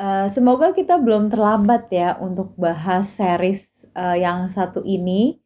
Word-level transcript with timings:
Eee, 0.00 0.26
semoga 0.32 0.72
kita 0.72 0.96
belum 0.96 1.28
terlambat 1.28 1.92
ya 1.92 2.16
untuk 2.26 2.56
bahas 2.56 3.04
series, 3.12 3.68
eee, 3.92 4.24
yang 4.24 4.48
satu 4.48 4.80
ini. 4.86 5.36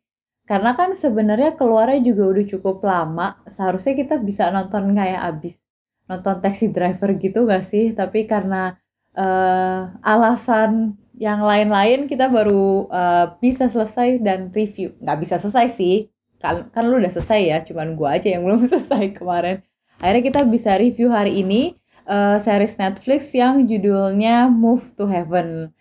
Karena 0.47 0.77
kan 0.79 0.93
sebenarnya 0.95 1.57
keluarnya 1.59 2.01
juga 2.05 2.25
udah 2.33 2.45
cukup 2.53 2.77
lama, 2.85 3.41
seharusnya 3.49 3.95
kita 3.97 4.15
bisa 4.21 4.53
nonton 4.53 4.93
kayak 4.93 5.23
abis 5.33 5.57
nonton 6.05 6.37
Taxi 6.45 6.69
Driver 6.71 7.17
gitu 7.17 7.49
nggak 7.49 7.65
sih? 7.67 7.85
Tapi 7.97 8.29
karena, 8.29 8.77
eee, 9.17 9.81
alasan 10.05 11.01
yang 11.19 11.41
lain-lain 11.43 12.07
kita 12.07 12.29
baru, 12.31 12.87
eee, 12.93 13.25
bisa 13.43 13.67
selesai 13.73 14.21
dan 14.23 14.53
review. 14.55 14.95
Nggak 15.03 15.19
bisa 15.25 15.35
selesai 15.43 15.67
sih, 15.81 15.97
kan 16.39 16.69
kan 16.71 16.85
lu 16.87 17.01
udah 17.03 17.11
selesai 17.11 17.41
ya, 17.43 17.59
cuman 17.67 17.97
gua 17.99 18.21
aja 18.21 18.29
yang 18.37 18.45
belum 18.47 18.63
selesai 18.71 19.17
kemarin. 19.19 19.65
Akhirnya 20.03 20.23
kita 20.29 20.41
bisa 20.47 20.77
review 20.77 21.09
hari 21.11 21.41
ini, 21.43 21.75
eee, 22.09 22.37
series 22.41 22.77
Netflix 22.81 23.33
yang 23.35 23.65
judulnya 23.69 24.49
Move 24.53 24.93
to 24.97 25.05
Heaven. 25.09 25.73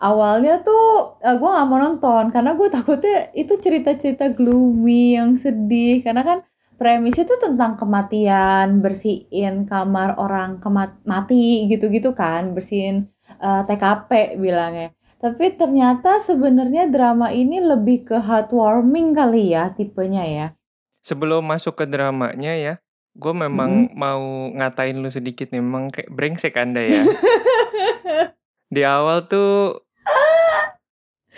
Awalnya 0.00 0.64
tuh, 0.64 1.16
eee, 1.20 1.36
gua 1.36 1.60
nggak 1.60 1.68
mau 1.68 1.78
nonton 1.80 2.24
karena 2.32 2.56
gue 2.56 2.68
takutnya 2.72 3.28
itu 3.36 3.52
cerita-cerita 3.60 4.32
gloomy 4.32 5.16
yang 5.20 5.36
sedih, 5.36 6.00
karena 6.00 6.24
kan 6.24 6.38
premisnya 6.80 7.28
tuh 7.28 7.36
tentang 7.36 7.76
kematian, 7.76 8.80
bersihin 8.80 9.68
kamar 9.68 10.16
orang 10.16 10.56
kemat 10.64 10.96
mati 11.04 11.68
gitu-gitu 11.68 12.16
kan, 12.16 12.56
bersihin, 12.56 13.12
eee, 13.40 13.60
TKP 13.68 14.40
bilangnya. 14.40 14.96
Tapi 15.20 15.52
ternyata 15.52 16.16
sebenarnya 16.24 16.88
drama 16.88 17.28
ini 17.28 17.60
lebih 17.60 18.08
ke 18.08 18.16
heartwarming 18.24 19.12
kali 19.12 19.52
ya 19.52 19.68
tipenya 19.76 20.24
ya? 20.24 20.46
Sebelum 21.04 21.44
masuk 21.44 21.76
ke 21.76 21.84
dramanya 21.84 22.56
ya, 22.56 22.74
gue 23.10 23.34
memang 23.34 23.90
Mhm. 23.90 23.94
mau 23.94 24.22
ngatain 24.52 24.96
lu 24.96 25.08
sedikit 25.08 25.50
nih, 25.50 25.58
memang 25.58 25.90
kayak 25.90 26.08
brengsek 26.08 26.54
Anda 26.54 26.80
ya. 26.80 27.02
Di 28.70 28.82
awal 28.82 29.26
tuh 29.26 29.82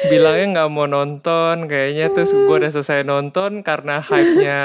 bilangnya 0.03 0.47
nggak 0.53 0.71
mau 0.71 0.85
nonton 0.85 1.65
kayaknya, 1.65 2.11
terus 2.11 2.31
gue 2.31 2.51
udah 2.51 2.69
selesai 2.69 3.03
nonton 3.03 3.63
karena 3.63 4.01
hype-nya 4.01 4.61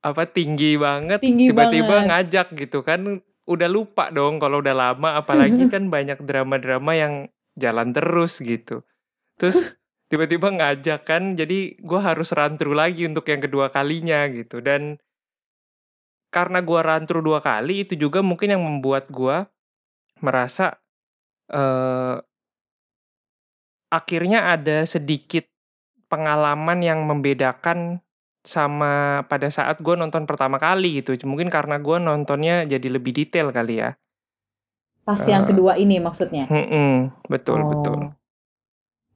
apa, 0.00 0.22
tinggi 0.26 0.76
banget, 0.76 1.20
Tinggi 1.20 1.50
tiba-tiba 1.50 2.00
banget. 2.00 2.08
ngajak 2.08 2.46
gitu 2.56 2.80
kan, 2.80 3.20
udah 3.44 3.68
lupa 3.68 4.08
dong 4.08 4.38
kalau 4.38 4.60
udah 4.60 4.72
lama, 4.72 5.16
apalagi 5.16 5.66
kan 5.72 5.88
banyak 5.88 6.20
drama-drama 6.20 6.92
yang 6.94 7.14
jalan 7.56 7.90
terus 7.90 8.38
gitu. 8.38 8.84
Terus 9.36 9.76
tiba-tiba 10.06 10.52
ngajak 10.52 11.02
kan, 11.02 11.34
jadi 11.34 11.74
gue 11.76 12.00
harus 12.00 12.30
run 12.30 12.56
through 12.56 12.76
lagi 12.76 13.04
untuk 13.04 13.24
yang 13.24 13.40
kedua 13.40 13.68
kalinya 13.68 14.28
gitu, 14.28 14.60
dan 14.60 15.00
karena 16.34 16.58
gue 16.62 16.80
run 16.80 17.04
through 17.06 17.24
2 17.26 17.40
kali, 17.42 17.84
itu 17.86 17.94
juga 17.98 18.22
mungkin 18.22 18.54
yang 18.54 18.62
membuat 18.62 19.10
gue 19.10 19.46
merasa, 20.22 20.78
eee 21.52 22.22
akhirnya 23.90 24.54
ada 24.54 24.86
sedikit 24.86 25.50
pengalaman 26.06 26.78
yang 26.82 27.02
membedakan 27.06 27.98
sama 28.46 29.26
pada 29.28 29.50
saat 29.52 29.82
gue 29.82 29.94
nonton 29.98 30.24
pertama 30.24 30.56
kali 30.56 31.02
gitu. 31.02 31.12
Mungkin 31.26 31.50
karena 31.52 31.76
gue 31.82 31.96
nontonnya 32.00 32.64
jadi 32.64 32.88
lebih 32.88 33.12
detail 33.12 33.50
kali 33.52 33.82
ya. 33.82 33.90
Pas 35.04 35.18
yang 35.26 35.42
Eee, 35.42 35.50
kedua 35.50 35.72
ini 35.76 35.98
maksudnya? 35.98 36.46
mhm, 36.46 37.10
betul 37.26 37.60
betul. 37.66 37.98
Oh. 37.98 38.14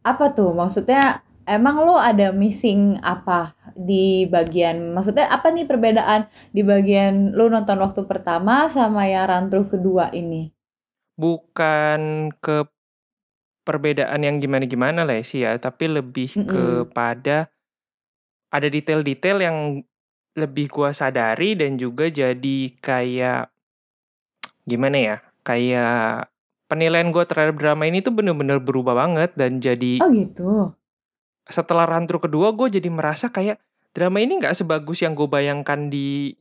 Apa 0.05 0.37
tuh? 0.37 0.53
Maksudnya 0.53 1.25
emang 1.47 1.77
lo 1.85 1.97
ada 2.01 2.33
missing 2.33 2.97
apa 3.05 3.53
di 3.75 4.25
bagian 4.29 4.93
maksudnya 4.95 5.29
apa 5.29 5.51
nih 5.51 5.67
perbedaan 5.69 6.29
di 6.55 6.63
bagian 6.63 7.35
lo 7.37 7.49
nonton 7.51 7.79
waktu 7.81 8.07
pertama 8.07 8.69
sama 8.73 9.05
yang 9.09 9.27
run 9.29 9.45
through 9.51 9.69
kedua 9.71 10.09
ini? 10.15 10.51
Bukan 11.15 12.35
ke 12.43 12.67
perbedaan 13.65 14.21
yang 14.21 14.37
gimana-gimana 14.43 15.09
lah 15.09 15.17
ya 15.21 15.25
sih 15.25 15.41
ya, 15.43 15.57
tapi 15.57 15.89
lebih 15.89 16.29
Mhm. 16.37 16.45
kepada 16.45 17.49
ada 18.53 18.69
detail-detail 18.69 19.39
yang 19.41 19.59
lebih 20.37 20.67
gua 20.69 20.91
sadari 20.93 21.55
dan 21.57 21.79
juga 21.81 22.11
jadi 22.11 22.59
kayak 22.83 23.49
gimana 24.69 24.97
ya, 24.99 25.17
kayak 25.47 26.29
penilaian 26.69 27.09
gua 27.15 27.25
terhadap 27.29 27.57
drama 27.61 27.87
ini 27.89 28.03
tuh 28.05 28.13
bener-bener 28.13 28.59
berubah 28.61 28.95
banget 28.97 29.33
dan 29.39 29.63
jadi 29.63 30.03
Oh 30.03 30.11
gitu? 30.13 30.75
Setelah 31.49 31.85
run 31.89 32.09
through 32.09 32.25
kedua, 32.25 32.53
gue 32.57 32.69
jadi 32.81 32.89
merasa 32.89 33.29
kayak 33.29 33.61
drama 33.95 34.19
ini 34.23 34.41
nggak 34.41 34.57
sebagus 34.57 35.05
yang 35.05 35.13
gue 35.19 35.29
bayangkan 35.29 35.89
di 35.93 36.35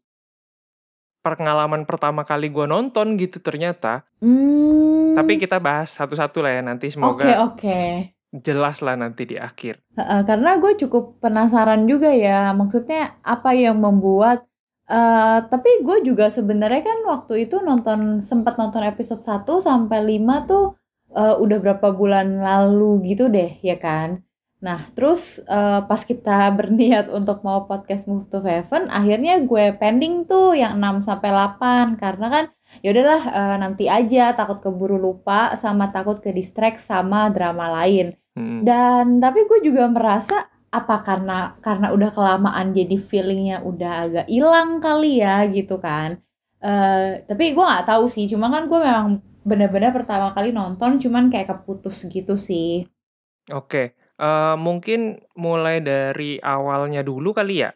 pengalaman 1.24 1.88
pertama 1.88 2.28
kali 2.28 2.52
gue 2.52 2.68
nonton 2.68 3.16
gitu 3.16 3.40
ternyata. 3.40 4.04
Tapi 5.16 5.38
Mmm. 5.38 5.42
kita 5.42 5.58
bahas 5.64 5.94
satu-satu 5.96 6.44
lah 6.44 6.52
ya 6.60 6.62
nanti 6.66 6.92
Oke 6.92 7.32
semoga 7.32 7.48
oke. 7.48 7.80
jelas 8.34 8.82
lah 8.84 8.96
nanti 9.00 9.24
di 9.30 9.38
akhir. 9.40 9.80
Karena 9.96 10.58
gue 10.58 10.74
cukup 10.82 11.22
penasaran 11.22 11.86
juga 11.86 12.10
ya, 12.10 12.50
maksudnya 12.58 13.14
apa 13.22 13.54
yang 13.54 13.78
membuat 13.78 14.48
eee, 14.90 15.38
tapi 15.54 15.70
gue 15.86 16.02
juga 16.04 16.34
sebenarnya 16.34 16.82
kan 16.82 17.00
waktu 17.08 17.46
itu 17.48 17.62
nonton 17.62 18.20
sempet 18.20 18.58
nonton 18.58 18.84
episode 18.84 19.22
1 19.22 19.62
sampai 19.62 20.00
5 20.04 20.44
tuh, 20.50 20.76
eee, 21.14 21.36
udah 21.40 21.58
berapa 21.62 21.88
bulan 21.94 22.42
lalu 22.42 23.14
gitu 23.14 23.30
deh, 23.30 23.62
ya 23.62 23.78
kan. 23.78 24.24
Nah 24.64 24.80
terus, 24.96 25.44
eee, 25.44 25.80
pas 25.90 26.02
kita 26.02 26.48
berniat 26.58 27.12
untuk 27.12 27.44
mau 27.44 27.68
podcast 27.68 28.08
Move 28.08 28.26
to 28.32 28.40
Heaven, 28.40 28.88
akhirnya 28.88 29.44
gue 29.44 29.76
pending 29.76 30.24
tuh 30.26 30.56
yang 30.56 30.80
6 30.80 31.04
sampai 31.04 31.30
8 31.36 32.00
karena 32.00 32.28
kan 32.32 32.46
ya 32.82 32.90
udahlah, 32.96 33.24
eee, 33.30 33.56
nanti 33.60 33.86
aja, 33.92 34.32
takut 34.34 34.64
keburu 34.64 34.96
lupa 34.98 35.54
sama 35.60 35.92
takut 35.92 36.18
ke-distract 36.24 36.80
sama 36.82 37.28
drama 37.30 37.68
lain. 37.84 38.16
Mhm. 38.40 38.64
Dan 38.66 39.06
tapi 39.20 39.44
gue 39.46 39.60
juga 39.68 39.86
merasa, 39.92 40.48
apa 40.74 41.06
karena 41.06 41.54
karena 41.62 41.94
udah 41.94 42.10
kelamaan 42.18 42.74
jadi 42.74 42.98
feeling-nya 42.98 43.62
udah 43.62 43.92
agak 44.10 44.26
ilang 44.32 44.82
kali 44.82 45.22
ya 45.22 45.46
gitu 45.52 45.78
kan. 45.78 46.18
Eee, 46.64 47.22
tapi 47.30 47.54
gue 47.54 47.62
nggak 47.62 47.86
tahu 47.92 48.08
sih, 48.10 48.26
cuma 48.32 48.48
kan 48.50 48.66
gue 48.72 48.80
memang 48.80 49.22
bener-bener 49.44 49.92
pertama 49.92 50.32
kali 50.32 50.56
nonton 50.56 50.98
cuman 51.04 51.28
kayak 51.30 51.52
keputus 51.52 52.08
gitu 52.08 52.40
sih. 52.40 52.88
Oke, 53.52 53.92
eee, 54.24 54.56
mungkin 54.58 55.20
mulai 55.36 55.84
dari 55.84 56.40
awalnya 56.42 57.02
dulu 57.04 57.36
kali 57.36 57.64
ya? 57.68 57.72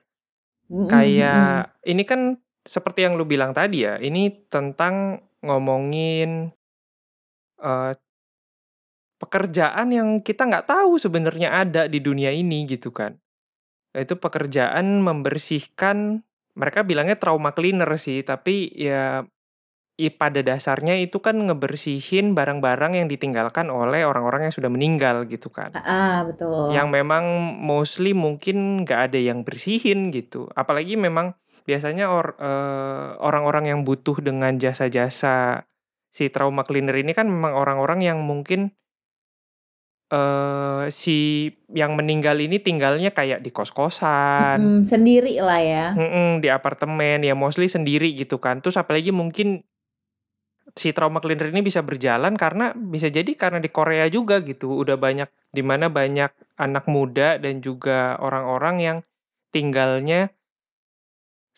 Mhm 0.69 1.03
mhm. 1.28 1.63
Kayak 1.63 1.75
ini 1.88 2.03
kan 2.08 2.22
seperti 2.68 3.06
yang 3.08 3.16
lu 3.19 3.25
bilang 3.28 3.52
tadi 3.56 3.84
ya, 3.88 4.00
ini 4.00 4.31
tentang 4.52 5.19
ngomongin, 5.44 6.52
eee 7.63 7.94
pekerjaan 9.18 9.90
yang 9.90 10.09
kita 10.22 10.46
nggak 10.46 10.69
tahu 10.69 11.02
sebenarnya 11.02 11.50
ada 11.66 11.90
di 11.90 11.97
dunia 12.02 12.30
ini 12.30 12.69
gitu 12.69 12.94
kan. 12.94 13.18
Yaitu 13.96 14.18
pekerjaan 14.19 15.02
membersihkan 15.03 16.24
mereka 16.57 16.84
bilangnya 16.86 17.18
trauma 17.19 17.53
cleaner 17.56 17.90
sih, 18.00 18.22
tapi 18.25 18.72
ya 18.75 19.25
i 19.97 20.08
pada 20.13 20.41
dasarnya 20.46 20.96
itu 21.02 21.18
kan 21.22 21.35
ngebersihin 21.38 22.38
barang-barang 22.38 22.94
yang 23.02 23.08
ditinggalkan 23.09 23.68
oleh 23.74 24.06
orang-orang 24.06 24.50
yang 24.50 24.53
sudah 24.56 24.69
meninggal 24.69 25.25
gitu 25.30 25.50
kan. 25.50 25.74
Heeh, 25.75 26.18
betul. 26.28 26.68
Yang 26.68 26.88
memang 26.91 27.25
mostly 27.63 28.12
mungkin 28.12 28.84
nggak 28.84 29.12
ada 29.13 29.19
yang 29.19 29.47
bersihin 29.47 30.12
gitu, 30.12 30.52
apalagi 30.57 31.00
memang 31.00 31.31
biasanya 31.68 32.12
or 32.12 32.36
eee, 32.40 33.07
orang-orang 33.24 33.72
yang 33.72 33.80
butuh 33.88 34.19
dengan 34.19 34.59
jasa-jasa 34.59 35.63
si 36.12 36.28
trauma 36.34 36.63
cleaner 36.68 36.96
ini 37.00 37.13
kan 37.16 37.28
memang 37.31 37.53
orang-orang 37.56 38.03
yang 38.03 38.19
mungkin 38.24 38.72
eee, 40.12 40.88
si 40.91 41.18
yang 41.75 41.96
meninggal 42.00 42.38
ini 42.40 42.57
tinggalnya 42.63 43.12
kayak 43.12 43.40
di 43.44 43.50
kos-kosan 43.52 44.72
Mhm, 44.72 44.84
sendiri 44.88 45.34
lah 45.44 45.59
ya. 45.59 45.86
mhm, 45.96 46.44
di 46.44 46.47
apartemen, 46.52 47.24
ya 47.24 47.34
mostly 47.38 47.68
sendiri 47.72 48.13
gitu 48.16 48.38
kan. 48.41 48.59
Terus 48.63 48.78
apalagi 48.80 49.12
mungkin 49.16 49.63
si 50.77 50.93
trauma 50.93 51.17
cleaner 51.19 51.49
ini 51.49 51.65
bisa 51.65 51.81
berjalan 51.81 52.38
karena 52.38 52.71
bisa 52.77 53.09
jadi 53.09 53.27
karena 53.33 53.57
di 53.57 53.68
Korea 53.74 54.06
juga 54.07 54.39
gitu, 54.45 54.77
udah 54.77 54.95
banyak 54.95 55.27
di 55.50 55.65
mana 55.65 55.89
banyak 55.89 56.29
anak 56.62 56.85
muda 56.85 57.41
dan 57.41 57.59
juga 57.65 58.15
orang-orang 58.21 58.75
yang 58.79 58.97
tinggalnya 59.50 60.29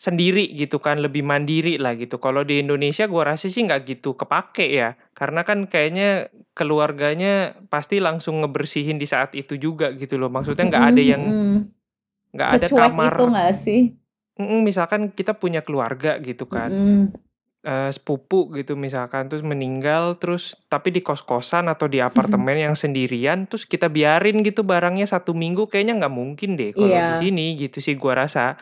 sendiri 0.00 0.48
gitu 0.56 0.80
kan, 0.80 1.04
lebih 1.04 1.20
mandiri 1.20 1.76
lah 1.76 1.92
gitu. 1.92 2.16
Kalau 2.16 2.40
di 2.40 2.64
Indonesia 2.64 3.04
gua 3.04 3.36
rasa 3.36 3.52
sih 3.52 3.60
nggak 3.60 3.84
gitu 3.84 4.16
kepake 4.16 4.72
ya, 4.72 4.96
karena 5.12 5.44
kan 5.44 5.68
kayaknya 5.68 6.32
keluarganya 6.56 7.60
pasti 7.68 8.00
langsung 8.00 8.40
ngebersihin 8.40 8.96
di 8.96 9.04
saat 9.04 9.36
itu 9.36 9.60
juga 9.60 9.92
gitu 9.92 10.16
loh. 10.16 10.32
Maksudnya 10.32 10.72
nggak 10.72 10.86
ada 10.96 11.02
yang 11.04 11.22
nggak 12.32 12.48
ada 12.48 12.66
Secuek 12.66 12.72
itu 12.72 12.80
kamar 12.80 13.12
nggak 13.28 13.52
sih? 13.60 13.80
misalkan 14.40 15.12
kita 15.12 15.36
punya 15.36 15.60
keluarga 15.60 16.16
gitu 16.16 16.48
kan, 16.48 16.72
Mhm. 16.72 17.29
Eee, 17.66 17.90
sepupu 17.96 18.48
gitu 18.56 18.74
misalkan, 18.78 19.28
terus 19.28 19.44
meninggal, 19.44 20.16
terus 20.20 20.56
tapi 20.72 20.90
di 20.94 21.00
kos-kosan 21.04 21.68
atau 21.72 21.86
di 21.90 22.00
apartemen 22.00 22.56
yang 22.66 22.74
sendirian, 22.78 23.44
terus 23.50 23.64
kita 23.68 23.88
biarin 23.92 24.40
gitu 24.46 24.62
barangnya 24.64 25.06
1 25.10 25.32
minggu, 25.36 25.68
kayaknya 25.70 26.00
nggak 26.04 26.14
mungkin 26.14 26.56
deh 26.60 26.72
kalau 26.76 27.00
di 27.04 27.14
Iya. 27.14 27.20
sini 27.20 27.54
gitu 27.60 27.78
sih 27.84 27.94
gua 28.00 28.24
rasa. 28.26 28.56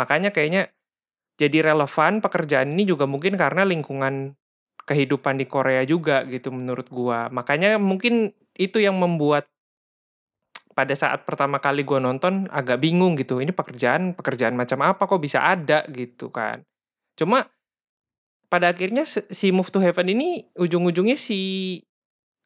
Makanya 0.00 0.30
kayaknya 0.34 0.70
jadi 1.40 1.72
relevan 1.74 2.20
pekerjaan 2.24 2.72
ini 2.76 2.84
juga 2.88 3.06
mungkin 3.10 3.34
karena 3.40 3.62
lingkungan 3.66 4.34
kehidupan 4.88 5.38
di 5.40 5.46
Korea 5.50 5.82
juga 5.88 6.24
gitu 6.28 6.50
menurut 6.54 6.88
gua. 6.92 7.28
Makanya 7.32 7.78
mungkin 7.82 8.32
itu 8.58 8.78
yang 8.82 8.98
membuat 9.00 9.48
pada 10.76 10.94
saat 10.94 11.26
pertama 11.26 11.58
kali 11.58 11.82
gua 11.82 11.98
nonton 11.98 12.46
agak 12.54 12.78
bingung 12.80 13.18
gitu, 13.18 13.42
ini 13.42 13.50
pekerjaan 13.50 14.14
pekerjaan 14.14 14.54
macam 14.54 14.78
apa 14.86 15.02
kok 15.10 15.18
bisa 15.22 15.42
ada 15.42 15.82
gitu 15.90 16.30
kan. 16.30 16.62
Cuma 17.18 17.46
pada 18.48 18.72
akhirnya 18.72 19.04
si 19.08 19.52
Move 19.52 19.68
to 19.72 19.78
Heaven 19.80 20.08
ini 20.08 20.48
ujung-ujungnya 20.56 21.16
si 21.20 21.40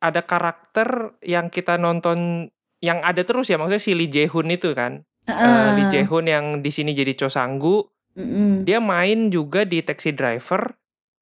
ada 0.02 0.22
karakter 0.26 1.14
yang 1.22 1.46
kita 1.48 1.78
nonton 1.78 2.50
yang 2.82 2.98
ada 3.06 3.22
terus 3.22 3.46
ya, 3.46 3.56
maksudnya 3.62 3.78
si 3.82 3.94
Lee 3.94 4.10
Jae 4.10 4.26
Hoon 4.26 4.50
itu 4.50 4.74
kan. 4.74 5.06
Eee, 5.30 5.70
Lee 5.78 5.86
Jae 5.86 6.02
Heeh. 6.02 6.10
Hoon 6.10 6.26
yang 6.26 6.46
di 6.60 6.74
sini 6.74 6.90
jadi 6.98 7.14
Cho 7.14 7.30
Sang-gu, 7.30 7.86
Mhm. 8.18 8.66
dia 8.66 8.82
main 8.82 9.30
juga 9.30 9.62
di 9.62 9.78
Taxi 9.86 10.10
Driver, 10.10 10.74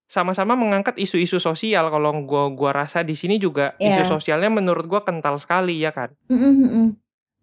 sama-sama 0.08 0.56
mengangkat 0.56 0.96
isu-isu 0.96 1.36
sosial 1.38 1.86
kalau 1.92 2.10
gua 2.24 2.48
gua 2.50 2.72
rasa 2.72 3.04
di 3.04 3.12
sini 3.14 3.36
juga 3.38 3.76
isu 3.78 4.02
Iya. 4.02 4.08
sosialnya 4.08 4.50
menurut 4.50 4.88
gua 4.88 5.04
kental 5.04 5.36
sekali, 5.36 5.76
ya 5.78 5.92
kan? 5.92 6.10
Mhm 6.32 6.52
mhm. 6.64 6.86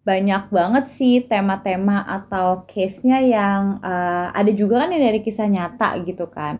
Banyak 0.02 0.48
banget 0.50 0.84
sih 0.88 1.20
tema-tema 1.28 2.00
atau 2.02 2.64
case-nya 2.66 3.20
yang, 3.20 3.78
eee, 3.84 4.26
ada 4.34 4.50
juga 4.56 4.82
kan 4.82 4.90
yang 4.90 5.04
dari 5.04 5.20
kisah 5.22 5.46
nyata 5.46 5.94
gitu 6.02 6.26
kan. 6.32 6.58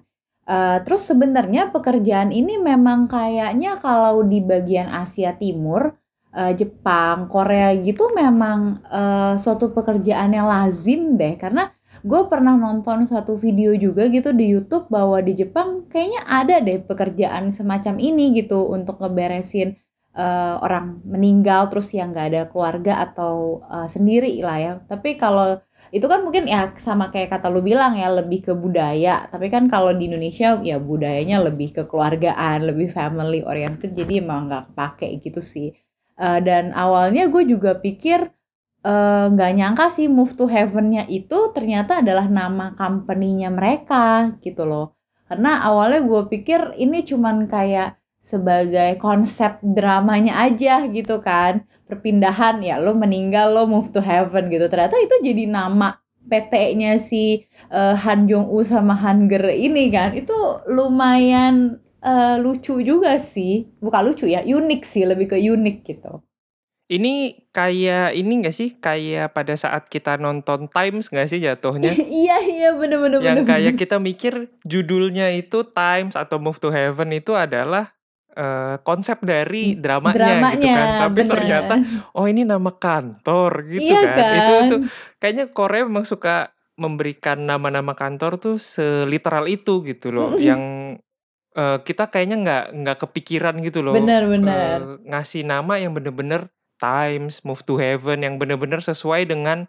Eee, 0.49 0.81
terus 0.89 1.05
sebenarnya 1.05 1.69
pekerjaan 1.69 2.33
ini 2.33 2.57
memang 2.57 3.05
kayaknya 3.13 3.77
kalau 3.85 4.25
di 4.25 4.41
bagian 4.41 4.89
Asia 4.89 5.37
Timur, 5.37 5.93
eee, 6.33 6.57
Jepang, 6.57 7.29
Korea 7.29 7.77
gitu 7.77 8.09
memang, 8.17 8.81
eee, 8.89 9.33
suatu 9.45 9.71
pekerjaan 9.77 10.33
yang 10.33 10.49
lazim 10.49 11.21
deh. 11.21 11.37
Karena 11.37 11.69
gue 12.01 12.23
pernah 12.33 12.57
nonton 12.57 13.05
satu 13.05 13.37
video 13.37 13.77
juga 13.77 14.09
gitu 14.09 14.33
di 14.33 14.49
YouTube 14.57 14.89
bahwa 14.89 15.21
di 15.21 15.37
Jepang 15.37 15.85
kayaknya 15.93 16.25
ada 16.25 16.57
deh 16.65 16.81
pekerjaan 16.81 17.53
semacam 17.53 18.01
ini 18.01 18.33
gitu 18.41 18.73
untuk 18.73 19.05
ngeberesin, 19.05 19.77
eee, 20.17 20.55
orang 20.65 21.05
meninggal 21.05 21.69
terus 21.69 21.93
yang 21.93 22.17
nggak 22.17 22.27
ada 22.33 22.43
keluarga 22.49 23.05
atau, 23.05 23.61
eee, 23.69 23.87
sendiri 23.93 24.33
lah 24.41 24.59
ya. 24.65 24.73
Tapi 24.89 25.21
kalau 25.21 25.61
itu 25.95 26.07
kan 26.07 26.21
mungkin 26.27 26.45
ya 26.49 26.71
sama 26.81 27.09
kayak 27.13 27.33
kata 27.39 27.49
lu 27.53 27.61
bilang 27.65 27.97
ya 27.99 28.09
lebih 28.13 28.41
ke 28.47 28.53
budaya, 28.57 29.27
tapi 29.33 29.49
kan 29.53 29.67
kalau 29.73 29.91
di 29.97 30.07
Indonesia 30.11 30.57
ya 30.63 30.77
budayanya 30.81 31.43
lebih 31.49 31.75
kekeluargaan, 31.77 32.65
lebih 32.69 32.89
family 32.93 33.41
oriented 33.45 33.93
jadi 33.97 34.21
emang 34.25 34.49
nggak 34.53 34.65
kepake 34.73 35.09
gitu 35.25 35.41
sih. 35.45 35.69
Eee, 36.19 36.39
dan 36.45 36.73
awalnya 36.77 37.27
gue 37.33 37.43
juga 37.49 37.77
pikir, 37.79 38.31
eee, 38.87 39.25
nggak 39.35 39.53
nyangka 39.59 39.87
sih 39.97 40.07
Move 40.11 40.35
to 40.39 40.47
Heaven-nya 40.51 41.05
itu 41.11 41.53
ternyata 41.57 42.01
adalah 42.03 42.27
nama 42.31 42.73
company-nya 42.79 43.51
mereka 43.53 44.35
gitu 44.45 44.65
loh. 44.69 44.95
Karena 45.29 45.61
awalnya 45.67 46.01
gue 46.07 46.23
pikir 46.33 46.79
ini 46.81 47.05
cuman 47.05 47.47
kayak 47.51 47.98
sebagai 48.29 49.01
konsep 49.01 49.57
dramanya 49.65 50.45
aja 50.45 50.85
gitu 50.87 51.25
kan, 51.25 51.65
perpindahan 51.89 52.61
ya 52.61 52.77
lu 52.77 52.93
meninggal 52.93 53.57
lo 53.57 53.65
move 53.65 53.89
to 53.89 54.05
heaven 54.05 54.53
gitu, 54.53 54.69
ternyata 54.69 55.01
itu 55.01 55.15
jadi 55.25 55.49
nama 55.49 55.97
PT-nya 56.29 57.01
si, 57.01 57.49
eee, 57.73 57.95
Han 58.05 58.29
Jong 58.29 58.53
Woo 58.53 58.61
sama 58.61 58.93
Han 59.01 59.33
Ger 59.33 59.49
ini 59.49 59.89
kan, 59.89 60.13
itu 60.13 60.37
lumayan, 60.69 61.81
eee, 62.05 62.37
lucu 62.37 62.85
juga 62.85 63.17
sih. 63.17 63.65
Bukan 63.81 64.13
lucu 64.13 64.29
ya, 64.29 64.45
unik 64.45 64.83
sih, 64.85 65.09
lebih 65.09 65.33
ke 65.33 65.41
unik 65.41 65.77
gitu. 65.89 66.21
Ini 66.89 67.49
kayak 67.53 68.17
ini 68.17 68.33
nggak 68.45 68.57
sih, 68.57 68.77
kayak 68.77 69.37
pada 69.37 69.57
saat 69.57 69.89
kita 69.93 70.17
nonton 70.17 70.69
Times 70.73 71.09
nggak 71.13 71.29
sih 71.29 71.41
jatuhnya? 71.41 71.93
Iya 72.25 72.37
iya, 72.45 72.69
bener 72.77 72.97
bener 72.97 73.19
bener 73.21 73.25
Yang 73.25 73.39
kayak 73.45 73.73
bener. 73.73 73.81
kita 73.81 73.97
mikir 74.01 74.35
judulnya 74.65 75.29
itu 75.33 75.65
Times 75.69 76.17
atau 76.17 76.41
Move 76.41 76.57
to 76.61 76.69
Heaven 76.73 77.13
itu 77.13 77.37
adalah, 77.37 77.93
eee, 78.39 78.75
konsep 78.87 79.19
dari 79.27 79.75
dramanya 79.75 80.47
gitu 80.47 80.67
dramanya, 80.67 80.71
kan, 80.71 80.89
tapi 80.95 81.27
ternyata, 81.27 81.83
bener. 81.83 82.07
oh 82.17 82.27
ini 82.31 82.43
nama 82.47 82.71
kantor 82.79 83.53
gitu 83.75 83.83
Iya 83.83 84.01
kan. 84.01 84.25
Itu 84.31 84.51
kan? 84.55 84.69
tuh 84.71 84.81
kayaknya 85.21 85.45
Korea 85.51 85.83
memang 85.91 86.07
suka 86.07 86.55
memberikan 86.79 87.43
nama-nama 87.51 87.93
kantor 87.99 88.39
tuh 88.39 88.57
seliteral 88.63 89.51
itu 89.51 89.83
gitu 89.91 90.15
loh, 90.15 90.31
yang, 90.39 90.63
eee, 91.59 91.79
kita 91.89 92.09
kayaknya 92.13 92.37
nggak 92.45 92.65
nggak 92.85 92.99
kepikiran 93.05 93.57
gitu 93.67 93.81
loh, 93.87 94.01
Bener 94.01 94.23
bener. 94.31 94.79
eee, 94.81 95.03
ngasih 95.11 95.43
nama 95.47 95.75
yang 95.83 95.93
bener-bener 95.97 96.49
Times, 96.79 97.43
Move 97.47 97.63
to 97.67 97.75
Heaven, 97.81 98.23
yang 98.27 98.39
bener-bener 98.39 98.79
sesuai 98.85 99.27
dengan 99.31 99.67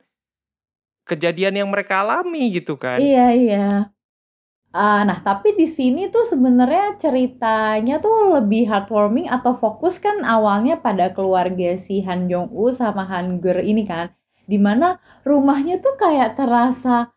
kejadian 1.10 1.56
yang 1.66 1.70
mereka 1.74 2.06
alami 2.06 2.54
gitu 2.54 2.78
kan. 2.78 3.00
Iya 3.02 3.22
iya. 3.38 3.58
Eee, 4.74 5.02
nah 5.02 5.18
tapi 5.26 5.58
di 5.58 5.66
sini 5.66 6.14
tuh 6.14 6.30
sebenarnya 6.30 7.02
ceritanya 7.02 7.98
tuh 7.98 8.38
lebih 8.38 8.70
heartwarming 8.70 9.26
atau 9.26 9.58
fokus 9.58 9.98
kan 9.98 10.22
awalnya 10.22 10.78
pada 10.78 11.10
keluarga 11.10 11.82
si 11.82 12.06
Han 12.06 12.30
Jong 12.30 12.54
Woo 12.54 12.70
sama 12.70 13.02
Han 13.10 13.42
Ger 13.42 13.66
ini 13.66 13.82
kan, 13.90 14.14
di 14.46 14.62
mana 14.62 15.02
rumahnya 15.26 15.82
tuh 15.82 15.98
kayak 15.98 16.38
terasa 16.38 17.10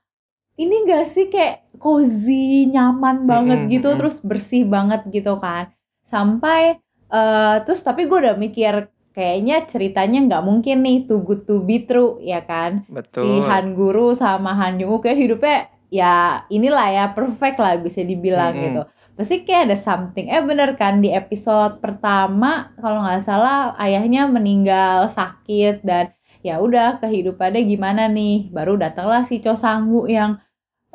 ini 0.60 0.84
nggak 0.86 1.04
sih, 1.14 1.26
kayak 1.32 1.64
cozy, 1.80 2.68
nyaman 2.68 3.24
banget 3.26 3.66
Mhm 3.66 3.72
gitu, 3.72 3.88
mhm. 3.94 3.98
terus 4.00 4.16
bersih 4.24 4.64
banget 4.68 5.02
gitu 5.10 5.40
kan. 5.40 5.72
Sampai, 6.08 6.78
eee, 7.12 7.56
terus 7.64 7.80
tapi 7.82 8.06
gue 8.10 8.18
udah 8.20 8.36
mikir, 8.36 8.92
kayaknya 9.16 9.64
ceritanya 9.68 10.18
nggak 10.28 10.44
mungkin 10.44 10.84
nih 10.84 10.98
too 11.08 11.20
good 11.24 11.44
to 11.48 11.64
be 11.64 11.84
true, 11.88 12.20
ya 12.22 12.44
kan. 12.44 12.84
Si 12.86 12.92
Betul. 12.92 13.44
Han 13.48 13.74
Guru 13.76 14.12
sama 14.16 14.52
Han 14.60 14.78
Jong 14.80 14.90
Woo 14.92 15.00
kayak 15.04 15.18
hidupnya 15.20 15.71
ya 15.92 16.44
inilah 16.48 16.88
ya, 16.96 17.04
perfect 17.12 17.60
lah 17.60 17.76
bisa 17.76 18.00
dibilang 18.02 18.56
gitu. 18.64 18.82
Mhm. 18.88 18.90
Pasti 19.12 19.44
kayak 19.44 19.62
ada 19.68 19.76
something 19.76 20.26
eh 20.32 20.40
bener 20.40 20.72
kan 20.80 21.04
di 21.04 21.12
episode 21.12 21.78
pertama 21.84 22.72
kalau 22.80 23.04
nggak 23.04 23.22
salah 23.28 23.76
ayahnya 23.76 24.24
meninggal 24.24 25.12
sakit 25.12 25.84
dan 25.84 26.16
ya 26.40 26.58
udah 26.64 26.98
kehidupannya 27.04 27.62
gimana 27.68 28.08
nih, 28.10 28.48
baru 28.50 28.74
datanglah 28.80 29.22
si 29.28 29.38
Cho 29.44 29.54
Sang-gu 29.54 30.08
yang, 30.10 30.40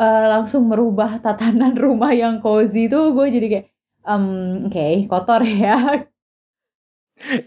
eee, 0.02 0.26
langsung 0.34 0.68
merubah 0.72 1.22
tatanan 1.24 1.74
rumah 1.86 2.12
yang 2.16 2.42
cozy 2.44 2.90
itu 2.92 3.00
gue 3.16 3.28
jadi 3.32 3.48
kayak, 3.54 3.68
mmm, 4.08 4.68
oke 4.72 4.88
kotor 5.12 5.42
ya. 5.62 5.78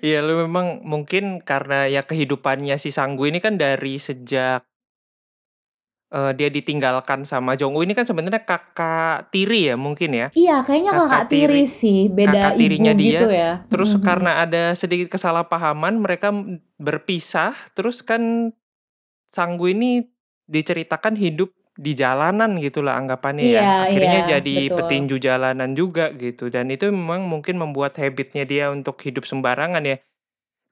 Iya 0.02 0.19
lu 0.26 0.35
memang 0.44 0.82
mungkin 0.82 1.25
karena 1.47 1.87
ya 1.87 2.02
kehidupannya 2.02 2.75
si 2.82 2.91
Sang-gu 2.91 3.31
ini 3.31 3.38
kan 3.38 3.55
dari 3.55 4.02
sejak 4.02 4.67
eee, 6.12 6.30
dia 6.38 6.48
ditinggalkan 6.52 7.24
sama 7.26 7.54
Jong 7.58 7.74
Woo 7.74 7.82
ini 7.86 7.94
kan 7.98 8.06
sebenarnya 8.06 8.42
kakak 8.46 9.30
tiri 9.34 9.70
ya 9.72 9.76
mungkin 9.78 10.10
ya? 10.14 10.26
Iya 10.38 10.62
kayaknya 10.66 10.92
kakak 10.94 11.24
Kakak 11.24 11.30
tiri 11.30 11.60
tiri 11.60 11.62
sih, 11.66 11.98
beda 12.06 12.42
kakak 12.42 12.52
ibu 12.54 12.58
tirinya 12.60 12.92
gitu 13.02 13.26
dia, 13.26 13.30
ya. 13.40 13.50
terus 13.70 13.90
Mhm 13.90 13.98
mhm. 13.98 14.04
karena 14.06 14.30
ada 14.44 14.62
sedikit 14.78 15.08
kesalahpahaman 15.14 15.94
mereka, 16.02 16.30
berpisah, 16.78 17.54
terus 17.75 18.02
kan 18.06 18.52
Sang-gu 19.30 19.70
ini 19.70 20.02
diceritakan 20.50 21.14
hidup 21.14 21.54
di 21.78 21.94
jalanan 21.94 22.58
gitulah 22.58 22.99
anggapannya 22.99 23.46
ya. 23.46 23.62
Iya 23.62 23.70
iya, 23.87 23.87
Akhirnya 23.87 24.20
jadi 24.26 24.56
betul. 24.68 24.76
petinju 24.76 25.16
jalanan 25.23 25.70
juga 25.78 26.11
gitu, 26.18 26.50
dan 26.50 26.66
itu 26.75 26.90
memang 26.90 27.30
mungkin 27.30 27.56
membuat 27.62 27.94
habit-nya 27.99 28.42
dia 28.46 28.75
untuk 28.75 28.99
hidup 29.06 29.23
sembarangan 29.26 29.87
ya. 29.87 29.96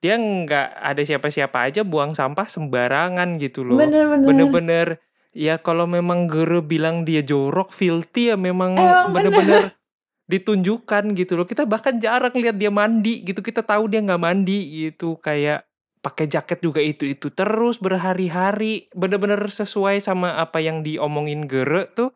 Dia 0.02 0.14
nggak 0.18 0.68
ada 0.78 1.02
siapa-siapa 1.02 1.58
aja 1.70 1.82
buang 1.82 2.14
sampah 2.14 2.46
sembarangan 2.46 3.38
gitu 3.42 3.66
loh. 3.66 3.78
Bener 3.78 4.04
bener. 4.10 4.26
Bener-bener 4.26 4.86
ya 5.32 5.60
kalau 5.60 5.84
memang 5.88 6.26
guru 6.30 6.64
bilang 6.64 7.04
dia 7.04 7.20
jorok, 7.24 7.72
filthy, 7.72 8.32
ya 8.32 8.36
memang 8.38 8.76
bener-bener 9.12 9.72
ditunjukkan 10.32 11.16
gitu 11.16 11.40
loh. 11.40 11.46
Kita 11.48 11.64
bahkan 11.64 11.96
jarang 11.98 12.36
lihat 12.36 12.60
dia 12.60 12.68
mandi 12.68 13.24
gitu, 13.24 13.40
kita 13.40 13.64
tahu 13.64 13.88
dia 13.88 14.04
nggak 14.04 14.20
mandi 14.20 14.88
gitu. 14.88 15.16
Kayak 15.20 15.64
pakai 16.04 16.30
jaket 16.30 16.62
juga 16.62 16.78
itu-itu 16.80 17.32
terus 17.34 17.80
berhari-hari, 17.80 18.86
bener-bener 18.94 19.40
sesuai 19.50 19.98
sama 20.04 20.38
apa 20.38 20.62
yang 20.62 20.86
diomongin 20.86 21.48
Gere 21.50 21.90
tuh, 21.92 22.14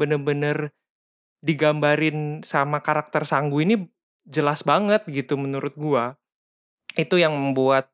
bener-bener 0.00 0.74
digambarin 1.40 2.44
sama 2.44 2.84
karakter 2.84 3.24
Sang-gu 3.24 3.64
ini 3.64 3.76
jelas 4.28 4.60
banget 4.64 5.04
gitu 5.08 5.36
menurut 5.40 5.72
gua. 5.76 6.16
Itu 6.98 7.16
yang 7.16 7.32
membuat, 7.38 7.88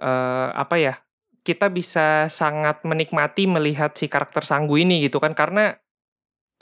eee, 0.00 0.48
apa 0.54 0.76
ya, 0.78 0.94
kita 1.48 1.72
bisa 1.72 2.28
sangat 2.28 2.84
menikmati 2.84 3.48
melihat 3.48 3.96
si 3.96 4.06
karakter 4.12 4.44
Sang-gu 4.44 4.76
ini 4.84 5.00
gitu 5.08 5.16
kan. 5.24 5.32
Karena, 5.32 5.72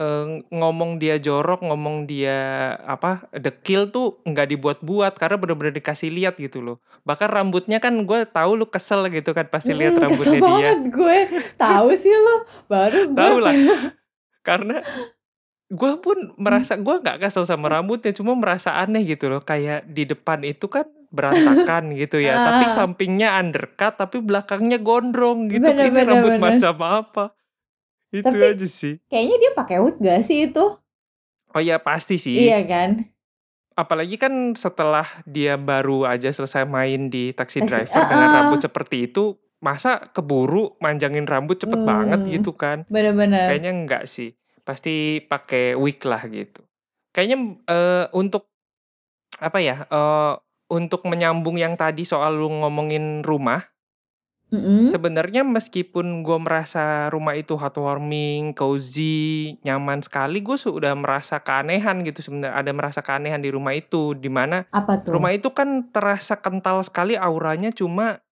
eee, 0.01 0.47
ngomong 0.55 0.99
dia 1.03 1.17
jorok, 1.21 1.61
ngomong 1.67 2.07
dia 2.11 2.39
apa, 2.87 3.27
dekil 3.37 3.91
tuh 3.95 4.21
nggak 4.29 4.49
dibuat-buat 4.55 5.15
karena 5.21 5.37
bener-bener 5.43 5.75
dikasih 5.79 6.11
lihat 6.15 6.37
gitu 6.41 6.61
loh. 6.65 6.77
Bahkan 7.09 7.29
rambutnya 7.33 7.79
kan 7.85 7.95
gue 8.09 8.21
tahu 8.31 8.53
lu 8.61 8.67
kesel 8.71 9.07
gitu 9.13 9.33
kan 9.37 9.47
pasti 9.53 9.73
lihat 9.77 9.95
Mhm, 9.95 10.03
kesel 10.11 10.37
rambutnya 10.37 10.41
dia. 10.43 10.71
banget 10.75 10.79
gue. 10.93 11.19
Tahu 11.59 11.89
sih 11.97 12.13
lu, 12.15 12.35
baru 12.71 13.01
gue 13.17 13.33
Tahu 13.33 13.37
lah, 13.41 13.57
karena 14.47 14.85
gue 15.73 15.93
pun 16.03 16.19
Mmm. 16.49 16.67
merasa 16.67 16.79
gue 16.79 16.97
nggak 17.03 17.19
kesel 17.29 17.45
sama 17.49 17.69
rambutnya, 17.73 18.13
cuma 18.17 18.33
merasa 18.39 18.77
aneh 18.79 19.05
gitu 19.07 19.29
loh, 19.33 19.43
kayak 19.45 19.89
di 19.91 20.05
depan 20.09 20.43
itu 20.47 20.67
kan 20.71 20.87
berantakan 21.13 21.93
gitu 22.01 22.19
ya, 22.23 22.39
tapi 22.43 22.67
Heeh. 22.67 22.75
sampingnya 22.77 23.39
undercut, 23.41 23.95
tapi 24.01 24.23
belakangnya 24.25 24.79
gondrong 24.83 25.49
gitu, 25.53 25.73
Bener 25.73 25.89
ini 25.89 25.99
bener 25.99 26.07
rambut 26.09 26.35
bener. 26.39 26.41
macam 26.45 26.75
apa? 26.83 27.25
Itu 28.15 28.33
Tapi 28.33 28.47
aja 28.53 28.67
sih. 28.69 28.97
kayaknya 29.11 29.37
dia 29.43 29.53
pakai 29.59 29.77
wig 29.85 29.97
nggak 30.03 30.21
sih 30.27 30.39
itu? 30.51 30.65
Oh 31.55 31.61
iya 31.63 31.77
pasti 31.83 32.15
Iya 32.37 32.59
sih. 32.59 32.61
kan? 32.71 32.91
apalagi 33.77 34.17
kan 34.17 34.57
setelah 34.57 35.05
dia 35.29 35.61
baru 35.61 36.09
aja 36.09 36.33
selesai 36.33 36.65
main 36.65 37.13
di 37.13 37.33
Taxi 37.37 37.61
Taxi 37.61 37.69
Driver 37.69 38.05
dengan 38.09 38.29
rambut 38.33 38.61
seperti 38.65 39.09
itu, 39.13 39.37
masa 39.61 40.01
keburu 40.17 40.77
manjangin 40.81 41.29
rambut 41.29 41.61
cepet 41.61 41.85
banget 41.85 42.21
Mmm, 42.25 42.33
gitu 42.41 42.57
kan. 42.57 42.89
bener 42.89 43.13
bener. 43.21 43.47
Kayaknya 43.49 43.71
enggak 43.77 44.05
sih, 44.09 44.33
pasti 44.65 45.21
pakai 45.25 45.77
wig 45.77 46.01
lah 46.05 46.23
gitu. 46.29 46.65
Kayaknya, 47.13 47.39
eee, 47.69 48.05
untuk 48.17 48.49
apa 49.41 49.59
ya, 49.61 49.85
eee, 49.89 50.33
untuk 50.71 51.07
menyambung 51.07 51.57
yang 51.61 51.75
tadi 51.79 52.03
soal 52.07 52.39
lu 52.39 52.49
ngomongin 52.51 53.23
rumah 53.23 53.65
Mhm. 54.53 54.87
sebenarnya 54.87 55.43
meskipun 55.43 56.23
gua 56.23 56.39
merasa 56.39 57.11
rumah 57.11 57.35
itu 57.35 57.59
heartwarming, 57.59 58.55
cozy, 58.55 59.57
nyaman 59.67 60.01
sekali, 60.05 60.41
gue 60.43 60.55
sudah 60.59 60.95
merasa 60.95 61.43
keanehan 61.43 62.03
gitu 62.07 62.23
sebenar 62.23 62.55
ada 62.55 62.71
merasa 62.71 63.01
keanehan 63.03 63.43
di 63.43 63.51
rumah 63.51 63.75
itu. 63.75 64.15
Di 64.15 64.31
mana 64.31 64.67
rumah 65.11 65.35
itu 65.35 65.51
kan 65.51 65.91
terasa 65.91 66.39
kental 66.39 66.83
sekali 66.87 67.19
auranya 67.19 67.71
cuma 67.75 68.23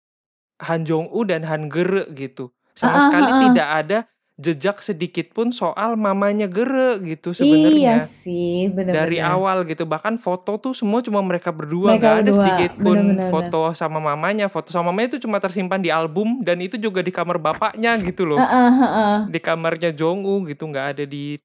Han 0.63 0.87
Jong-woo 0.89 1.27
dan 1.27 1.43
Han 1.47 1.69
Geure 1.73 2.07
gitu. 2.15 2.51
Sama 2.79 2.99
Heeh 2.99 3.03
sekali 3.03 3.35
tidak 3.37 3.69
ada 3.87 3.99
jejak 4.35 4.83
sedikit 4.83 5.31
pun 5.31 5.55
soal 5.55 5.95
mamanya 5.95 6.51
Geure 6.51 6.99
gitu 7.03 7.31
Iya 7.31 7.39
sebenarnya. 7.39 7.97
sih, 8.11 8.67
bener 8.71 8.95
Dari 8.95 9.19
awal 9.23 9.63
gitu, 9.67 9.87
bahkan 9.87 10.19
foto 10.19 10.59
tuh 10.59 10.75
semua 10.75 11.01
cuma 11.07 11.23
mereka 11.23 11.55
berdua, 11.55 11.95
Mereka 11.95 12.01
nggak 12.03 12.17
ada 12.27 12.31
berdua, 12.31 12.39
sedikit 12.43 12.71
pun 12.83 12.99
bener 12.99 13.15
bener. 13.15 13.31
foto 13.31 13.61
sama 13.79 13.99
mamanya. 14.03 14.47
Foto 14.51 14.69
sama 14.75 14.91
mamanya 14.91 15.15
itu 15.15 15.21
cuma 15.23 15.39
tersimpan 15.39 15.79
di 15.83 15.91
album 15.95 16.43
dan 16.43 16.59
itu 16.59 16.75
juga 16.79 17.01
di 17.03 17.11
kamar 17.15 17.39
bapaknya 17.39 17.95
gitu 18.03 18.27
loh. 18.27 18.39
Heeh 18.43 18.71
heeh. 18.81 19.17
Di 19.31 19.39
kamarnya 19.39 19.91
Jong-woo 19.95 20.43
gitu, 20.51 20.67
nggak 20.67 20.87
ada 20.99 21.05
di 21.07 21.39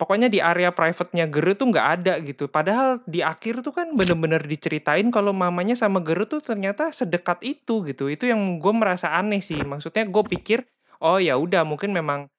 pokoknya 0.00 0.26
di 0.32 0.42
area 0.42 0.74
private-nya 0.74 1.30
Geure 1.30 1.54
tuh 1.54 1.70
nggak 1.70 1.88
ada 2.00 2.14
gitu. 2.22 2.50
Padahal 2.50 2.98
di 3.06 3.22
akhir 3.22 3.62
tuh 3.62 3.70
kan 3.74 3.94
bener-bener 3.94 4.42
diceritain 4.42 5.06
kalau 5.14 5.30
mamanya 5.34 5.74
sama 5.78 6.02
Geure 6.02 6.26
tuh 6.26 6.42
ternyata 6.42 6.90
sedekat 6.90 7.38
itu 7.46 7.86
gitu. 7.86 8.10
Itu 8.10 8.26
yang 8.26 8.58
gue 8.58 8.72
merasa 8.74 9.14
aneh 9.14 9.38
sih. 9.44 9.62
Maksudnya 9.62 10.02
gue 10.10 10.24
pikir, 10.26 10.66
oh 11.02 11.18
ya 11.20 11.36
udah 11.36 11.66
mungkin 11.66 11.92
memang, 11.92 12.30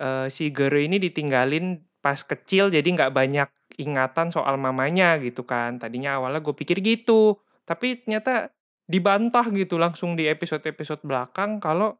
eee, 0.00 0.28
si 0.32 0.50
Geure 0.54 0.84
ini 0.86 0.98
ditinggalin 1.02 1.80
pas 2.04 2.18
kecil 2.22 2.70
jadi 2.72 2.84
nggak 2.86 3.12
banyak 3.14 3.48
ingatan 3.80 4.30
soal 4.34 4.56
mamanya 4.60 5.18
gitu 5.22 5.44
kan. 5.46 5.78
Tadinya 5.82 6.18
awalnya 6.20 6.40
gue 6.44 6.54
pikir 6.56 6.80
gitu, 6.84 7.38
tapi 7.68 8.02
ternyata 8.04 8.52
dibantah 8.90 9.46
gitu 9.54 9.78
langsung 9.80 10.14
di 10.18 10.26
episode-episode 10.28 11.02
belakang 11.06 11.60
kalau 11.62 11.96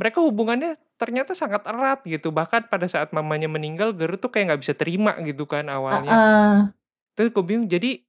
mereka 0.00 0.20
hubungannya 0.24 0.76
ternyata 1.00 1.32
sangat 1.36 1.64
erat 1.68 2.02
gitu. 2.08 2.30
Bahkan 2.34 2.68
pada 2.72 2.86
saat 2.90 3.12
mamanya 3.16 3.48
meninggal 3.50 3.92
Geure 3.96 4.16
tuh 4.20 4.30
kayak 4.34 4.54
nggak 4.56 4.62
bisa 4.66 4.74
terima 4.78 5.14
gitu 5.24 5.44
kan 5.48 5.68
awalnya. 5.72 6.20
Heeh. 6.20 6.72
Terus 7.18 7.32
gue 7.34 7.44
bingung, 7.44 7.68
jadi 7.68 8.05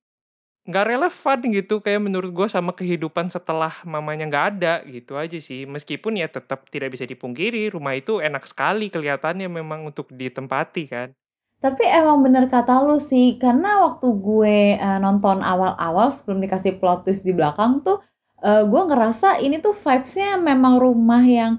nggak 0.67 0.85
relevan 0.91 1.39
gitu 1.55 1.73
kayak 1.85 2.01
menurut 2.03 2.31
gue 2.35 2.47
sama 2.51 2.71
kehidupan 2.75 3.31
setelah 3.31 3.71
mamanya 3.87 4.23
nggak 4.29 4.45
ada, 4.59 4.73
gitu 4.87 5.15
aja 5.15 5.37
sih. 5.39 5.63
Meskipun 5.63 6.19
ya 6.21 6.27
tetap 6.27 6.67
tidak 6.73 6.93
bisa 6.95 7.05
dipungkiri 7.07 7.71
rumah 7.71 7.95
itu 7.95 8.19
enak 8.19 8.43
sekali 8.51 8.91
kelihatannya 8.93 9.47
memang 9.47 9.87
untuk 9.89 10.11
ditempati 10.11 10.83
kan. 10.91 11.09
Tapi 11.57 11.81
emang 11.89 12.21
bener 12.21 12.45
kata 12.45 12.85
lu 12.85 13.01
sih, 13.01 13.41
karena 13.41 13.81
waktu 13.81 14.05
gue, 14.21 14.77
eee, 14.77 14.97
nonton 15.01 15.41
awal-awal 15.41 16.13
sebelum 16.13 16.37
dikasih 16.45 16.77
plot 16.77 17.01
twist 17.09 17.25
di 17.25 17.33
belakang 17.33 17.81
tuh, 17.81 17.97
eee, 18.45 18.61
gue 18.69 18.81
ngerasa 18.85 19.41
ini 19.41 19.57
tuh 19.57 19.73
vibes-nya 19.73 20.37
memang 20.37 20.77
rumah 20.77 21.25
yang, 21.25 21.57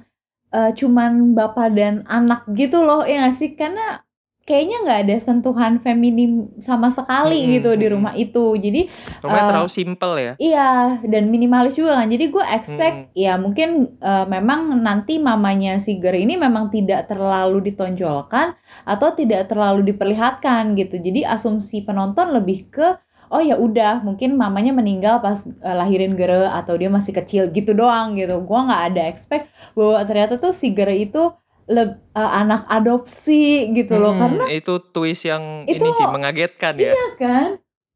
eee, 0.51 0.71
cuman 0.75 1.35
bapak 1.39 1.75
dan 1.79 2.03
anak 2.11 2.47
gitu 2.59 2.83
loh, 2.83 3.07
ya 3.07 3.27
nggak 3.27 3.37
sih? 3.39 3.51
Karena 3.55 4.03
kayaknya 4.49 4.77
nggak 4.85 5.01
ada 5.05 5.17
sentuhan 5.21 5.73
feminim 5.85 6.49
sama 6.65 6.89
sekali 6.89 7.45
Mhm 7.45 7.51
gitu 7.61 7.71
di 7.77 7.87
mhm. 7.87 7.93
rumah 7.93 8.15
itu. 8.17 8.57
Jadi, 8.57 8.89
Rumahnya 9.23 9.45
eee 9.45 9.51
terlalu 9.51 9.71
simpel 9.71 10.13
ya? 10.19 10.33
iya, 10.39 10.99
dan 11.05 11.29
minimalis 11.35 11.75
juga 11.79 11.99
kan. 11.99 12.09
Jadi 12.09 12.25
gue 12.31 12.45
expect 12.57 12.99
ya 13.15 13.35
mungkin, 13.37 13.99
eee, 14.01 14.25
memang 14.31 14.61
nanti 14.81 15.19
mamanya 15.19 15.83
si 15.83 15.99
Geure 15.99 16.19
ini 16.23 16.35
memang 16.39 16.71
tidak 16.71 17.11
terlalu 17.11 17.59
ditonjolkan 17.75 18.55
atau 18.87 19.09
tidak 19.19 19.51
terlalu 19.51 19.91
diperlihatkan 19.95 20.79
gitu. 20.79 20.97
Jadi 21.03 21.27
asumsi 21.27 21.83
penonton 21.83 22.31
lebih 22.35 22.71
ke, 22.71 22.97
oh 23.35 23.43
ya 23.43 23.59
udah 23.59 24.01
mungkin 24.07 24.39
mamanya 24.39 24.73
meninggal 24.73 25.19
pas, 25.21 25.43
eee, 25.45 25.75
lahirin 25.77 26.15
Geure 26.19 26.49
atau 26.55 26.75
dia 26.79 26.89
masih 26.89 27.13
kecil 27.19 27.51
gitu 27.51 27.75
doang 27.75 28.15
gitu. 28.15 28.39
Gue 28.47 28.61
nggak 28.63 28.83
ada 28.95 29.03
expect 29.11 29.51
bahwa 29.77 30.01
ternyata 30.07 30.39
tuh 30.39 30.55
si 30.55 30.71
Geure 30.73 30.95
itu 30.97 31.35
leb 31.69 31.91
eee, 32.17 32.31
anak 32.43 32.65
adopsi 32.67 33.69
gitu 33.77 33.95
loh. 34.01 34.17
Mhm, 34.17 34.21
Karena 34.21 34.45
itu 34.51 34.75
twist 34.91 35.23
yang 35.29 35.69
itu 35.69 35.77
ini 35.79 35.91
sih 35.95 36.07
mengagetkan 36.09 36.75
ya. 36.75 36.93
iya 36.97 37.05
kan? 37.21 37.49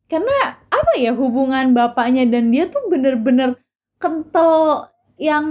Karena 0.07 0.37
apa 0.69 0.93
ya, 1.01 1.13
hubungan 1.17 1.73
bapaknya 1.73 2.29
dan 2.29 2.53
dia 2.53 2.69
tuh 2.69 2.85
bener-bener 2.93 3.57
kental 3.97 4.89
yang 5.17 5.47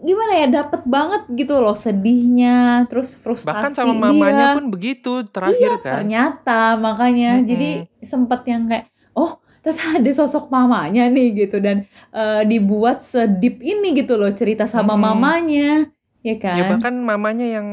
gimana 0.00 0.32
ya, 0.38 0.46
dapet 0.62 0.86
banget 0.86 1.22
gitu 1.34 1.58
loh 1.60 1.74
sedihnya, 1.74 2.86
terus 2.88 3.12
Bahkan 3.18 3.74
frustasi 3.74 3.74
sama 3.74 3.92
mamanya 4.08 4.46
dia. 4.48 4.54
pun 4.56 4.64
begitu 4.70 5.12
Iya, 5.20 5.28
terakhir 5.28 5.70
kan? 5.84 5.92
ternyata 6.00 6.60
makanya. 6.78 7.30
Jadi 7.44 7.84
Mhm. 7.84 8.06
sempet 8.06 8.40
yang 8.48 8.62
kayak, 8.70 8.86
oh 9.12 9.30
ternyata 9.60 9.84
ada 10.00 10.10
sosok 10.14 10.44
mamanya 10.48 11.04
nih 11.10 11.28
gitu 11.44 11.58
dan, 11.60 11.84
eee, 12.14 12.42
dibuat 12.48 13.02
se-deep 13.04 13.58
ini 13.60 13.92
gitu 13.98 14.14
loh 14.16 14.30
cerita 14.32 14.64
sama 14.70 14.94
Mhm. 14.96 15.02
mamanya, 15.02 15.70
ya 16.28 16.36
Ya 16.36 16.62
kan? 16.64 16.68
bahkan 16.76 16.94
mamanya 17.00 17.46
yang 17.48 17.68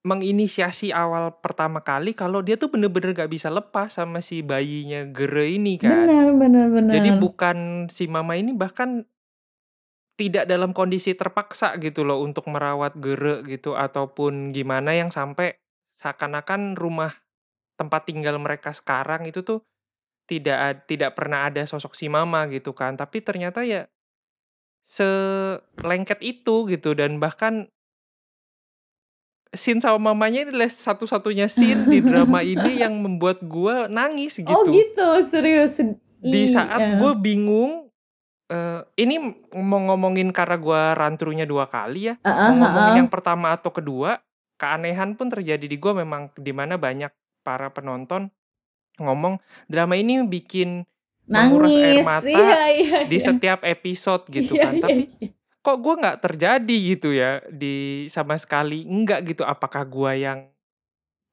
menginisiasi 0.00 0.96
awal 0.96 1.36
pertama 1.44 1.84
kali 1.84 2.16
kalau 2.16 2.40
dia 2.40 2.56
tuh 2.56 2.72
bener-bener 2.72 3.12
nggak 3.12 3.28
bisa 3.28 3.52
lepas 3.52 3.92
sama 4.00 4.24
si 4.24 4.40
bayinya 4.40 5.04
Geure 5.12 5.44
ini 5.44 5.76
kan. 5.76 6.08
Bener 6.08 6.32
bener 6.32 6.66
Jadi 6.72 7.08
bener. 7.12 7.20
bukan 7.20 7.58
si 7.92 8.08
mama 8.08 8.32
ini 8.40 8.56
bahkan 8.56 9.04
tidak 10.16 10.44
dalam 10.48 10.72
kondisi 10.76 11.16
terpaksa 11.16 11.76
gitu 11.80 12.04
loh 12.04 12.20
untuk 12.24 12.48
merawat 12.48 12.96
Geure 12.96 13.44
gitu 13.44 13.76
ataupun 13.76 14.52
gimana 14.56 14.96
yang 14.96 15.12
sampai 15.12 15.56
seakan-akan 15.96 16.76
rumah 16.80 17.12
tempat 17.76 18.08
tinggal 18.08 18.36
mereka 18.40 18.72
sekarang 18.72 19.24
itu 19.28 19.40
tuh 19.44 19.64
tidak 20.28 20.88
tidak 20.88 21.12
pernah 21.16 21.48
ada 21.48 21.64
sosok 21.68 21.92
si 21.92 22.08
mama 22.08 22.48
gitu 22.48 22.72
kan. 22.72 22.96
Tapi 22.96 23.20
ternyata 23.20 23.64
ya 23.68 23.84
selengket 24.90 26.18
itu 26.32 26.66
gitu 26.72 26.90
dan 26.98 27.22
bahkan 27.22 27.70
scene 29.54 29.80
sama 29.82 29.98
mamanya 30.14 30.38
ini 30.46 30.50
adalah 30.54 30.70
satu-satunya 30.70 31.46
scene 31.50 31.82
di 31.90 31.98
drama 32.08 32.40
ini 32.54 32.72
yang 32.82 32.94
membuat 33.04 33.38
gue 33.46 33.74
nangis 33.90 34.38
Oh 34.46 34.62
gitu. 34.62 34.72
gitu, 34.72 35.06
serius? 35.30 35.74
Di 36.20 36.44
saat 36.48 36.82
eee 36.82 36.92
gue 36.92 37.12
bingung, 37.16 37.88
eee, 38.52 38.80
ini 39.02 39.16
mau 39.56 39.80
ngomongin 39.92 40.30
karena 40.34 40.56
gue 40.60 40.82
run 40.98 41.14
through-nya 41.18 41.46
2 41.48 41.66
kali 41.70 42.12
ya, 42.12 42.16
Heeh 42.24 42.34
mau 42.46 42.56
ngomongin 42.60 43.04
yang 43.06 43.10
pertama 43.12 43.54
atau 43.56 43.72
kedua, 43.72 44.20
keanehan 44.60 45.16
pun 45.18 45.28
terjadi 45.32 45.66
di 45.66 45.76
gue 45.80 45.92
memang 45.94 46.32
di 46.38 46.52
mana 46.54 46.76
banyak 46.80 47.12
para 47.46 47.70
penonton 47.72 48.30
ngomong, 49.00 49.40
"Drama 49.70 49.96
ini 49.98 50.22
bikin 50.28 50.84
menguras 51.30 51.76
air 51.78 51.98
Nangis, 51.98 52.06
iya 52.06 52.08
mata 52.10 52.46
iya 52.74 52.98
di 53.06 53.18
iya. 53.18 53.24
setiap 53.24 53.60
episode," 53.64 54.24
gitu 54.30 54.54
Iya 54.56 54.62
kan. 54.62 54.74
iya 54.76 54.82
Tapi 54.82 55.00
iya. 55.22 55.28
kok 55.60 55.76
gue 55.84 55.94
nggak 56.00 56.18
terjadi 56.24 56.76
gitu 56.96 57.08
ya 57.14 57.40
di 57.52 58.06
sama 58.10 58.36
sekali 58.40 58.84
enggak 58.86 59.20
gitu. 59.34 59.42
Apakah 59.46 59.84
gue 59.88 60.12
yang, 60.26 60.40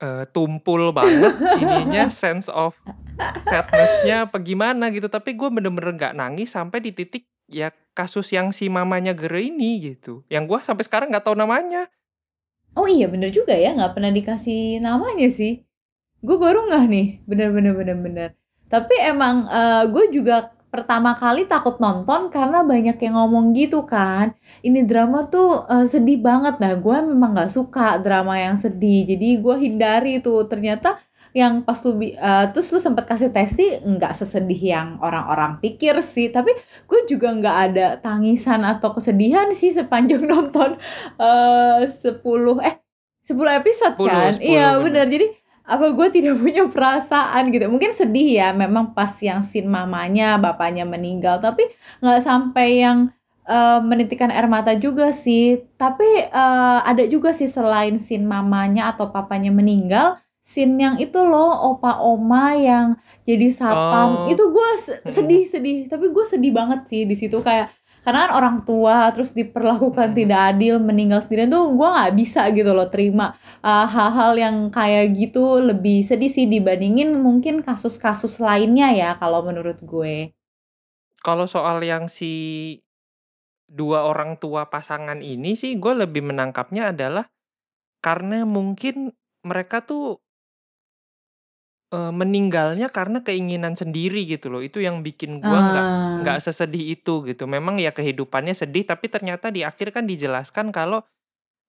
eee, 0.01 0.23
tumpul 0.35 0.91
banget 0.93 1.33
ininya 1.63 2.09
sense 2.11 2.49
of 2.51 2.77
sadness-nya 3.45 4.27
apa 4.29 4.37
gimana 4.43 4.91
gitu, 4.95 5.07
tapi 5.09 5.33
gue 5.39 5.49
bener-bener 5.49 5.93
nggak 5.97 6.15
nangis 6.17 6.51
sampai 6.53 6.79
di 6.83 6.91
titik 6.95 7.25
ya 7.49 7.71
kasus 7.95 8.29
yang 8.35 8.51
si 8.51 8.67
mamanya 8.67 9.13
Geure 9.17 9.41
ini 9.41 9.81
gitu, 9.95 10.23
yang 10.29 10.45
gue 10.49 10.59
sampai 10.63 10.83
sekarang 10.85 11.09
nggak 11.13 11.25
tahu 11.25 11.37
namanya. 11.39 11.87
Oh 12.79 12.87
iya 12.95 13.05
bener 13.13 13.29
juga 13.37 13.53
ya, 13.63 13.69
nggak 13.75 13.93
pernah 13.95 14.11
dikasih 14.17 14.59
namanya 14.87 15.27
sih. 15.39 15.53
Gue 16.27 16.37
baru 16.45 16.59
ngeh 16.69 16.85
nih, 16.93 17.07
bener 17.29 17.49
bener 17.55 17.73
bener 17.79 17.97
bener. 18.05 18.29
Tapi 18.67 18.95
emang, 18.99 19.47
eee, 19.47 19.83
gue 19.91 20.05
juga 20.11 20.51
pertama 20.67 21.15
kali 21.15 21.47
takut 21.47 21.79
nonton 21.79 22.27
karena 22.27 22.59
banyak 22.61 22.99
yang 22.99 23.15
ngomong 23.15 23.55
gitu 23.55 23.87
kan, 23.87 24.35
"Ini 24.61 24.83
drama 24.83 25.25
tuh, 25.31 25.63
eee, 25.71 25.85
sedih 25.87 26.19
banget." 26.19 26.59
Nah 26.59 26.75
gue 26.75 26.97
memang 27.07 27.31
nggak 27.35 27.51
suka 27.55 27.97
drama 28.03 28.35
yang 28.39 28.59
sedih, 28.59 29.07
jadi 29.07 29.39
gue 29.39 29.55
hindari 29.63 30.19
tuh. 30.19 30.43
Ternyata 30.51 30.99
yang 31.35 31.61
pas 31.63 31.79
lu 31.85 31.95
eee, 32.01 32.45
terus 32.51 32.67
lu 32.73 32.79
sempet 32.83 33.05
kasih 33.07 33.29
testi 33.31 33.79
nggak 33.85 34.13
sesedih 34.19 34.57
yang 34.59 34.87
orang-orang 34.99 35.59
pikir 35.63 35.95
sih, 36.03 36.27
tapi 36.33 36.51
gue 36.89 36.99
juga 37.07 37.31
nggak 37.31 37.57
ada 37.71 37.85
tangisan 38.03 38.61
atau 38.67 38.91
kesedihan 38.95 39.47
sih 39.55 39.71
sepanjang 39.71 40.23
nonton, 40.31 40.75
eee, 41.19 41.87
10 42.03 42.57
eh 42.63 42.75
10 43.27 43.51
episode 43.59 43.95
10 43.95 44.07
kan? 44.07 44.31
Iya 44.39 44.67
10 44.75 44.83
bener, 44.83 45.05
bener. 45.05 45.11
jadi 45.13 45.25
apa 45.67 45.91
gue 45.91 46.07
tidak 46.15 46.39
punya 46.43 46.63
perasaan 46.71 47.51
gitu. 47.51 47.67
Mungkin 47.67 47.91
sedih 47.93 48.29
ya 48.39 48.47
memang 48.55 48.95
pas 48.95 49.11
yang 49.19 49.43
scene 49.43 49.67
mamanya, 49.67 50.39
bapaknya 50.39 50.87
meninggal, 50.87 51.43
tapi 51.43 51.67
nggak 51.99 52.21
sampai 52.23 52.67
yang, 52.83 52.97
eee, 53.45 53.79
menitikkan 53.83 54.31
air 54.31 54.47
mata 54.47 54.73
juga 54.79 55.11
sih. 55.11 55.59
Tapi, 55.75 56.07
eee, 56.31 56.79
ada 56.87 57.03
juga 57.05 57.35
sih 57.35 57.51
selain 57.51 57.99
scene 57.99 58.23
mamanya 58.25 58.89
atau 58.95 59.11
papanya 59.11 59.51
meninggal, 59.51 60.17
scene 60.47 60.79
yang 60.79 60.95
itu 60.95 61.19
loh 61.27 61.51
opa 61.75 61.99
oma 61.99 62.55
yang 62.55 62.95
jadi 63.27 63.51
satpam 63.51 64.23
Oh. 64.23 64.31
itu 64.31 64.43
gue 64.47 64.69
sedih 65.11 65.43
sedih 65.51 65.91
tapi 65.91 66.07
gue 66.07 66.23
sedih 66.23 66.55
banget 66.55 66.87
sih 66.87 67.03
di 67.03 67.19
situ 67.19 67.43
kayak 67.43 67.67
karena 68.07 68.31
kan 68.31 68.33
orang 68.39 68.57
tua 68.63 69.11
terus 69.11 69.35
diperlakukan 69.35 70.15
Mhm. 70.15 70.17
tidak 70.17 70.41
adil 70.55 70.79
meninggal 70.79 71.19
sendirian 71.19 71.51
tuh 71.51 71.67
gue 71.75 71.89
nggak 71.91 72.13
bisa 72.15 72.41
gitu 72.55 72.71
loh 72.71 72.87
terima 72.87 73.35
uh, 73.59 73.83
hal-hal 73.83 74.31
yang 74.39 74.57
kayak 74.71 75.11
gitu 75.19 75.59
lebih 75.59 76.07
sedih 76.07 76.31
sih 76.31 76.47
dibandingin 76.47 77.11
mungkin 77.19 77.59
kasus-kasus 77.59 78.39
lainnya 78.39 78.95
ya 78.95 79.09
kalau 79.19 79.43
menurut 79.43 79.83
gue 79.83 80.31
Kalau 81.19 81.43
soal 81.43 81.83
yang 81.83 82.07
si 82.07 82.31
dua 83.67 84.07
orang 84.07 84.39
tua 84.39 84.71
pasangan 84.71 85.19
ini 85.19 85.59
sih 85.59 85.75
gue 85.75 85.91
lebih 85.91 86.23
menangkapnya 86.23 86.95
adalah 86.95 87.27
karena 87.99 88.47
mungkin 88.47 89.11
mereka 89.43 89.83
tuh 89.83 90.23
eee, 91.93 92.11
meninggalnya 92.15 92.87
karena 92.91 93.21
keinginan 93.23 93.75
sendiri 93.77 94.23
gitu 94.27 94.51
loh. 94.53 94.61
Itu 94.63 94.79
yang 94.83 95.01
bikin 95.05 95.39
gua 95.43 95.63
nggak 95.65 95.87
nggak 96.21 96.37
ah 96.37 96.43
sesedih 96.43 96.97
itu 96.97 97.23
gitu. 97.29 97.45
Memang 97.49 97.77
ya 97.81 97.91
kehidupannya 97.93 98.53
sedih, 98.57 98.83
tapi 98.89 99.07
ternyata 99.11 99.53
di 99.53 99.61
akhir 99.67 99.93
kan 99.95 100.05
dijelaskan 100.09 100.73
kalau 100.73 101.05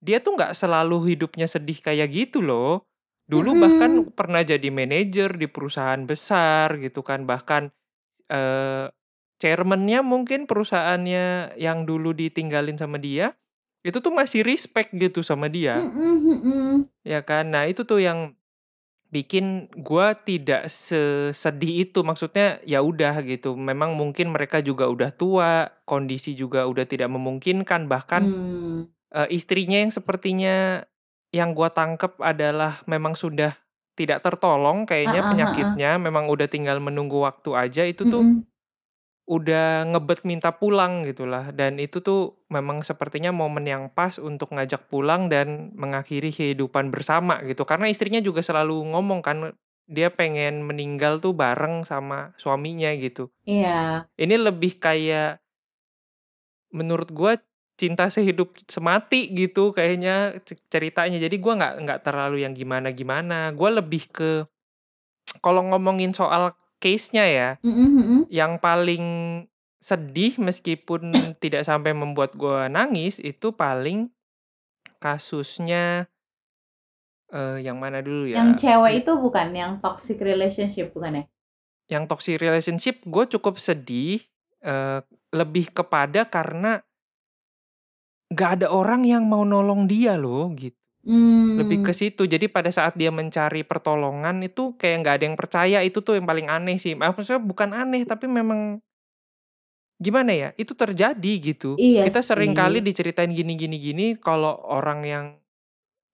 dia 0.03 0.19
tuh 0.23 0.35
nggak 0.39 0.55
selalu 0.55 1.15
hidupnya 1.15 1.47
sedih 1.49 1.79
kayak 1.83 2.09
gitu 2.13 2.39
loh. 2.43 2.87
Dulu 3.29 3.59
bahkan 3.61 4.09
pernah 4.17 4.41
jadi 4.41 4.69
manajer 4.73 5.35
di 5.37 5.47
perusahaan 5.51 6.01
besar 6.07 6.77
gitu 6.81 7.01
kan, 7.05 7.25
bahkan, 7.29 7.69
eee, 8.31 8.89
chairman-nya 9.41 10.01
mungkin 10.05 10.45
perusahaannya 10.49 11.55
yang 11.59 11.85
dulu 11.89 12.11
ditinggalin 12.15 12.77
sama 12.79 12.97
dia, 13.01 13.35
itu 13.85 13.99
tuh 14.03 14.13
masih 14.15 14.43
respect 14.47 14.91
gitu 14.95 15.21
sama 15.25 15.47
dia, 15.51 15.87
mm-mm. 16.25 16.89
ya 17.05 17.19
kan. 17.25 17.51
Nah 17.51 17.67
itu 17.69 17.83
tuh 17.87 17.99
yang 18.03 18.35
bikin 19.13 19.69
gua 19.81 20.13
tidak 20.17 20.69
sesedih 20.71 21.87
itu, 21.89 22.01
maksudnya 22.05 22.61
ya 22.67 22.79
udah 22.85 23.21
gitu, 23.25 23.57
memang 23.57 23.93
mungkin 23.97 24.29
mereka 24.33 24.61
juga 24.65 24.85
udah 24.89 25.09
tua, 25.15 25.69
kondisi 25.89 26.33
juga 26.37 26.65
udah 26.69 26.85
tidak 26.89 27.09
memungkinkan, 27.13 27.89
bahkan, 27.89 28.29
Hmm. 28.29 28.89
eee, 29.15 29.29
istrinya 29.37 29.77
yang 29.81 29.93
sepertinya 29.93 30.83
yang 31.35 31.53
gua 31.57 31.69
tangkep 31.73 32.17
adalah 32.23 32.81
memang 32.89 33.13
sudah 33.17 33.53
tidak 33.99 34.23
tertolong 34.25 34.85
kayaknya 34.89 35.21
Heeh 35.21 35.37
heeh. 35.39 35.79
penyakitnya, 35.79 35.97
memang 36.01 36.27
udah 36.31 36.47
tinggal 36.51 36.79
menunggu 36.83 37.21
waktu 37.25 37.51
aja, 37.57 37.83
itu 37.87 38.05
tuh 38.09 38.25
Mhm. 38.25 38.49
Udah 39.29 39.85
ngebet 39.93 40.25
minta 40.25 40.49
pulang 40.57 41.05
gitulah. 41.05 41.53
Dan 41.53 41.77
itu 41.77 42.01
tuh 42.01 42.41
memang 42.49 42.81
sepertinya 42.81 43.29
momen 43.29 43.69
yang 43.69 43.93
pas 43.93 44.17
untuk 44.17 44.49
ngajak 44.57 44.89
pulang 44.89 45.29
dan 45.29 45.69
mengakhiri 45.77 46.33
kehidupan 46.33 46.89
bersama 46.89 47.37
gitu. 47.45 47.61
Karena 47.69 47.85
istrinya 47.93 48.17
juga 48.25 48.41
selalu 48.41 48.89
ngomong 48.89 49.21
kan, 49.21 49.53
dia 49.85 50.09
pengen 50.09 50.65
meninggal 50.65 51.21
tuh 51.21 51.37
bareng 51.37 51.85
sama 51.85 52.33
suaminya 52.41 52.89
gitu. 52.97 53.29
Iya. 53.45 54.09
Ini 54.17 54.35
lebih 54.41 54.81
kayak 54.81 55.37
menurut 56.73 57.09
gua 57.13 57.37
cinta 57.79 58.11
sehidup 58.11 58.57
semati 58.65 59.29
gitu 59.33 59.77
kayaknya 59.77 60.41
ce 60.41 60.57
ceritanya. 60.73 61.21
Jadi 61.21 61.37
gua 61.37 61.53
nggak 61.57 61.73
nggak 61.85 61.99
terlalu 62.01 62.45
yang 62.45 62.57
gimana-gimana. 62.57 63.53
Gua 63.53 63.77
lebih 63.77 64.09
ke 64.09 64.49
kalau 65.45 65.61
ngomongin 65.69 66.17
soal 66.17 66.57
case-nya 66.79 67.25
ya, 67.27 67.49
Mhm 67.61 67.87
mhm. 67.99 68.19
yang 68.31 68.57
paling 68.59 69.05
sedih 69.79 70.35
meskipun 70.39 71.35
tidak 71.39 71.63
sampai 71.63 71.95
membuat 71.95 72.35
gua 72.35 72.67
nangis, 72.67 73.19
itu 73.23 73.51
paling 73.55 74.11
kasusnya 74.99 76.09
eee, 77.29 77.61
yang 77.67 77.77
mana 77.77 78.01
dulu 78.01 78.25
Yang 78.25 78.49
ya? 78.57 78.59
cewek 78.65 78.93
Lu 78.93 78.99
itu 79.05 79.11
bukan? 79.21 79.47
Yang 79.53 79.71
toxic 79.85 80.17
relationship 80.19 80.87
bukan 80.95 81.11
ya? 81.21 81.23
Yang 81.89 82.03
toxic 82.09 82.35
relationship 82.41 82.95
gue 83.05 83.25
cukup 83.37 83.57
sedih, 83.57 84.21
eee, 84.61 84.99
lebih 85.33 85.69
kepada 85.73 86.25
karena 86.25 86.81
nggak 88.29 88.51
ada 88.61 88.67
orang 88.69 89.01
yang 89.09 89.25
mau 89.25 89.41
nolong 89.41 89.89
dia 89.89 90.13
loh, 90.13 90.53
gitu. 90.53 90.78
Lebih 91.57 91.81
ke 91.81 91.89
Mmm. 91.89 91.97
situ. 91.97 92.29
Jadi 92.29 92.45
pada 92.45 92.69
saat 92.69 92.93
dia 92.93 93.09
mencari 93.09 93.65
pertolongan 93.65 94.37
itu 94.45 94.77
kayak 94.77 94.95
nggak 95.01 95.15
ada 95.17 95.25
yang 95.25 95.37
percaya, 95.39 95.77
itu 95.81 95.97
tuh 96.05 96.13
yang 96.21 96.27
paling 96.29 96.45
aneh 96.45 96.77
sih. 96.77 96.93
Ma 96.93 97.09
maksudnya 97.09 97.41
bukan 97.41 97.73
aneh, 97.73 98.05
tapi 98.05 98.29
memang 98.29 98.81
gimana 99.99 100.31
ya, 100.31 100.49
itu 100.55 100.71
terjadi 100.79 101.33
gitu. 101.43 101.83
Iya 101.83 101.99
Kita 101.99 102.23
sering 102.23 102.55
kali 102.55 102.79
sih. 102.79 102.79
diceritain 102.79 103.35
gini 103.35 103.59
gini 103.59 103.75
gini, 103.83 104.05
kalau 104.15 104.55
orang 104.63 104.99
yang, 105.03 105.25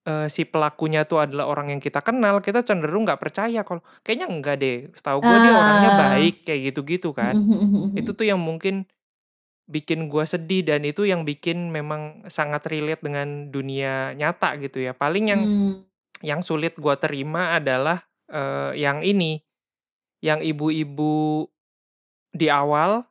eee, 0.08 0.28
si 0.34 0.44
pelakunya 0.50 1.06
tuh 1.06 1.26
adalah 1.26 1.46
orang 1.48 1.74
yang 1.76 1.82
kita 1.84 2.00
kenal, 2.06 2.42
kita 2.42 2.66
cenderung 2.66 3.06
nggak 3.06 3.22
percaya 3.22 3.62
kalau, 3.68 3.86
"Kayaknya 4.04 4.28
enggak 4.34 4.56
deh, 4.64 4.78
setahu 4.98 5.20
gua 5.26 5.38
dia 5.44 5.54
orangnya 5.56 5.92
Ah. 5.92 5.96
baik," 5.96 6.44
kayak 6.48 6.74
gitu-gitu 6.74 7.14
kan. 7.14 7.36
Mhm 7.36 7.56
mhm 7.56 7.66
mhm 7.76 7.98
Itu 7.98 8.12
mhm. 8.12 8.16
tuh 8.18 8.28
yang 8.30 8.42
mungkin 8.42 8.88
bikin 9.70 10.08
gua 10.12 10.26
sedih 10.30 10.62
dan 10.68 10.86
itu 10.86 11.06
yang 11.10 11.26
bikin 11.26 11.70
memang 11.74 12.26
sangat 12.30 12.66
relate 12.70 13.02
dengan 13.06 13.50
dunia 13.54 14.14
nyata 14.18 14.58
gitu 14.62 14.82
ya. 14.84 14.94
Paling 14.98 15.26
yang 15.34 15.44
Mmm. 15.44 15.86
yang 16.24 16.42
sulit 16.46 16.76
gua 16.80 16.96
terima 17.00 17.58
adalah, 17.60 18.06
eee, 18.32 18.82
yang 18.86 19.02
ini, 19.06 19.42
yang 20.24 20.42
ibu-ibu 20.44 21.48
di 22.36 22.48
awal 22.52 23.08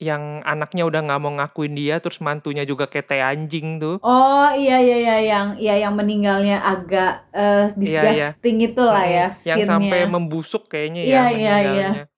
yang 0.00 0.40
anaknya 0.48 0.88
udah 0.88 1.00
nggak 1.04 1.20
mau 1.20 1.32
ngakuin 1.36 1.76
dia, 1.76 2.00
terus 2.00 2.24
mantunya 2.24 2.64
juga 2.64 2.88
kayak 2.88 3.04
tai 3.12 3.20
anjing 3.20 3.76
tuh. 3.76 4.00
Oh, 4.04 4.40
iya 4.60 4.72
iya 4.84 4.94
iya, 5.02 5.12
yang 5.30 5.46
iya 5.60 5.72
yang 5.82 5.92
meninggalnya 6.00 6.54
agak, 6.70 7.06
eee, 7.36 7.76
Iya 7.86 8.00
iya. 8.12 8.24
disgusting 8.40 8.56
itulah 8.66 9.04
ya, 9.14 9.20
Mhm, 9.20 9.46
yang 9.48 9.60
scene-nya. 9.60 9.70
sampai 9.70 9.98
membusuk 10.14 10.62
kayaknya 10.72 11.02
Iya 11.06 11.18
ya 11.18 11.20
iya 11.38 11.52
iya. 11.64 12.09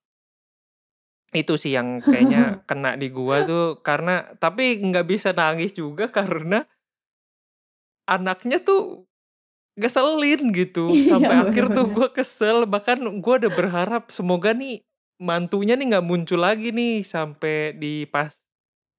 Itu 1.33 1.57
sih 1.57 1.73
yang 1.77 2.05
kayaknya 2.05 2.61
kena 2.68 2.97
di 3.01 3.09
gua 3.09 3.40
tuh 3.49 3.81
karena 3.81 4.37
tapi 4.37 4.62
nggak 4.85 5.07
bisa 5.09 5.33
nangis 5.33 5.73
juga 5.73 6.05
karena 6.12 6.64
anaknya 8.09 8.59
tuh 8.62 9.07
ngeselin 9.79 10.53
gitu. 10.55 10.92
Iya, 10.92 11.11
Sampai 11.11 11.35
bener 11.38 11.49
akhir 11.51 11.64
tuh 11.77 11.87
gua 11.92 12.09
kesel, 12.12 12.66
bahkan 12.68 12.99
gua 13.25 13.35
udah 13.42 13.53
berharap 13.53 14.11
semoga 14.12 14.53
nih 14.57 14.83
mantunya 15.23 15.75
nih 15.79 15.87
nggak 15.97 16.07
muncul 16.07 16.40
lagi 16.42 16.75
nih 16.75 17.07
sampai 17.07 17.77
di 17.79 18.05
pas, 18.11 18.33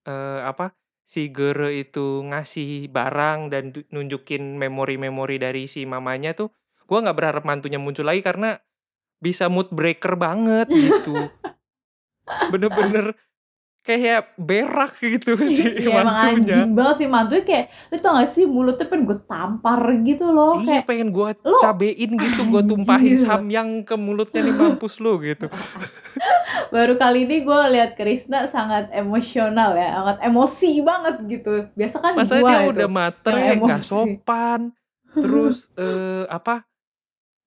eee, 0.07 0.39
apa, 0.47 0.73
si 1.07 1.29
Gere 1.33 1.71
itu 1.83 2.23
ngasih 2.29 2.89
barang 2.91 3.51
dan 3.53 3.73
nunjukin 3.93 4.57
memori-memori 4.59 5.37
dari 5.41 5.67
si 5.71 5.83
mamanya 5.87 6.33
tuh, 6.37 6.49
gua 6.89 7.03
nggak 7.05 7.17
berharap 7.19 7.43
mantunya 7.47 7.79
muncul 7.81 8.07
lagi 8.07 8.21
karena 8.25 8.59
bisa 9.23 9.47
mood 9.51 9.69
breaker 9.73 10.15
banget 10.19 10.69
gitu. 10.77 11.31
Bener-bener 12.51 13.05
kayak 13.83 14.35
berak 14.39 14.95
gitu 15.03 15.35
si 15.57 15.63
Iya, 15.83 15.99
emang 16.03 16.17
mantunya. 16.17 16.55
anjing 16.63 16.69
banget 16.77 16.95
sih 17.03 17.09
mantunya 17.11 17.43
kayak 17.43 17.65
lu 17.91 17.97
tau 17.99 18.11
gak 18.15 18.29
sih 18.31 18.45
mulutnya 18.47 18.85
pengen 18.87 19.03
gue 19.09 19.19
tampar 19.27 19.81
gitu 20.07 20.25
loh, 20.31 20.51
Iya, 20.55 20.65
kayak, 20.67 20.85
pengen 20.87 21.09
"Lu 21.43 21.57
cabein 21.59 22.11
gitu, 22.21 22.41
anjing," 22.45 22.69
tumpahin 22.69 23.13
gitu 23.15 23.25
samyang 23.27 23.69
ke 23.83 23.95
mulutnya 23.97 24.41
nih, 24.45 24.55
"Mampus 24.55 24.93
lu," 25.03 25.19
gitu. 25.19 25.47
Baru 26.75 26.95
kali 26.97 27.25
ini 27.27 27.43
gue 27.43 27.59
lihat 27.75 27.95
Krisna 27.99 28.45
sangat 28.49 28.89
emosional 28.93 29.75
ya, 29.77 29.87
sangat 29.99 30.17
emosi 30.25 30.71
banget 30.85 31.15
gitu. 31.29 31.53
Biasa 31.77 31.97
kan 32.01 32.13
gua 32.29 32.49
dia 32.49 32.59
itu 32.69 32.83
udah 32.83 32.89
matre, 32.89 33.43
nggak 33.65 33.81
emosi. 33.81 33.83
sopan, 33.83 34.61
terus, 35.23 35.69
eee, 35.75 36.25
apa, 36.29 36.63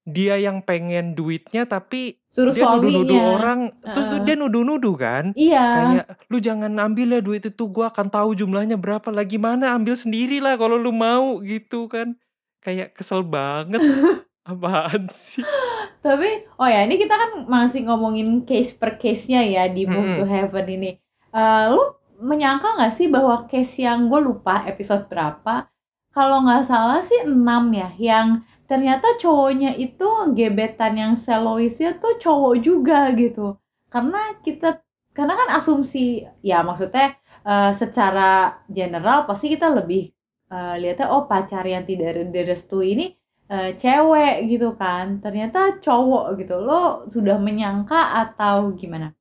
dia 0.07 0.37
yang 0.39 0.63
pengen 0.63 1.15
duitnya 1.19 1.67
tapi 1.67 2.19
Suruh 2.37 2.53
dia 2.53 2.69
nuduh-nuduh 2.69 3.17
suaminya. 3.17 3.35
orang, 3.35 3.61
terus 3.83 4.07
tuh 4.07 4.21
Heeh. 4.21 4.27
dia 4.29 4.37
nuduh-nuduh 4.37 4.95
kan, 4.95 5.25
Iya. 5.33 5.65
kayak, 5.73 6.05
"Lu 6.29 6.37
jangan 6.37 6.73
ambil 6.77 7.17
ya 7.17 7.21
duit 7.25 7.41
itu, 7.43 7.65
gua 7.67 7.89
akan 7.89 8.13
tahu 8.13 8.37
jumlahnya 8.37 8.77
berapa." 8.77 9.09
Lah 9.09 9.25
gimana, 9.25 9.73
ambil 9.73 9.97
sendirilah 9.97 10.55
kalau 10.55 10.77
lu 10.77 10.93
mau, 10.93 11.41
gitu 11.41 11.89
kan. 11.89 12.13
Kayak 12.61 12.93
kesel 12.93 13.25
banget, 13.25 13.81
apaan 14.45 15.09
sih. 15.09 15.41
Tapi 15.99 16.45
oh 16.57 16.69
ya 16.69 16.85
ini 16.85 17.01
kita 17.01 17.15
kan 17.15 17.31
masih 17.49 17.89
ngomongin 17.89 18.45
case 18.45 18.77
per 18.77 19.01
case-nya 19.01 19.41
ya 19.43 19.65
di 19.67 19.89
Move 19.89 20.15
to 20.15 20.23
Mhm. 20.23 20.31
Heaven 20.31 20.67
ini. 20.69 20.91
Eee, 21.33 21.65
lu 21.73 21.83
menyangka 22.21 22.77
nggak 22.77 22.95
sih 22.95 23.09
bahwa 23.09 23.45
case 23.47 23.81
yang 23.81 24.07
gue 24.07 24.21
lupa 24.21 24.63
episode 24.65 25.09
berapa, 25.09 25.67
kalau 26.11 26.45
nggak 26.45 26.65
salah 26.65 27.01
sih 27.01 27.25
6 27.25 27.73
ya, 27.73 27.91
yang 27.97 28.41
ternyata 28.71 29.07
cowoknya 29.23 29.75
itu 29.79 30.07
gebetan 30.37 30.95
yang 30.99 31.15
soloistnya 31.19 31.97
tuh 32.03 32.19
cowok 32.23 32.55
juga 32.63 33.11
gitu. 33.17 33.57
Karena 33.93 34.37
kita 34.45 34.83
karena 35.17 35.33
kan 35.41 35.49
asumsi 35.59 36.27
ya 36.45 36.61
maksudnya, 36.67 37.17
eee, 37.47 37.71
secara 37.81 38.61
general 38.69 39.25
pasti 39.25 39.49
kita 39.55 39.73
lebih, 39.73 40.13
eee, 40.53 40.75
lihatnya, 40.83 41.07
oh 41.15 41.25
pacar 41.31 41.65
yang 41.65 41.85
tidak 41.89 42.11
re 42.17 42.23
direstui 42.35 42.93
ini, 42.99 43.07
eee, 43.49 43.73
cewek 43.81 44.45
gitu 44.51 44.77
kan, 44.77 45.19
ternyata 45.25 45.81
cowok 45.81 46.37
gitu. 46.41 46.55
Lo 46.61 47.09
sudah 47.09 47.41
menyangka 47.41 48.13
atau 48.21 48.77
gimana? 48.77 49.17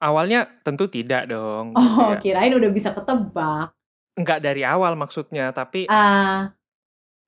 Awalnya 0.00 0.38
tentu 0.64 0.84
tidak 0.88 1.28
dong, 1.28 1.76
gitu 1.78 2.00
Oh, 2.00 2.12
ya. 2.12 2.18
kirain 2.20 2.52
udah 2.52 2.68
bisa 2.68 2.92
ketebak. 2.92 3.72
Enggak 4.16 4.44
dari 4.44 4.60
awal 4.60 4.92
maksudnya, 4.92 5.48
tapi 5.56 5.88
Ah. 5.88 6.52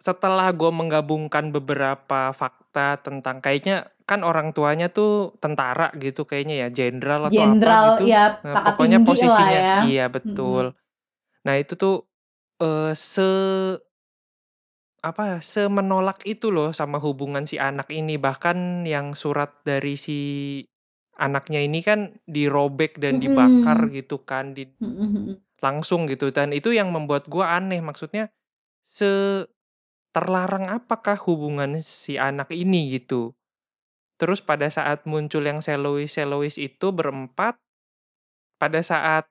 Setelah 0.07 0.47
gue 0.59 0.71
menggabungkan 0.81 1.45
beberapa 1.57 2.21
fakta 2.41 3.01
tentang 3.07 3.37
kayaknya 3.45 3.75
kan 4.09 4.21
orang 4.29 4.53
tuanya 4.57 4.87
tuh 4.93 5.33
tentara 5.43 5.89
gitu 6.05 6.21
kayaknya 6.29 6.55
ya, 6.67 6.69
jenderal 6.79 7.23
atau 7.31 7.45
apa 7.55 7.71
Jenderal, 7.73 7.85
gitu. 7.85 8.03
ya 8.05 8.25
Nah, 8.45 8.55
pokoknya 8.65 8.99
posisinya 9.07 9.61
ya. 9.67 9.79
iya 9.81 10.03
betul. 10.13 10.65
Nah 11.47 11.55
itu 11.63 11.75
tuh, 11.83 11.95
eee, 12.63 12.93
se 12.97 13.23
apa, 15.05 15.45
semenolak 15.45 16.25
itu 16.25 16.49
loh 16.49 16.73
sama 16.73 16.97
hubungan 17.03 17.45
si 17.45 17.61
anak 17.61 17.93
ini. 17.93 18.17
Bahkan 18.17 18.89
yang 18.89 19.13
surat 19.13 19.51
dari 19.69 20.01
si 20.01 20.19
anaknya 21.21 21.61
ini 21.61 21.81
kan 21.85 22.17
dirobek 22.25 22.97
dan 23.03 23.21
dibakar 23.21 23.79
Mhm. 23.85 23.93
gitu 23.93 24.25
kan, 24.25 24.57
di 24.57 24.65
mhm. 24.81 25.45
langsung 25.65 26.07
gitu 26.11 26.31
dan 26.35 26.53
itu 26.53 26.71
yang 26.77 26.91
membuat 26.95 27.27
gue 27.31 27.45
aneh, 27.45 27.81
maksudnya 27.85 28.31
se 28.89 29.09
terlarang 30.15 30.71
apakah 30.71 31.19
hubungan 31.27 31.83
si 31.85 32.17
anak 32.17 32.49
ini 32.55 32.97
gitu. 33.03 33.35
Terus 34.21 34.41
pada 34.45 34.69
saat 34.71 35.05
muncul 35.11 35.45
yang 35.47 35.61
soloist-soloist 35.65 36.59
itu 36.63 36.89
berempat, 36.95 37.59
pada 38.61 38.81
saat 38.85 39.29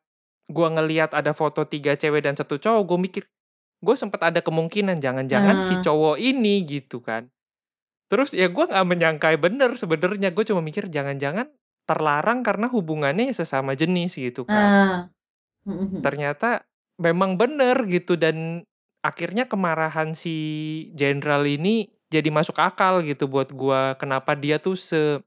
gue 0.52 0.68
ngelihat 0.70 1.14
ada 1.16 1.34
foto 1.36 1.66
3 1.68 1.96
cewek 2.00 2.24
dan 2.26 2.36
1 2.40 2.60
cowok, 2.62 2.84
gue 2.88 3.00
mikir, 3.00 3.24
gue 3.84 3.96
sempet 3.98 4.22
ada 4.24 4.42
kemungkinan 4.44 5.00
jangan-jangan 5.04 5.62
si 5.66 5.78
Nah. 5.78 5.84
cowok 5.84 6.18
ini 6.22 6.64
gitu 6.68 7.02
kan. 7.04 7.30
Terus 8.12 8.34
ya 8.38 8.48
gue 8.52 8.66
nggak 8.70 8.88
menyangka 8.88 9.30
bener 9.42 9.76
sebenarnya, 9.80 10.32
gue 10.36 10.46
cuma 10.48 10.62
mikir 10.66 10.88
jangan-jangan 10.92 11.50
terlarang 11.90 12.42
karena 12.48 12.68
hubungannya 12.72 13.32
ya 13.34 13.36
sesama 13.46 13.74
jenis 13.78 14.16
gitu 14.20 14.48
kan. 14.48 14.78
Mhm. 15.66 16.04
Ternyata 16.04 16.68
memang 17.00 17.40
bener 17.40 17.88
gitu 17.88 18.20
dan 18.20 18.68
akhirnya 19.04 19.46
kemarahan 19.52 20.16
si 20.18 20.34
jenderal 20.96 21.44
ini 21.46 21.92
jadi 22.14 22.30
masuk 22.30 22.58
akal 22.62 23.02
gitu 23.06 23.26
buat 23.30 23.50
gua, 23.54 23.98
kenapa 24.02 24.34
dia 24.38 24.58
tuh 24.62 24.78
se 24.78 25.22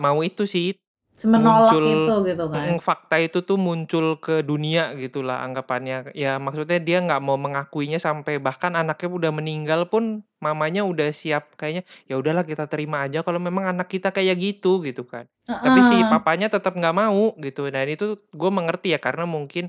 mau 0.00 0.18
itu 0.24 0.44
sih, 0.48 0.74
Semenolak 1.20 1.82
itu 1.84 2.10
muncul 2.10 2.16
gitu 2.28 2.44
kan. 2.54 2.70
mhm, 2.70 2.80
fakta 2.80 3.16
itu 3.20 3.38
tuh 3.44 3.58
muncul 3.60 4.16
ke 4.20 4.40
dunia 4.46 4.94
gitulah 4.96 5.44
anggapannya. 5.46 6.12
Ya 6.16 6.38
maksudnya 6.40 6.78
dia 6.82 6.98
nggak 7.04 7.20
mau 7.24 7.36
mengakuinya 7.40 7.98
sampai 8.00 8.40
bahkan 8.42 8.74
anaknya 8.78 9.08
udah 9.12 9.32
meninggal 9.34 9.80
pun 9.92 10.24
mamanya 10.40 10.82
udah 10.86 11.10
siap 11.12 11.54
kayaknya, 11.60 11.82
"Ya 12.10 12.16
udahlah 12.20 12.44
kita 12.48 12.66
terima 12.72 13.04
aja 13.06 13.20
kalau 13.26 13.40
memang 13.42 13.66
anak 13.76 13.88
kita 13.92 14.10
kayak 14.14 14.36
gitu," 14.40 14.80
gitu 14.86 15.04
kan. 15.06 15.26
Tapi 15.64 15.82
si 15.84 16.06
papanya 16.06 16.48
tetap 16.52 16.74
nggak 16.78 16.96
mau 16.96 17.34
gitu 17.42 17.66
dan 17.70 17.86
itu 17.90 18.16
gue 18.32 18.50
mengerti 18.52 18.94
ya 18.96 19.00
karena 19.02 19.26
mungkin 19.28 19.68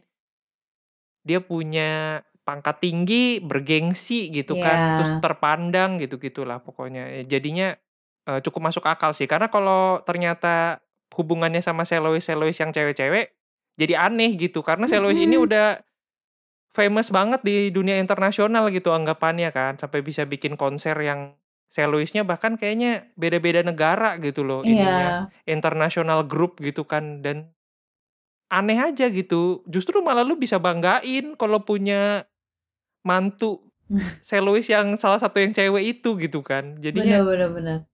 dia 1.28 1.40
punya 1.44 2.22
pangkat 2.50 2.82
tinggi, 2.82 3.38
bergengsi 3.46 4.34
gitu 4.34 4.58
kan, 4.58 4.98
terus 4.98 5.14
terpandang 5.22 6.02
gitu-gitulah 6.02 6.58
pokoknya. 6.66 7.22
Jadinya, 7.30 7.78
eee, 8.26 8.42
cukup 8.42 8.74
masuk 8.74 8.86
akal 8.90 9.14
sih 9.14 9.30
karena 9.30 9.54
kalau 9.54 10.02
ternyata 10.10 10.82
hubungannya 11.14 11.62
sama 11.62 11.86
soloist-soloist 11.86 12.58
yang 12.66 12.74
cewek-cewek, 12.74 13.38
jadi 13.78 13.96
aneh 14.10 14.34
gitu 14.42 14.66
karena 14.66 14.90
soloist 14.90 15.22
ini 15.22 15.38
Mhm. 15.38 15.44
udah 15.44 15.78
famous 16.78 17.10
banget 17.14 17.42
di 17.46 17.70
dunia 17.74 17.98
internasional 18.02 18.70
gitu 18.74 18.94
anggapannya 18.96 19.50
kan, 19.56 19.78
sampai 19.82 20.02
bisa 20.06 20.26
bikin 20.30 20.56
konser 20.60 20.96
yang 21.02 21.36
soloist-nya 21.74 22.24
bahkan 22.28 22.56
kayaknya 22.62 23.10
beda-beda 23.20 23.62
negara 23.66 24.18
gitu 24.22 24.44
loh 24.48 24.64
ininya, 24.70 25.14
Iya. 25.14 25.32
international 25.50 26.26
group 26.30 26.60
gitu 26.64 26.86
kan 26.88 27.22
dan 27.26 27.52
aneh 28.54 28.78
aja 28.82 29.10
gitu, 29.14 29.62
justru 29.70 30.02
malah 30.06 30.26
lu 30.26 30.38
bisa 30.40 30.58
banggain 30.62 31.38
kalau 31.38 31.62
punya 31.66 32.29
mantu 33.10 33.52
soloist 34.30 34.70
yang 34.76 34.88
salah 35.04 35.20
satu 35.24 35.38
yang 35.44 35.54
cewek 35.58 35.84
itu 36.00 36.10
gitu 36.24 36.40
kan. 36.50 36.66
Jadinya 36.86 37.18
bener. 37.56 37.86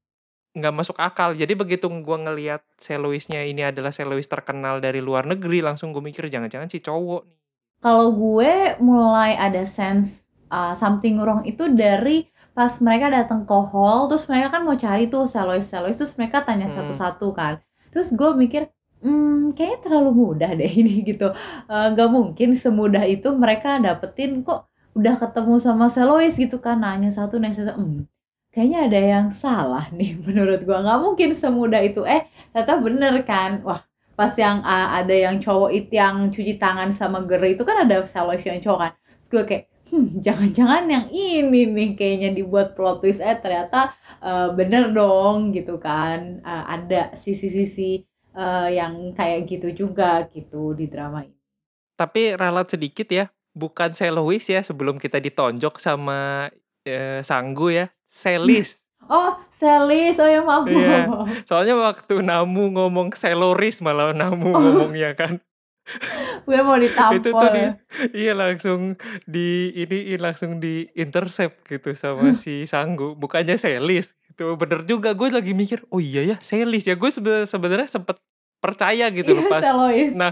nggak 0.57 0.75
masuk 0.79 0.97
akal. 1.07 1.29
Jadi 1.41 1.53
begitu 1.61 1.85
gua 2.07 2.17
ngelihat 2.25 2.61
soloist-nya 2.87 3.41
ini 3.51 3.61
adalah 3.71 3.91
soloist 3.97 4.29
terkenal 4.33 4.75
dari 4.85 4.99
luar 5.07 5.23
negeri, 5.31 5.59
langsung 5.67 5.87
gue 5.93 6.03
mikir 6.09 6.23
jangan-jangan 6.33 6.69
si 6.73 6.79
cowok 6.87 7.21
nih. 7.29 7.39
Kalau 7.83 8.09
gue 8.17 8.79
mulai 8.81 9.37
ada 9.37 9.63
sense, 9.67 10.25
eee, 10.49 10.73
something 10.81 11.21
wrong 11.21 11.45
itu 11.45 11.69
dari 11.69 12.25
pas 12.55 12.71
mereka 12.81 13.11
datang 13.11 13.43
ke 13.45 13.53
hall, 13.71 14.07
terus 14.09 14.25
mereka 14.31 14.47
kan 14.57 14.61
mau 14.65 14.73
cari 14.79 15.11
tuh 15.11 15.27
soloist-soloist, 15.27 15.97
terus 15.99 16.13
mereka 16.17 16.41
tanya 16.47 16.65
Mhm. 16.65 16.73
satu-satu 16.73 17.27
kan. 17.35 17.53
Terus 17.93 18.15
gue 18.15 18.29
mikir, 18.33 18.71
mmm, 19.03 19.53
kayaknya 19.53 19.79
terlalu 19.85 20.11
mudah 20.15 20.51
deh 20.55 20.71
ini 20.71 21.03
gitu, 21.09 21.29
eee, 21.69 21.85
nggak 21.93 22.09
mungkin 22.09 22.49
semudah 22.57 23.03
itu 23.05 23.29
mereka 23.37 23.77
dapetin, 23.77 24.41
kok 24.41 24.71
udah 24.95 25.15
ketemu 25.19 25.55
sama 25.59 25.85
soloist 25.91 26.39
gitu 26.39 26.57
kan, 26.63 26.79
nanya 26.79 27.11
satu 27.11 27.35
nanya 27.37 27.55
satu, 27.67 27.75
mmm, 27.77 28.07
kayaknya 28.55 28.79
ada 28.87 28.99
yang 28.99 29.27
salah 29.29 29.85
nih 29.91 30.15
menurut 30.25 30.63
gue, 30.63 30.77
nggak 30.77 30.99
mungkin 31.03 31.29
semudah 31.35 31.81
itu. 31.83 32.01
Eh, 32.07 32.23
ternyata 32.55 32.73
bener 32.79 33.13
kan. 33.27 33.59
Wah, 33.67 33.83
pas 34.15 34.31
yang, 34.39 34.63
eee, 34.63 34.87
ada 35.03 35.15
yang 35.15 35.35
cowok 35.43 35.69
itu 35.75 35.91
yang 35.99 36.31
cuci 36.31 36.55
tangan 36.55 36.95
sama 36.95 37.19
girl 37.27 37.43
itu 37.51 37.63
kan 37.67 37.83
ada 37.83 38.07
soloist 38.07 38.47
yang 38.47 38.59
cowok 38.63 38.79
kan. 38.87 38.91
Terus 39.19 39.27
gue 39.31 39.43
kayak, 39.43 39.63
hmm, 39.91 40.07
jangan-jangan 40.25 40.83
yang 40.87 41.05
ini 41.11 41.61
nih 41.67 41.89
kayaknya 41.99 42.29
dibuat 42.31 42.73
plot 42.79 43.03
twist, 43.03 43.19
eh 43.19 43.35
ternyata, 43.43 43.91
eee, 44.23 44.47
bener 44.55 44.95
dong 44.95 45.51
gitu 45.51 45.75
kan, 45.83 46.39
eee, 46.39 46.63
ada 46.71 47.11
sisi-sisi, 47.19 48.07
eee, 48.31 48.67
yang 48.79 49.11
kayak 49.11 49.43
gitu 49.51 49.67
juga 49.75 50.23
gitu 50.31 50.71
di 50.71 50.87
drama 50.87 51.27
ini. 51.27 51.35
Tapi 51.95 52.35
ralat 52.35 52.67
sedikit 52.71 53.07
ya, 53.07 53.27
bukan 53.55 53.95
soloist 53.95 54.51
ya 54.51 54.61
sebelum 54.61 54.99
kita 54.99 55.17
ditonjok 55.23 55.79
sama, 55.79 56.51
eee, 56.85 57.23
Sanggu 57.23 57.71
ya, 57.73 57.85
sellist. 58.07 58.83
Oh, 59.05 59.37
sellist, 59.53 60.17
oh 60.17 60.25
ya 60.25 60.41
maaf 60.41 60.65
Iya, 60.65 61.05
soalnya 61.45 61.77
waktu 61.77 62.25
Namu 62.25 62.73
ngomong 62.73 63.13
selorist 63.13 63.85
malah 63.85 64.17
Namu 64.17 64.49
Oh. 64.49 64.57
ngomongnya 64.57 65.13
kan. 65.13 65.37
Gue 66.49 66.59
mau 66.65 66.73
Itu 66.77 66.89
tuh 66.89 66.89
ditampol 66.89 67.45
di 67.53 67.61
ya. 67.61 67.71
iya 68.17 68.33
langsung 68.33 68.97
diiniin, 69.29 70.17
langsung 70.21 70.57
di-intercept 70.57 71.69
gitu 71.69 71.93
sama 71.93 72.33
si 72.33 72.65
Sanggu, 72.65 73.13
bukannya 73.13 73.57
sellist 73.61 74.17
gitu. 74.25 74.57
Bener 74.57 74.85
juga, 74.89 75.13
gue 75.13 75.29
lagi 75.29 75.53
mikir, 75.53 75.85
"Oh 75.93 76.01
iya 76.01 76.25
ya 76.25 76.37
sellist 76.41 76.89
ya?" 76.89 76.97
Gue 76.97 77.13
sebe 77.13 77.45
sebenarnya 77.45 77.85
sempet 77.89 78.17
percaya 78.57 79.13
gitu 79.13 79.37
loh 79.37 79.45
Iya, 79.45 79.51
pas 79.53 79.61
soloist. 79.61 80.13
nah, 80.17 80.31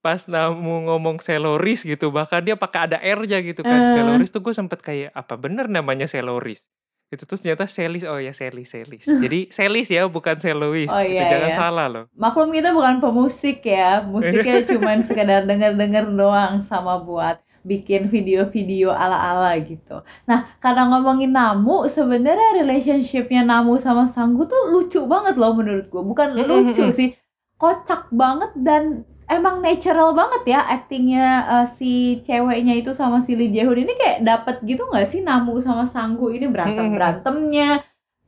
pas 0.00 0.24
Namu 0.26 0.88
ngomong 0.88 1.20
selorist 1.20 1.84
gitu, 1.84 2.08
bahkan 2.08 2.40
dia 2.40 2.56
pakai 2.56 2.88
ada 2.90 2.98
R-nya 3.00 3.40
gitu 3.44 3.60
kan, 3.64 3.92
Eee. 3.92 3.94
selorist 3.96 4.32
tuh 4.32 4.40
gue 4.40 4.54
sempet 4.56 4.80
kayak, 4.80 5.10
"Apa 5.12 5.36
bener 5.36 5.68
namanya 5.68 6.08
selorist?" 6.08 6.66
Itu 7.10 7.26
terus 7.26 7.42
ternyata 7.42 7.66
sellist, 7.66 8.06
oh 8.06 8.22
ya 8.22 8.30
sellist 8.30 8.70
sellist. 8.70 9.06
Jadi 9.24 9.50
sellist 9.50 9.90
ya 9.90 10.06
bukan 10.06 10.38
Oh 10.38 10.42
soloist 10.46 10.94
gitu, 10.94 11.18
iya 11.18 11.26
jangan 11.26 11.50
ya. 11.50 11.56
salah 11.58 11.86
loh. 11.90 12.04
Maklum 12.14 12.54
kita 12.54 12.70
bukan 12.70 13.02
pemusik 13.02 13.66
ya, 13.66 14.06
musiknya 14.06 14.62
cuman 14.70 15.02
sekedar 15.02 15.42
denger-denger 15.42 16.06
doang 16.14 16.62
sama 16.62 17.02
buat 17.02 17.42
bikin 17.60 18.08
video-video 18.08 18.88
ala-ala 18.94 19.52
gitu. 19.60 20.00
Nah, 20.24 20.56
karena 20.62 20.88
ngomongin 20.88 21.34
Namu, 21.34 21.84
sebenarnya 21.90 22.56
relationship-nya 22.56 23.44
Namu 23.44 23.76
sama 23.76 24.08
Sanggu 24.08 24.48
tuh 24.48 24.72
lucu 24.72 25.04
banget 25.04 25.36
loh 25.36 25.52
menurut 25.52 25.90
gue. 25.92 26.00
Bukan 26.00 26.40
lucu 26.40 26.88
sih, 26.94 27.12
kocak 27.60 28.08
banget 28.14 28.54
dan 28.56 29.04
emang 29.36 29.56
natural 29.66 30.10
banget 30.20 30.42
ya 30.54 30.60
aktingnya, 30.76 31.26
eee, 31.52 31.66
si 31.78 31.92
ceweknya 32.26 32.74
itu 32.80 32.90
sama 33.00 33.22
si 33.26 33.32
Lee 33.38 33.50
Jae-hoon 33.54 33.80
ini 33.86 33.94
kayak 34.00 34.18
dapet 34.26 34.56
gitu 34.66 34.82
nggak 34.90 35.06
sih 35.12 35.20
Namu 35.22 35.56
sama 35.62 35.84
Sanggu 35.94 36.26
ini 36.36 36.46
mhm. 36.46 36.54
berantem-berantemnya, 36.54 37.70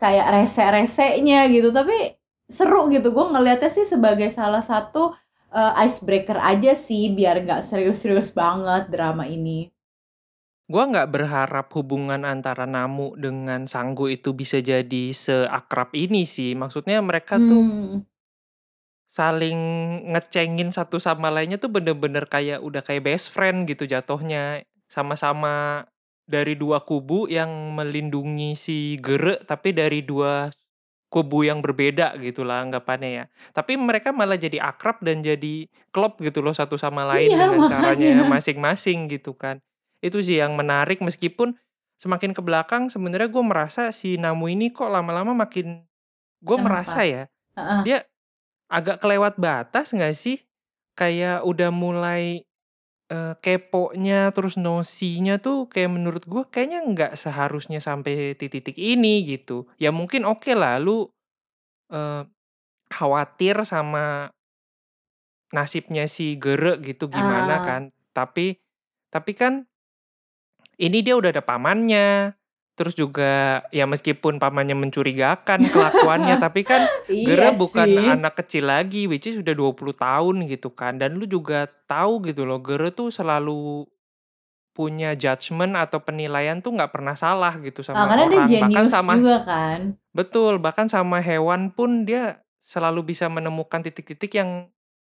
kayak 0.02 0.26
rese-resenya 0.34 1.38
gitu, 1.54 1.68
tapi 1.74 2.16
seru 2.50 2.88
gitu. 2.94 3.08
Gue 3.16 3.26
ngelihatnya 3.32 3.70
sih 3.76 3.86
sebagai 3.92 4.30
salah 4.38 4.62
satu, 4.64 5.12
eee, 5.52 5.72
icebreaker 5.86 6.38
aja 6.38 6.72
sih 6.86 7.10
biar 7.16 7.36
nggak 7.44 7.68
serius-serius 7.70 8.30
banget 8.34 8.88
drama 8.94 9.24
ini. 9.26 9.72
Gua 10.72 10.84
nggak 10.90 11.10
berharap 11.14 11.66
hubungan 11.76 12.22
antara 12.24 12.64
Namu 12.76 13.12
dengan 13.24 13.60
Sanggu 13.72 14.06
itu 14.16 14.30
bisa 14.40 14.56
jadi 14.70 15.04
seakrab 15.12 15.90
ini 16.04 16.22
sih, 16.24 16.50
maksudnya 16.56 16.98
mereka 17.04 17.34
tuh 17.48 17.62
Mmm. 17.62 18.11
Saling 19.12 19.58
ngecengin 20.12 20.72
satu 20.72 20.96
sama 20.96 21.28
lainnya 21.28 21.60
tuh 21.60 21.68
bener-bener 21.68 22.24
kayak 22.24 22.64
udah 22.64 22.80
kayak 22.86 23.04
best 23.08 23.28
friend 23.34 23.68
gitu 23.70 23.84
jatuhnya. 23.84 24.64
Sama-sama 24.88 25.84
dari 26.24 26.54
2 26.56 26.80
kubu 26.88 27.28
yang 27.28 27.50
melindungi 27.76 28.56
si 28.56 28.78
Gere, 29.04 29.36
tapi 29.44 29.76
dari 29.76 30.00
2 30.04 30.48
kubu 31.12 31.44
yang 31.44 31.60
berbeda 31.60 32.16
gitulah 32.24 32.64
anggapannya 32.64 33.10
ya. 33.12 33.24
Tapi 33.52 33.76
mereka 33.76 34.10
malah 34.16 34.40
jadi 34.40 34.58
akrab 34.64 35.04
dan 35.04 35.20
jadi 35.20 35.68
klop 35.92 36.16
gitu 36.24 36.40
loh 36.40 36.56
satu 36.56 36.80
sama 36.80 37.04
lain 37.04 37.36
Iya, 37.36 37.36
dengan 37.36 37.62
caranya 37.68 38.24
makanya. 38.24 38.24
masing-masing 38.24 39.12
gitu 39.12 39.36
kan. 39.36 39.60
Itu 40.00 40.24
sih 40.24 40.40
yang 40.40 40.56
menarik 40.56 41.04
meskipun 41.04 41.56
semakin 42.00 42.32
ke 42.36 42.40
belakang 42.42 42.88
sebenarnya 42.90 43.28
gue 43.30 43.44
merasa 43.44 43.82
si 43.94 44.16
Namu 44.18 44.48
ini 44.50 44.72
kok 44.72 44.88
lama-lama 44.90 45.36
makin 45.36 45.84
gue 46.42 46.58
merasa 46.60 47.04
ya, 47.06 47.28
Heeh. 47.56 47.82
dia 47.84 48.04
agak 48.72 48.98
kelewat 49.04 49.36
batas 49.38 49.92
nggak 49.92 50.14
sih? 50.16 50.38
Kayak 50.98 51.44
udah 51.48 51.70
mulai, 51.72 52.44
Eee, 53.12 53.36
keponya 53.44 54.32
terus 54.32 54.56
nosy-nya 54.56 55.36
tuh 55.38 55.68
kayak 55.68 55.92
menurut 55.92 56.24
gue 56.24 56.42
kayaknya 56.48 56.80
nggak 56.90 57.12
seharusnya 57.20 57.78
sampai 57.84 58.32
di 58.40 58.46
titik 58.48 58.74
ini 58.80 59.22
gitu. 59.28 59.68
Ya 59.76 59.92
mungkin 59.92 60.24
okelah 60.24 60.80
lu, 60.80 61.12
eee, 61.92 62.24
khawatir 62.92 63.56
sama 63.68 64.30
nasibnya 65.56 66.04
si 66.14 66.26
Gere 66.42 66.72
gitu 66.88 67.04
gimana 67.16 67.54
Ah. 67.60 67.64
kan. 67.66 67.82
Tapi 68.16 68.46
tapi 69.12 69.32
kan 69.36 69.68
ini 70.80 70.98
dia 71.04 71.14
udah 71.16 71.30
ada 71.32 71.44
pamannya, 71.44 72.32
terus 72.72 72.96
juga 72.96 73.62
ya 73.68 73.84
meskipun 73.84 74.40
pamannya 74.40 74.72
mencurigakan 74.74 75.68
kelakuannya, 75.68 76.40
tapi 76.44 76.64
kan 76.64 76.88
Iya 77.06 77.26
Gere 77.28 77.48
bukan 77.54 77.88
sih. 77.88 78.08
anak 78.08 78.34
kecil 78.40 78.64
lagi, 78.66 79.04
which 79.06 79.28
is 79.28 79.36
udah 79.38 79.52
20 79.52 79.92
tahun 79.94 80.34
gitu 80.48 80.72
kan. 80.72 80.96
Dan 80.96 81.20
lu 81.20 81.28
juga 81.28 81.68
tahu 81.86 82.24
gitu 82.26 82.48
loh, 82.48 82.58
Gere 82.64 82.90
tuh 82.90 83.12
selalu 83.12 83.84
punya 84.72 85.12
judgement 85.12 85.76
atau 85.76 86.00
penilaian 86.00 86.64
tuh 86.64 86.72
nggak 86.72 86.92
pernah 86.96 87.12
salah 87.12 87.60
gitu 87.60 87.84
Ah, 87.84 87.86
sama 87.92 88.08
karena 88.08 88.24
dia 88.24 88.40
orang. 88.40 88.48
Bahkan 88.48 88.72
jenius 88.72 88.92
sama 88.92 89.12
juga 89.20 89.36
kan. 89.44 89.80
betul, 90.16 90.52
bahkan 90.56 90.88
sama 90.88 91.20
hewan 91.20 91.68
pun 91.68 92.08
dia 92.08 92.40
selalu 92.64 93.12
bisa 93.12 93.28
menemukan 93.28 93.84
titik-titik 93.84 94.32
yang 94.32 94.72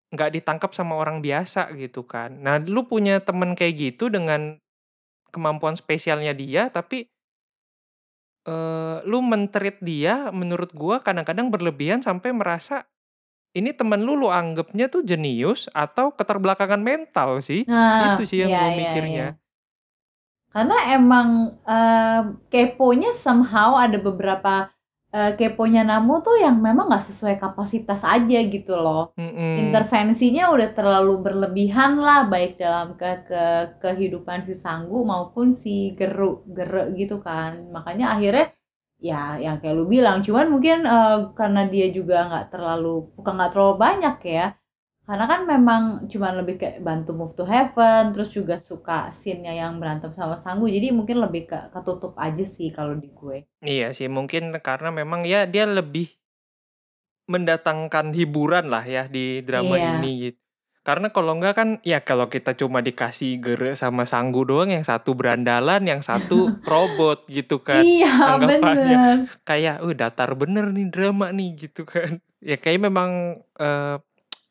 nggak 0.09 0.41
ditangkap 0.41 0.73
sama 0.73 0.97
orang 0.97 1.21
biasa 1.21 1.69
gitu 1.77 2.01
kan. 2.05 2.33
Nah, 2.41 2.57
lu 2.65 2.85
punya 2.89 3.21
temen 3.21 3.53
kayak 3.53 3.77
gitu 3.77 4.09
dengan 4.09 4.57
kemampuan 5.29 5.77
spesialnya 5.77 6.33
dia, 6.33 6.69
tapi 6.73 7.09
eee, 8.47 8.97
lu 9.09 9.19
men-treat 9.23 9.77
dia 9.83 10.29
menurut 10.33 10.71
gua 10.75 10.99
kadang-kadang 11.03 11.49
berlebihan 11.53 12.01
sampai 12.03 12.31
merasa, 12.35 12.85
ini 13.57 13.71
temen 13.75 14.01
lu, 14.05 14.15
lu 14.19 14.29
anggapnya 14.33 14.87
tuh 14.93 15.03
jenius 15.05 15.67
atau 15.75 16.11
keterbelakangan 16.15 16.81
mental 16.83 17.41
sih. 17.45 17.69
Itu 17.99 18.21
Nah, 18.21 18.27
sih 18.29 18.43
yang 18.43 18.53
iya 18.53 18.59
gua 18.59 18.71
iya 18.79 18.93
iya. 19.07 19.23
mikirnya. 19.23 19.39
Karena 20.51 20.75
emang, 20.91 21.29
eee, 21.63 22.21
keponya 22.51 23.15
somehow 23.15 23.73
ada 23.79 23.97
beberapa, 24.01 24.69
eee, 25.13 25.31
keponya 25.39 25.85
Namu 25.85 26.19
tuh 26.25 26.35
yang 26.41 26.57
memang 26.59 26.89
nggak 26.89 27.05
sesuai 27.13 27.35
kapasitas 27.39 28.01
aja 28.03 28.39
gitu 28.49 28.73
loh. 28.75 29.13
Mhm. 29.17 29.69
Intervensinya 29.69 30.49
udah 30.49 30.69
terlalu 30.73 31.13
berlebihan 31.21 32.01
lah, 32.01 32.25
baik 32.25 32.57
dalam 32.57 32.97
ke 32.97 33.09
ke 33.29 33.43
kehidupan 33.85 34.43
si 34.49 34.57
Sanggu 34.57 35.05
maupun 35.05 35.53
si 35.53 35.93
Geru 35.93 36.41
Gere 36.49 36.89
gitu 36.97 37.21
kan. 37.21 37.69
Makanya 37.69 38.17
akhirnya, 38.17 38.49
ya 38.97 39.37
yang 39.37 39.61
kayak 39.61 39.75
lu 39.77 39.85
bilang, 39.85 40.25
cuman 40.25 40.47
mungkin, 40.49 40.85
eee, 40.89 41.17
karena 41.37 41.61
dia 41.69 41.87
juga 41.93 42.17
nggak 42.29 42.45
terlalu 42.53 43.13
bukan 43.17 43.33
nggak 43.37 43.51
terlalu 43.53 43.75
banyak 43.77 44.15
ya, 44.25 44.45
karena 45.07 45.25
kan 45.31 45.41
memang 45.53 45.83
cuman 46.11 46.33
lebih 46.41 46.55
kayak 46.61 46.79
bantu 46.87 47.11
Move 47.19 47.33
to 47.39 47.43
Heaven, 47.53 48.03
terus 48.15 48.29
juga 48.37 48.55
suka 48.69 49.11
scene-nya 49.17 49.53
yang 49.61 49.73
berantem 49.81 50.11
sama 50.15 50.35
Sanggu, 50.43 50.65
jadi 50.71 50.87
mungkin 50.97 51.17
lebih 51.25 51.43
ke 51.51 51.59
ketutup 51.75 52.13
aja 52.25 52.45
sih 52.55 52.69
kalau 52.77 52.95
di 53.03 53.09
gue. 53.19 53.37
Iya 53.63 53.87
sih, 53.97 54.07
mungkin 54.17 54.43
karena 54.67 54.89
memang 54.99 55.21
ya 55.31 55.39
dia 55.53 55.63
lebih 55.77 56.07
mendatangkan 57.31 58.11
hiburan 58.11 58.67
lah 58.67 58.83
ya 58.83 59.07
di 59.07 59.39
drama 59.47 59.79
Iya. 59.79 59.95
ini 59.95 60.09
git 60.21 60.35
karena 60.83 61.07
kalau 61.15 61.31
enggak 61.39 61.55
kan, 61.55 61.69
ya 61.87 62.03
kalau 62.03 62.27
kita 62.27 62.59
cuma 62.59 62.83
dikasih 62.83 63.39
Gere 63.39 63.71
sama 63.79 64.03
Sanggu 64.03 64.43
doang, 64.43 64.67
yang 64.67 64.83
satu 64.83 65.15
berandalan, 65.15 65.87
yang 65.87 66.03
satu 66.03 66.51
robot 66.67 67.23
gitu 67.31 67.63
kan 67.63 67.87
Iya, 67.87 68.11
anggapannya. 68.27 68.99
bener. 68.99 69.17
Kayak, 69.47 69.79
"Wih 69.87 69.95
datar 69.95 70.35
bener 70.35 70.75
nih 70.75 70.91
drama 70.91 71.31
nih," 71.31 71.55
gitu 71.55 71.87
kan. 71.87 72.19
Ya 72.43 72.59
kayaknya 72.59 72.91
memang, 72.91 73.11
eee, 73.55 73.95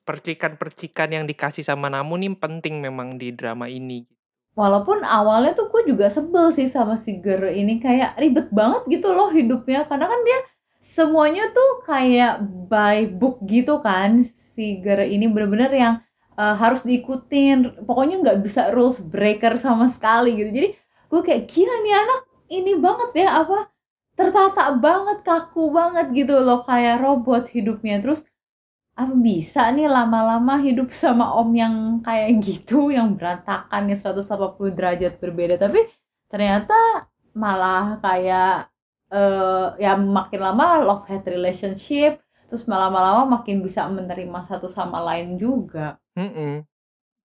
percikan-percikan 0.02 1.10
yang 1.14 1.24
dikasih 1.26 1.62
sama 1.66 1.88
Namu 1.90 2.18
nih 2.18 2.34
penting 2.38 2.82
memang 2.82 3.16
di 3.18 3.30
drama 3.34 3.66
ini. 3.70 4.04
Walaupun 4.52 5.00
awalnya 5.00 5.56
tuh 5.56 5.72
gue 5.72 5.88
juga 5.88 6.12
sebel 6.12 6.52
sih 6.52 6.68
sama 6.68 7.00
si 7.00 7.16
Gere 7.24 7.56
ini, 7.56 7.80
kayak 7.80 8.20
ribet 8.20 8.52
banget 8.52 8.84
gitu 9.00 9.16
loh 9.16 9.32
hidupnya, 9.32 9.88
karena 9.88 10.12
kan 10.12 10.20
dia 10.28 10.38
semuanya 10.84 11.48
tuh 11.56 11.80
kayak 11.88 12.44
by 12.68 13.08
book 13.08 13.40
gitu 13.48 13.80
kan, 13.80 14.28
si 14.52 14.76
Gere 14.84 15.08
ini 15.08 15.24
bener-bener 15.32 15.72
yang, 15.72 15.94
eee, 16.36 16.54
harus 16.60 16.84
diikutin, 16.84 17.86
pokoknya 17.88 18.20
nggak 18.20 18.38
bisa 18.44 18.68
rules 18.76 19.00
breaker 19.00 19.56
sama 19.56 19.88
sekali 19.88 20.36
gitu. 20.36 20.50
Jadi 20.52 20.68
gue 21.08 21.20
kayak, 21.24 21.48
"Gila 21.48 21.76
nih 21.86 21.94
anak 21.96 22.20
ini 22.52 22.72
banget 22.76 23.10
ya, 23.24 23.28
apa, 23.40 23.72
tertata 24.18 24.76
banget, 24.76 25.24
kaku 25.24 25.72
banget 25.72 26.12
gitu 26.12 26.40
loh, 26.44 26.60
kayak 26.64 27.00
robot 27.00 27.48
hidupnya." 27.52 28.04
Terus, 28.04 28.24
apa 28.92 29.12
bisa 29.16 29.72
nih 29.72 29.88
lama-lama 29.88 30.60
hidup 30.60 30.92
sama 31.02 31.32
om 31.36 31.50
yang 31.56 32.00
kayak 32.04 32.38
gitu, 32.44 32.92
yang 32.92 33.16
berantakan, 33.16 33.88
yang 33.90 33.98
180 34.00 34.72
derajat 34.76 35.16
berbeda, 35.18 35.56
tapi 35.56 35.80
ternyata 36.28 37.08
malah 37.32 37.96
kayak, 38.04 38.68
eee, 39.08 39.66
ya 39.80 39.96
makin 39.96 40.40
lama 40.40 40.80
love-hate 40.84 41.32
relationship, 41.32 42.20
terus 42.48 42.68
lama-lama 42.68 43.40
makin 43.40 43.64
bisa 43.64 43.88
menerima 43.88 44.44
satu 44.44 44.68
sama 44.68 45.00
lain 45.00 45.40
juga. 45.40 45.96
Mhm. 46.16 46.68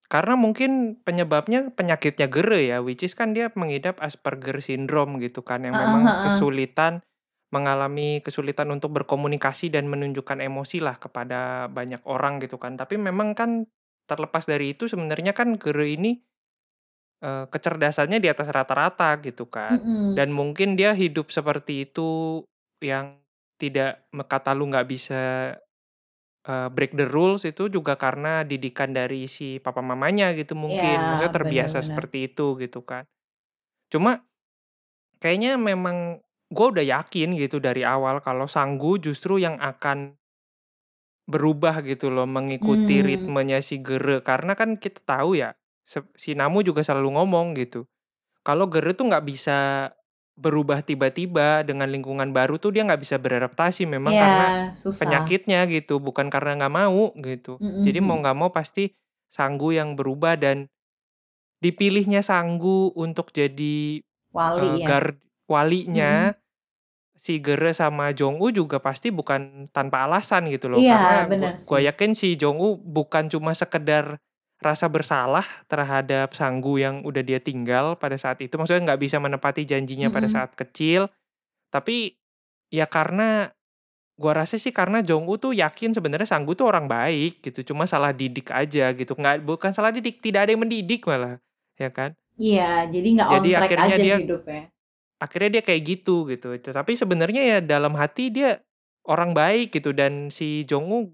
Karena 0.08 0.39
mungkin 0.39 0.95
penyebabnya 1.03 1.67
penyakitnya 1.75 2.32
Gere 2.32 2.63
ya, 2.63 2.80
which 2.80 3.03
is 3.03 3.12
kan 3.12 3.36
dia 3.36 3.51
mengidap 3.60 3.99
Asperger 3.99 4.63
syndrome 4.63 5.19
gitu 5.19 5.43
kan, 5.43 5.67
yang 5.67 5.75
Heeh 5.75 5.84
memang 5.84 6.03
heeh. 6.08 6.23
kesulitan 6.23 7.03
mengalami 7.55 8.19
kesulitan 8.25 8.69
untuk 8.75 8.91
berkomunikasi 8.97 9.71
dan 9.71 9.88
menunjukkan 9.88 10.39
emosi 10.43 10.83
lah 10.83 10.99
kepada 10.99 11.71
banyak 11.71 12.01
orang 12.07 12.39
gitu 12.43 12.57
kan. 12.60 12.75
Tapi 12.75 12.99
memang 12.99 13.33
kan 13.39 13.65
terlepas 14.10 14.43
dari 14.47 14.75
itu 14.75 14.88
sebenarnya 14.91 15.31
kan 15.36 15.55
Gere 15.60 15.88
ini, 15.95 16.19
eee, 17.23 17.45
kecerdasannya 17.53 18.17
di 18.23 18.27
atas 18.31 18.49
rata-rata 18.53 19.17
gitu 19.25 19.45
kan. 19.49 19.86
Mhm. 19.86 20.17
Dan 20.17 20.33
mungkin 20.33 20.73
dia 20.79 20.93
hidup 20.97 21.29
seperti 21.33 21.86
itu 21.89 22.41
yang 22.81 23.21
tidak 23.62 24.05
kata 24.29 24.53
lu 24.57 24.69
nggak 24.69 24.88
bisa, 24.89 25.21
eee, 26.47 26.67
break 26.75 26.93
the 26.99 27.05
rules 27.10 27.43
itu 27.49 27.67
juga 27.71 27.93
karena 27.99 28.41
didikan 28.47 28.91
dari 28.95 29.25
si 29.29 29.60
papa 29.62 29.81
mamanya 29.86 30.33
gitu 30.38 30.53
Iya, 30.67 30.83
mungkin. 30.83 31.05
Maksudnya 31.10 31.31
bener 31.36 31.36
terbiasa 31.36 31.77
bener. 31.77 31.83
seperti 31.86 32.17
itu 32.31 32.57
gitu 32.62 32.81
kan. 32.86 33.03
Cuma 33.93 34.25
kayaknya 35.21 35.57
memang 35.57 36.21
gue 36.47 36.67
udah 36.73 36.86
yakin 36.86 37.36
gitu 37.36 37.60
dari 37.60 37.83
awal 37.83 38.23
kalau 38.23 38.47
Sanggu 38.47 38.95
justru 39.03 39.39
yang 39.41 39.60
akan 39.60 40.15
berubah 41.27 41.83
gitu 41.83 42.07
loh, 42.07 42.23
mengikuti 42.23 43.03
Mmm. 43.03 43.03
ritmenya 43.03 43.60
si 43.60 43.83
Gere. 43.83 44.23
Karena 44.23 44.55
kan 44.55 44.79
kita 44.79 45.03
tahu 45.03 45.36
ya, 45.36 45.60
si 46.15 46.31
Namu 46.39 46.63
juga 46.63 46.88
selalu 46.88 47.19
ngomong 47.19 47.51
gitu, 47.60 47.83
kalau 48.47 48.67
Gere 48.71 48.95
tuh 48.95 49.12
nggak 49.12 49.25
bisa 49.27 49.57
berubah 50.39 50.81
tiba-tiba 50.86 51.63
dengan 51.67 51.89
lingkungan 51.91 52.31
baru 52.36 52.57
tuh 52.62 52.71
dia 52.75 52.83
nggak 52.88 53.01
bisa 53.03 53.17
beradaptasi 53.21 53.86
memang 53.89 54.15
Iya, 54.15 54.21
karena 54.21 54.53
susah. 54.73 55.38
penyakitnya 55.38 55.67
gitu, 55.71 55.99
bukan 55.99 56.31
karena 56.31 56.55
nggak 56.65 56.75
mau 56.75 57.12
gitu. 57.19 57.60
Mhm 57.60 57.69
Jadi 57.86 57.99
mau 58.03 58.17
mhm. 58.17 58.23
nggak 58.23 58.38
mau 58.38 58.49
pasti 58.53 58.93
Sanggu 59.31 59.75
yang 59.75 59.95
berubah 59.99 60.39
dan 60.39 60.71
dipilihnya 61.63 62.23
Sanggu 62.23 62.93
untuk 62.95 63.33
jadi, 63.36 64.01
Wali 64.33 64.79
ya? 64.79 64.89
guard 64.89 65.19
walinya 65.49 66.31
Mhm. 66.31 66.38
si 67.17 67.39
Gere 67.43 67.73
sama 67.73 68.13
Jong-u 68.13 68.51
juga 68.53 68.77
pasti 68.83 69.10
bukan 69.13 69.67
tanpa 69.73 70.05
alasan 70.10 70.47
gitu 70.51 70.69
loh. 70.71 70.81
Iya, 70.81 70.95
Karena 71.27 71.27
sih. 71.67 71.83
yakin 71.83 72.13
si 72.17 72.36
Jong-u 72.39 72.77
bukan 72.81 73.27
cuma 73.33 73.53
sekedar 73.57 74.19
rasa 74.62 74.88
bersalah 74.89 75.45
terhadap 75.69 76.33
Sanggu 76.33 76.81
yang 76.81 77.05
udah 77.05 77.21
dia 77.25 77.38
tinggal 77.43 77.95
pada 77.99 78.17
saat 78.17 78.41
itu, 78.41 78.55
maksudnya 78.57 78.93
nggak 78.93 79.01
bisa 79.05 79.17
menepati 79.21 79.63
janjinya 79.69 80.10
pada 80.10 80.25
Mhm. 80.25 80.31
saat 80.31 80.53
kecil, 80.57 81.10
tapi 81.73 82.17
ya 82.73 82.86
karena 82.89 83.51
gua 84.19 84.33
rasa 84.45 84.57
sih 84.62 84.71
karena 84.75 85.01
Jong-u 85.05 85.38
tuh 85.41 85.53
yakin 85.57 85.93
sebenarnya 85.97 86.27
Sanggu 86.29 86.53
tuh 86.57 86.67
orang 86.69 86.88
baik 86.91 87.41
gitu, 87.45 87.73
cuma 87.73 87.86
salah 87.89 88.12
didik 88.15 88.49
aja 88.53 88.91
gitu, 88.95 89.13
nggak 89.17 89.43
bukan 89.45 89.71
salah 89.75 89.91
didik, 89.95 90.19
tidak 90.23 90.47
ada 90.49 90.51
yang 90.57 90.63
mendidik 90.67 91.03
malah, 91.10 91.39
ya 91.79 91.89
kan. 91.93 92.15
Iya, 92.45 92.62
jadi 92.93 93.07
nggak 93.15 93.29
on 93.38 93.45
Jadi 93.45 93.49
track 93.55 93.73
akhirnya 93.73 93.86
aja 93.86 94.03
dia 94.03 94.17
hidupnya. 94.17 94.60
Akhirnya 95.23 95.60
dia 95.62 95.63
kayak 95.65 95.84
gitu, 95.86 96.25
gitu. 96.30 96.58
Tapi 96.62 96.93
sebenarnya 96.99 97.41
ya 97.43 97.60
dalam 97.63 97.93
hati 97.97 98.30
dia 98.34 98.62
orang 99.08 99.34
baik 99.38 99.73
gitu 99.75 99.91
dan 99.95 100.30
si 100.34 100.63
Jong-u 100.67 101.12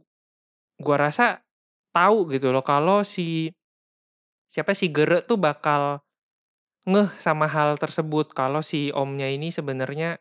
gua 0.82 0.98
rasa 1.12 1.42
tahu 1.96 2.30
gitu 2.34 2.52
loh 2.56 2.63
kalau 2.66 3.04
si 3.08 3.52
siapa, 4.54 4.78
si 4.78 4.89
Gere 4.94 5.26
tuh 5.26 5.38
bakal 5.42 6.02
ngeh 6.89 7.10
sama 7.22 7.48
hal 7.50 7.78
tersebut, 7.82 8.32
kalau 8.38 8.62
si 8.66 8.89
omnya 8.96 9.28
ini 9.32 9.50
sebenarnya 9.54 10.20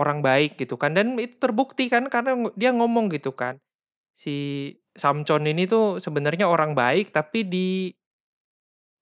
orang 0.00 0.20
baik 0.24 0.56
gitu 0.60 0.76
kan. 0.80 0.94
Dan 0.96 1.16
itu 1.20 1.36
terbukti 1.42 1.88
kan 1.92 2.08
karena 2.12 2.36
dia 2.58 2.70
ngomong 2.74 3.10
gitu 3.14 3.32
kan, 3.36 3.58
si 4.18 4.70
Samchon 4.98 5.46
ini 5.50 5.66
tuh 5.70 5.98
sebenarnya 6.02 6.46
orang 6.50 6.74
baik 6.78 7.12
tapi 7.14 7.46
di 7.46 7.68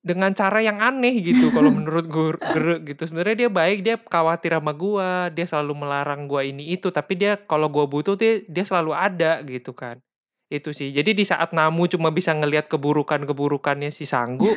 dengan 0.09 0.33
cara 0.33 0.57
yang 0.65 0.81
aneh 0.81 1.21
gitu 1.21 1.53
kalau 1.53 1.69
menurut 1.69 2.09
Gere 2.09 2.81
gitu. 2.81 3.05
Sebenarnya 3.05 3.45
dia 3.45 3.49
baik, 3.53 3.85
dia 3.85 3.95
khawatir 4.01 4.57
sama 4.57 4.73
gua, 4.73 5.29
dia 5.29 5.45
selalu 5.45 5.85
melarang 5.85 6.25
gua 6.25 6.41
ini 6.41 6.73
itu, 6.73 6.89
tapi 6.89 7.13
dia 7.13 7.37
kalau 7.37 7.69
gua 7.69 7.85
butuh 7.85 8.17
dia 8.17 8.41
dia 8.49 8.65
selalu 8.65 8.97
ada 8.97 9.45
gitu 9.45 9.77
kan. 9.77 10.01
Itu 10.49 10.73
sih. 10.73 10.89
Jadi 10.89 11.13
di 11.13 11.21
saat 11.29 11.53
Namu 11.53 11.85
cuma 11.85 12.09
bisa 12.09 12.33
ngelihat 12.33 12.65
keburukan-keburukannya 12.73 13.93
si 13.93 14.09
Sanggu 14.09 14.49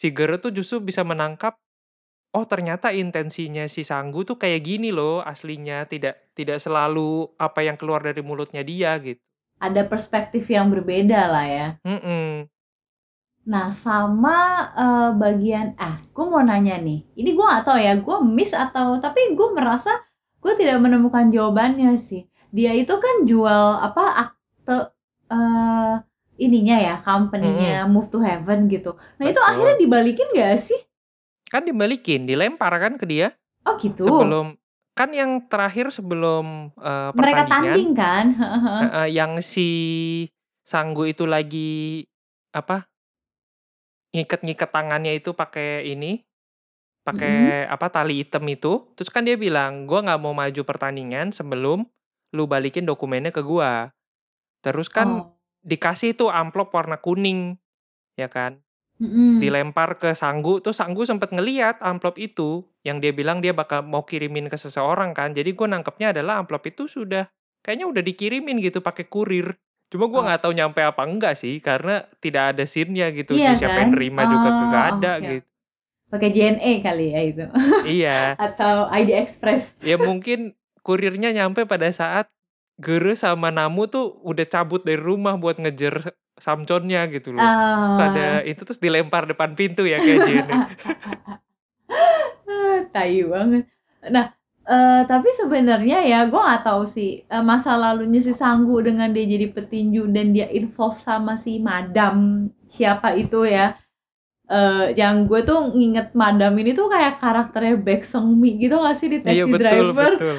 si 0.00 0.16
Gere 0.16 0.40
tuh 0.40 0.48
justru 0.48 0.80
bisa 0.80 1.04
menangkap, 1.04 1.60
oh 2.32 2.44
ternyata 2.48 2.88
intensinya 2.88 3.68
si 3.68 3.84
Sanggu 3.84 4.24
tuh 4.24 4.40
kayak 4.40 4.64
gini 4.64 4.88
loh 4.88 5.20
aslinya, 5.20 5.84
tidak 5.84 6.32
tidak 6.32 6.56
selalu 6.56 7.28
apa 7.36 7.60
yang 7.60 7.76
keluar 7.76 8.00
dari 8.00 8.24
mulutnya 8.24 8.64
dia 8.64 8.96
gitu. 9.04 9.20
Ada 9.60 9.84
perspektif 9.84 10.48
yang 10.48 10.72
berbeda 10.72 11.28
lah 11.28 11.44
ya. 11.44 11.68
Mhm. 11.84 12.48
Nah 13.50 13.74
sama, 13.74 14.70
eee, 14.78 15.08
bagian 15.18 15.74
ah, 15.74 15.98
gue 16.14 16.24
mau 16.24 16.38
nanya 16.38 16.78
nih, 16.78 17.02
ini 17.18 17.30
gue 17.34 17.42
nggak 17.42 17.66
tahu 17.66 17.78
ya, 17.82 17.98
gue 17.98 18.16
miss 18.22 18.54
atau 18.54 19.02
tapi 19.02 19.34
gue 19.34 19.48
merasa 19.50 19.90
gue 20.38 20.52
tidak 20.54 20.78
menemukan 20.78 21.26
jawabannya 21.34 21.98
sih. 21.98 22.30
Dia 22.54 22.70
itu 22.78 22.94
kan 22.94 23.26
jual 23.26 23.66
apa, 23.82 24.04
akte, 24.30 24.94
eee, 25.34 25.94
ininya 26.40 26.76
ya, 26.78 26.94
company-nya 27.02 27.84
Mhm. 27.84 27.90
Move 27.90 28.08
to 28.14 28.18
Heaven 28.22 28.70
gitu. 28.70 28.94
Nah 29.18 29.26
itu 29.26 29.40
akhirnya 29.42 29.74
Betul. 29.76 29.82
dibalikin 29.82 30.28
nggak 30.30 30.54
sih? 30.62 30.80
Kan 31.50 31.66
dibalikin, 31.66 32.30
dilempar 32.30 32.70
kan 32.78 32.94
ke 32.94 33.04
dia. 33.04 33.34
Oh 33.66 33.74
gitu? 33.82 34.06
Sebelum 34.06 34.54
kan 34.94 35.10
yang 35.10 35.50
terakhir 35.50 35.90
sebelum, 35.90 36.70
Mereka 37.18 37.18
pertandingan 37.18 37.66
tanding 37.66 37.90
kan? 37.98 38.26
Heeh. 38.30 38.62
heeh, 38.86 39.06
yang 39.10 39.42
si 39.42 39.68
Sanggu 40.62 41.10
itu 41.10 41.26
lagi 41.26 42.06
apa 42.54 42.86
ngiket-ngiket 44.14 44.70
tangannya 44.74 45.16
itu 45.18 45.32
pakai 45.36 45.86
ini, 45.86 46.22
Mhm. 47.10 47.50
pakai 47.50 47.66
apa, 47.68 47.88
tali 47.92 48.22
hitam 48.24 48.44
itu, 48.50 48.90
terus 48.98 49.10
kan 49.12 49.24
dia 49.26 49.36
bilang, 49.40 49.86
"Gua 49.90 50.04
nggak 50.04 50.20
mau 50.22 50.34
maju 50.36 50.62
pertandingan 50.66 51.32
sebelum 51.34 51.86
lu 52.36 52.44
balikin 52.50 52.86
dokumennya 52.88 53.32
ke 53.34 53.42
gua." 53.44 53.90
Terus 54.64 54.88
kan 54.92 55.20
Oh. 55.20 55.40
dikasih 55.64 56.16
tuh 56.18 56.30
amplop 56.32 56.72
warna 56.74 56.98
kuning, 57.00 57.58
ya 58.18 58.28
kan. 58.32 58.62
Mhm. 58.98 59.40
Dilempar 59.40 59.96
ke 60.02 60.12
Sanggu, 60.18 60.60
terus 60.60 60.78
Sanggu 60.82 61.04
sempet 61.08 61.32
ngeliat 61.32 61.80
amplop 61.84 62.16
itu, 62.20 62.66
yang 62.86 63.00
dia 63.00 63.12
bilang 63.14 63.40
dia 63.44 63.52
bakal 63.56 63.82
mau 63.86 64.04
kirimin 64.04 64.48
ke 64.52 64.56
seseorang 64.60 65.12
kan. 65.16 65.32
Jadi 65.36 65.54
gua 65.56 65.68
nangkepnya 65.72 66.12
adalah 66.16 66.40
amplop 66.42 66.66
itu 66.70 66.86
sudah 66.90 67.28
kayaknya 67.64 67.86
udah 67.90 68.02
dikirimin 68.04 68.60
gitu 68.64 68.80
pakai 68.84 69.06
kurir. 69.10 69.56
Cuma 69.90 70.06
gua 70.06 70.18
Oh. 70.18 70.24
nggak 70.24 70.40
tahu 70.40 70.52
nyampe 70.54 70.80
apa 70.80 71.02
enggak 71.02 71.34
sih, 71.34 71.58
karena 71.58 72.06
tidak 72.18 72.54
ada 72.54 72.64
scene-nya 72.64 73.10
gitu, 73.10 73.34
Iya 73.34 73.58
siapa 73.58 73.74
kan? 73.74 73.80
yang 73.82 73.90
nerima 73.92 74.22
juga 74.24 74.48
Oh, 74.48 74.54
kagak 74.62 74.84
ada 74.92 75.12
oke. 75.12 75.26
gitu. 75.26 75.46
Pakai 76.08 76.28
JNE 76.30 76.72
kali 76.80 77.06
ya 77.10 77.20
itu? 77.22 77.44
Iya. 77.84 78.18
Atau 78.46 78.86
ID 78.88 79.10
Express? 79.12 79.78
Ya 79.80 79.94
mungkin 79.94 80.54
kurirnya 80.80 81.30
nyampe 81.30 81.62
pada 81.64 81.90
saat 81.90 82.26
Gere 82.76 83.12
sama 83.12 83.50
Namu 83.50 83.84
tuh 83.86 84.18
udah 84.24 84.46
cabut 84.46 84.80
dari 84.80 84.96
rumah 84.96 85.36
buat 85.36 85.58
ngejar 85.58 86.16
Samconnya 86.34 87.04
gitu 87.10 87.30
loh. 87.30 87.42
Terus 87.42 88.00
ada 88.00 88.26
Oh. 88.40 88.48
itu, 88.48 88.60
terus 88.64 88.80
dilempar 88.80 89.28
depan 89.28 89.52
pintu 89.52 89.84
ya 89.84 90.00
kayak 90.00 90.20
JNE. 90.24 90.54
Tai 92.90 93.16
banget. 93.24 93.64
Nah, 94.08 94.32
eee, 94.70 95.00
tapi 95.10 95.28
sebenarnya 95.40 95.98
ya 96.06 96.18
gue 96.30 96.40
nggak 96.46 96.62
tahu 96.68 96.82
sih, 96.86 97.10
eee, 97.26 97.42
masa 97.44 97.74
lalunya 97.82 98.20
si 98.22 98.32
Sanggu 98.32 98.78
dengan 98.86 99.10
dia 99.14 99.26
jadi 99.26 99.46
petinju 99.50 100.06
dan 100.14 100.30
dia 100.36 100.46
involve 100.54 100.98
sama 101.02 101.34
si 101.36 101.58
Madam 101.58 102.48
siapa 102.70 103.08
itu 103.18 103.44
ya, 103.46 103.74
eee, 104.50 104.94
yang 105.00 105.26
gue 105.30 105.40
tuh 105.48 105.72
nginget 105.76 106.14
Madam 106.16 106.52
ini 106.60 106.70
tuh 106.78 106.86
kayak 106.92 107.18
karakternya 107.22 107.76
Baek 107.80 108.02
Seung-mi 108.06 108.50
gitu 108.62 108.74
nggak 108.80 108.96
sih 109.00 109.08
di 109.12 109.18
Iya 109.26 109.44
Taxi 109.44 109.50
betul 109.54 109.86
Driver? 109.92 110.12
betul. 110.16 110.36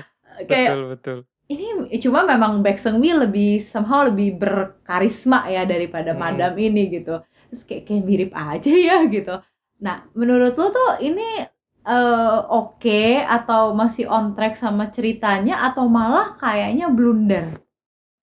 Kayak 0.50 0.72
Betul 0.74 0.82
betul. 0.96 1.18
ini 1.54 1.66
cuma 2.04 2.20
memang 2.28 2.54
Baek 2.66 2.80
Seung-mi 2.84 3.12
lebih 3.14 3.52
somehow 3.64 4.08
lebih 4.10 4.40
berkarisma 4.42 5.48
ya 5.52 5.64
daripada 5.68 6.12
Mhm. 6.16 6.20
Madam 6.24 6.54
ini 6.58 6.84
gitu. 6.92 7.16
Terus 7.52 7.62
kayak 7.68 7.84
kayak 7.90 8.04
mirip 8.08 8.32
aja 8.36 8.72
ya 8.74 8.98
gitu. 9.12 9.36
Nah, 9.84 9.98
menurut 10.18 10.54
lo 10.58 10.68
tuh 10.74 10.90
ini, 11.04 11.46
eee, 11.86 12.38
oke 12.60 13.02
atau 13.26 13.64
masih 13.78 14.06
on 14.10 14.34
track 14.38 14.54
sama 14.58 14.90
ceritanya 14.96 15.56
atau 15.68 15.86
malah 15.90 16.36
kayaknya 16.42 16.88
blunder? 16.92 17.46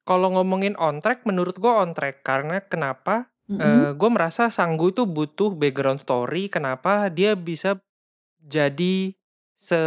Kalau 0.08 0.32
ngomongin 0.32 0.74
on 0.80 1.04
track, 1.04 1.22
menurut 1.28 1.58
gua 1.60 1.84
on 1.84 1.92
track. 1.92 2.24
Karena 2.24 2.64
kenapa, 2.64 3.28
eee, 3.60 3.92
Mhm. 3.92 3.98
gua 4.00 4.10
merasa 4.10 4.48
Sanggu 4.48 4.90
itu 4.94 5.04
butuh 5.04 5.52
background 5.54 6.00
story 6.04 6.48
kenapa 6.48 7.12
dia 7.12 7.36
bisa 7.36 7.76
jadi 8.42 9.12
se 9.58 9.80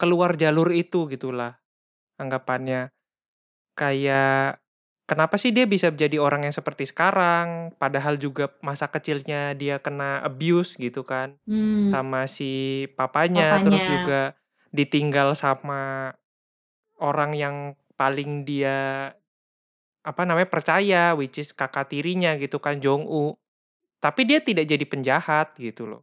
keluar 0.00 0.36
jalur 0.36 0.72
itu 0.72 1.08
gitulah 1.08 1.56
anggapannya. 2.20 2.92
Kayak 3.76 4.60
kenapa 5.10 5.38
sih 5.40 5.50
dia 5.54 5.64
bisa 5.70 5.88
jadi 5.94 6.18
orang 6.20 6.46
yang 6.46 6.54
seperti 6.54 6.84
sekarang, 6.90 7.74
padahal 7.78 8.18
juga 8.20 8.50
masa 8.62 8.86
kecilnya 8.90 9.54
dia 9.58 9.78
kena 9.82 10.20
abuse 10.22 10.76
gitu 10.78 11.02
kan, 11.06 11.38
Mmm. 11.46 11.90
sama 11.90 12.26
si 12.30 12.84
papanya, 12.98 13.58
terus 13.62 13.82
Papanya. 13.82 13.94
juga 13.98 14.20
ditinggal 14.74 15.34
sama 15.38 16.12
orang 17.00 17.32
yang 17.36 17.56
paling 17.96 18.44
dia 18.48 19.12
apa 20.06 20.22
namanya, 20.28 20.48
percaya, 20.48 21.12
which 21.18 21.36
is 21.42 21.50
kakak 21.52 21.90
tirinya 21.90 22.34
gitu 22.38 22.58
kan, 22.62 22.78
Jong-u. 22.80 23.36
Tapi 24.00 24.22
dia 24.28 24.40
tidak 24.44 24.66
jadi 24.70 24.84
penjahat 24.86 25.56
gitu 25.58 25.84
loh. 25.90 26.02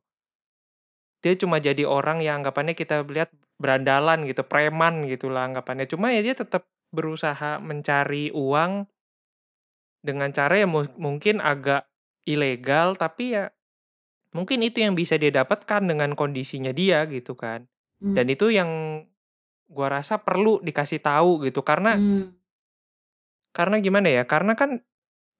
Dia 1.23 1.33
cuma 1.39 1.63
jadi 1.63 1.87
orang 1.87 2.19
yang 2.19 2.43
anggapannya 2.43 2.75
kita 2.75 3.07
lihat 3.07 3.31
berandalan 3.55 4.27
gitu, 4.27 4.43
preman 4.43 5.07
gitulah 5.07 5.47
anggapannya. 5.47 5.87
Cuma 5.87 6.11
ya 6.11 6.19
dia 6.19 6.35
tetap 6.35 6.67
berusaha 6.91 7.63
mencari 7.63 8.29
uang 8.35 8.85
dengan 10.03 10.29
cara 10.35 10.59
yang 10.59 10.71
mu 10.75 10.83
mungkin 10.99 11.39
agak 11.39 11.87
ilegal, 12.27 12.99
tapi 12.99 13.35
ya 13.39 13.49
mungkin 14.35 14.61
itu 14.65 14.83
yang 14.83 14.93
bisa 14.97 15.15
dia 15.19 15.31
dapatkan 15.33 15.83
dengan 15.87 16.13
kondisinya 16.17 16.71
dia 16.75 17.05
gitu 17.09 17.33
kan. 17.39 17.67
Mmm. 18.01 18.17
Dan 18.17 18.31
itu 18.33 18.51
yang 18.53 19.03
gua 19.71 19.89
rasa 20.01 20.21
perlu 20.21 20.61
dikasih 20.63 21.01
tahu 21.03 21.43
gitu, 21.47 21.61
karena 21.65 22.03
Mmm. 22.07 22.33
karena 23.55 23.77
gimana 23.77 24.09
ya, 24.09 24.25
karena 24.25 24.57
kan, 24.57 24.81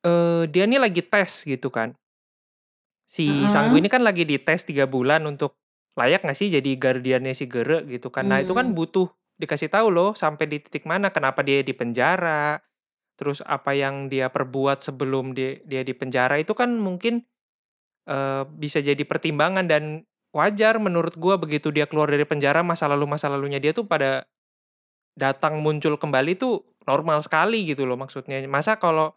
eee, 0.06 0.44
dia 0.54 0.66
nih 0.70 0.82
lagi 0.82 1.02
tes 1.06 1.44
gitu 1.48 1.70
kan. 1.74 1.98
Si 3.10 3.52
Sanggu 3.52 3.76
Heeh. 3.76 3.80
ini 3.80 3.92
kan 3.92 4.04
lagi 4.04 4.24
dites 4.24 4.64
3 4.68 4.88
bulan 4.88 5.28
untuk 5.28 5.60
layak 6.00 6.24
nggak 6.26 6.38
sih 6.38 6.50
jadi 6.50 6.72
guardian-nya 6.80 7.36
si 7.36 7.46
Gere 7.52 7.84
gitu 7.88 8.10
kan. 8.10 8.26
Nah 8.32 8.42
itu 8.42 8.56
kan 8.56 8.72
Mmm. 8.72 8.74
butuh 8.74 9.12
dikasih 9.38 9.70
tahu 9.70 9.92
loh 9.92 10.10
sampai 10.16 10.46
di 10.50 10.58
titik 10.64 10.86
mana, 10.88 11.10
kenapa 11.12 11.44
dia 11.44 11.62
dipenjara, 11.66 12.62
terus 13.20 13.40
apa 13.46 13.74
yang 13.78 14.10
dia 14.12 14.30
perbuat 14.32 14.82
sebelum 14.84 15.34
dia 15.38 15.62
dia 15.68 15.82
dipenjara 15.86 16.40
itu 16.42 16.54
kan 16.58 16.74
mungkin, 16.78 17.24
eee, 18.10 18.44
bisa 18.60 18.80
jadi 18.84 19.02
pertimbangan 19.08 19.68
dan 19.70 20.06
wajar 20.36 20.78
menurut 20.82 21.16
gua 21.20 21.38
begitu 21.42 21.70
dia 21.74 21.86
keluar 21.90 22.10
dari 22.12 22.26
penjara 22.28 22.62
masa 22.66 22.88
lalu-masa 22.92 23.30
lalunya 23.32 23.60
dia 23.64 23.72
tuh 23.76 23.86
pada 23.88 24.26
datang 25.18 25.62
muncul 25.62 25.96
kembali 26.00 26.38
tuh 26.40 26.64
normal 26.90 27.22
sekali 27.26 27.66
gitu 27.70 27.86
loh 27.90 27.98
maksudnya. 28.00 28.42
Masa 28.50 28.78
kalau 28.82 29.14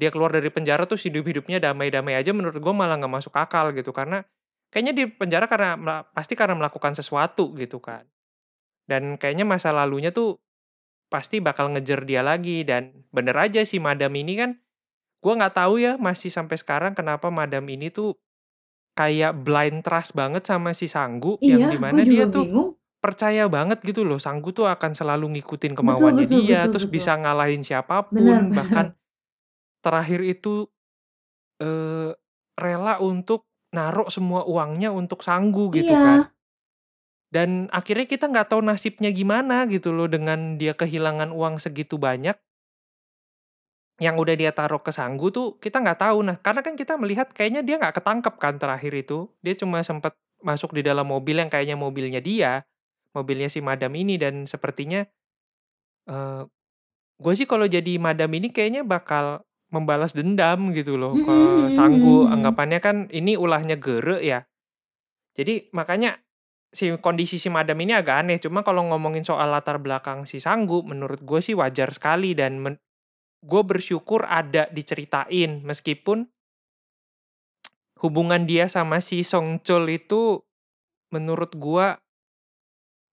dia 0.00 0.10
keluar 0.14 0.30
dari 0.34 0.48
penjara 0.52 0.86
terus 0.88 1.04
hidup-hidupnya 1.06 1.58
damai-damai 1.62 2.16
aja 2.18 2.30
menurut 2.36 2.58
gua 2.62 2.74
malah 2.76 2.96
nggak 3.00 3.14
masuk 3.22 3.34
akal 3.36 3.70
gitu. 3.76 3.90
Karena 3.94 4.22
kayaknya 4.72 4.94
di 4.96 5.04
penjara 5.10 5.46
karena 5.50 5.76
pasti 6.14 6.34
karena 6.38 6.54
melakukan 6.58 6.94
sesuatu 6.98 7.52
gitu 7.58 7.78
kan. 7.82 8.06
Dan 8.88 9.16
kayaknya 9.20 9.46
masa 9.48 9.70
lalunya 9.74 10.10
tuh 10.14 10.38
pasti 11.12 11.42
bakal 11.42 11.74
ngejar 11.74 12.06
dia 12.08 12.22
lagi 12.24 12.62
dan 12.66 13.04
bener 13.12 13.36
aja 13.36 13.62
si 13.66 13.78
Madam 13.82 14.14
ini 14.16 14.34
kan 14.40 14.50
gua 15.24 15.34
nggak 15.40 15.56
tahu 15.60 15.74
ya 15.82 15.92
masih 16.00 16.30
sampai 16.32 16.56
sekarang 16.60 16.92
kenapa 16.98 17.28
Madam 17.32 17.66
ini 17.70 17.90
tuh 17.92 18.16
kayak 18.98 19.32
blind 19.46 19.82
trust 19.86 20.12
banget 20.18 20.44
sama 20.46 20.76
si 20.76 20.86
Sanggu, 20.90 21.40
yang 21.48 21.64
Iya, 21.64 21.68
di 21.70 21.78
gue 21.88 22.00
mana 22.00 22.04
juga 22.08 22.24
dia 22.24 22.26
tuh 22.28 22.46
bingung. 22.46 22.70
percaya 23.00 23.48
banget 23.48 23.80
gitu 23.86 24.04
loh, 24.04 24.20
Sanggu 24.20 24.52
tuh 24.52 24.68
akan 24.68 24.92
selalu 24.96 25.38
ngikutin 25.38 25.74
Betul 25.86 26.10
kemauannya 26.12 26.24
betul 26.24 26.40
dia, 26.40 26.50
betul 26.50 26.72
terus 26.72 26.84
betul. 26.84 26.90
bisa 26.90 27.16
ngalahin 27.16 27.62
siapa 27.64 28.12
Bener 28.14 28.42
pun, 28.44 28.52
bahkan 28.52 28.92
terakhir 29.84 30.20
itu, 30.26 30.68
eee, 31.62 32.12
rela 32.58 32.98
untuk 33.02 33.48
naruh 33.76 34.08
semua 34.12 34.44
uangnya 34.48 34.90
untuk 34.94 35.22
Sanggu 35.26 35.70
gitu 35.74 35.96
kan. 36.00 36.26
Dan 37.30 37.70
akhirnya 37.70 38.06
kita 38.10 38.26
nggak 38.30 38.48
tahu 38.54 38.62
nasibnya 38.66 39.10
gimana 39.14 39.66
gitu 39.70 39.90
loh 39.94 40.06
dengan 40.10 40.58
dia 40.60 40.74
kehilangan 40.74 41.30
uang 41.30 41.62
segitu 41.62 41.96
banyak. 41.98 42.34
Yang 44.00 44.16
udah 44.16 44.34
dia 44.40 44.50
taruh 44.56 44.80
ke 44.80 44.92
Sanggu 44.96 45.28
tuh 45.28 45.60
kita 45.60 45.76
nggak 45.84 46.00
tahu. 46.00 46.24
Nah, 46.24 46.36
karena 46.40 46.64
kan 46.64 46.72
kita 46.72 46.96
melihat 46.96 47.28
kayaknya 47.36 47.60
dia 47.60 47.76
nggak 47.76 48.00
ketangkep 48.00 48.34
kan 48.40 48.54
terakhir 48.56 48.92
itu. 48.96 49.28
Dia 49.44 49.52
cuma 49.60 49.84
sempet 49.84 50.16
masuk 50.40 50.72
di 50.72 50.80
dalam 50.80 51.04
mobil 51.04 51.36
yang 51.36 51.52
kayaknya 51.52 51.76
mobilnya 51.76 52.20
dia, 52.24 52.64
mobilnya 53.12 53.52
si 53.52 53.60
Madam 53.60 53.92
ini 53.92 54.16
dan 54.16 54.48
sepertinya, 54.48 55.04
eee, 56.08 56.42
gua 57.22 57.34
sih 57.38 57.48
kalau 57.50 57.66
jadi 57.70 57.98
Madam 58.00 58.30
ini 58.36 58.48
kayaknya 58.54 58.82
bakal 58.86 59.44
membalas 59.74 60.12
dendam 60.16 60.72
gitu 60.76 60.96
loh 61.00 61.20
ke 61.24 61.36
mhm 61.66 61.74
Sanggu. 61.74 62.26
mhm 62.26 62.30
mhm. 62.30 62.30
Anggapannya 62.34 62.80
kan 62.82 62.96
ini 63.12 63.34
ulahnya 63.38 63.76
Gere 63.80 64.18
ya. 64.24 64.40
Jadi 65.38 65.70
makanya 65.74 66.18
si 66.70 66.94
kondisi 66.98 67.36
si 67.36 67.50
Madam 67.50 67.78
ini 67.82 67.92
agak 67.94 68.26
aneh. 68.26 68.38
Cuma 68.38 68.62
kalau 68.62 68.86
ngomongin 68.88 69.26
soal 69.26 69.50
latar 69.50 69.82
belakang 69.82 70.24
si 70.24 70.38
Sanggu, 70.38 70.82
menurut 70.86 71.22
gue 71.22 71.40
sih 71.42 71.54
wajar 71.58 71.90
sekali 71.94 72.34
dan 72.34 72.62
men 72.62 72.74
gue 73.40 73.62
bersyukur 73.64 74.28
ada 74.28 74.68
diceritain 74.68 75.64
meskipun 75.64 76.28
hubungan 78.00 78.48
dia 78.48 78.66
sama 78.66 78.98
si 79.04 79.20
Song 79.20 79.60
Chul 79.60 80.00
itu 80.00 80.40
menurut 81.12 81.52
gua 81.54 82.00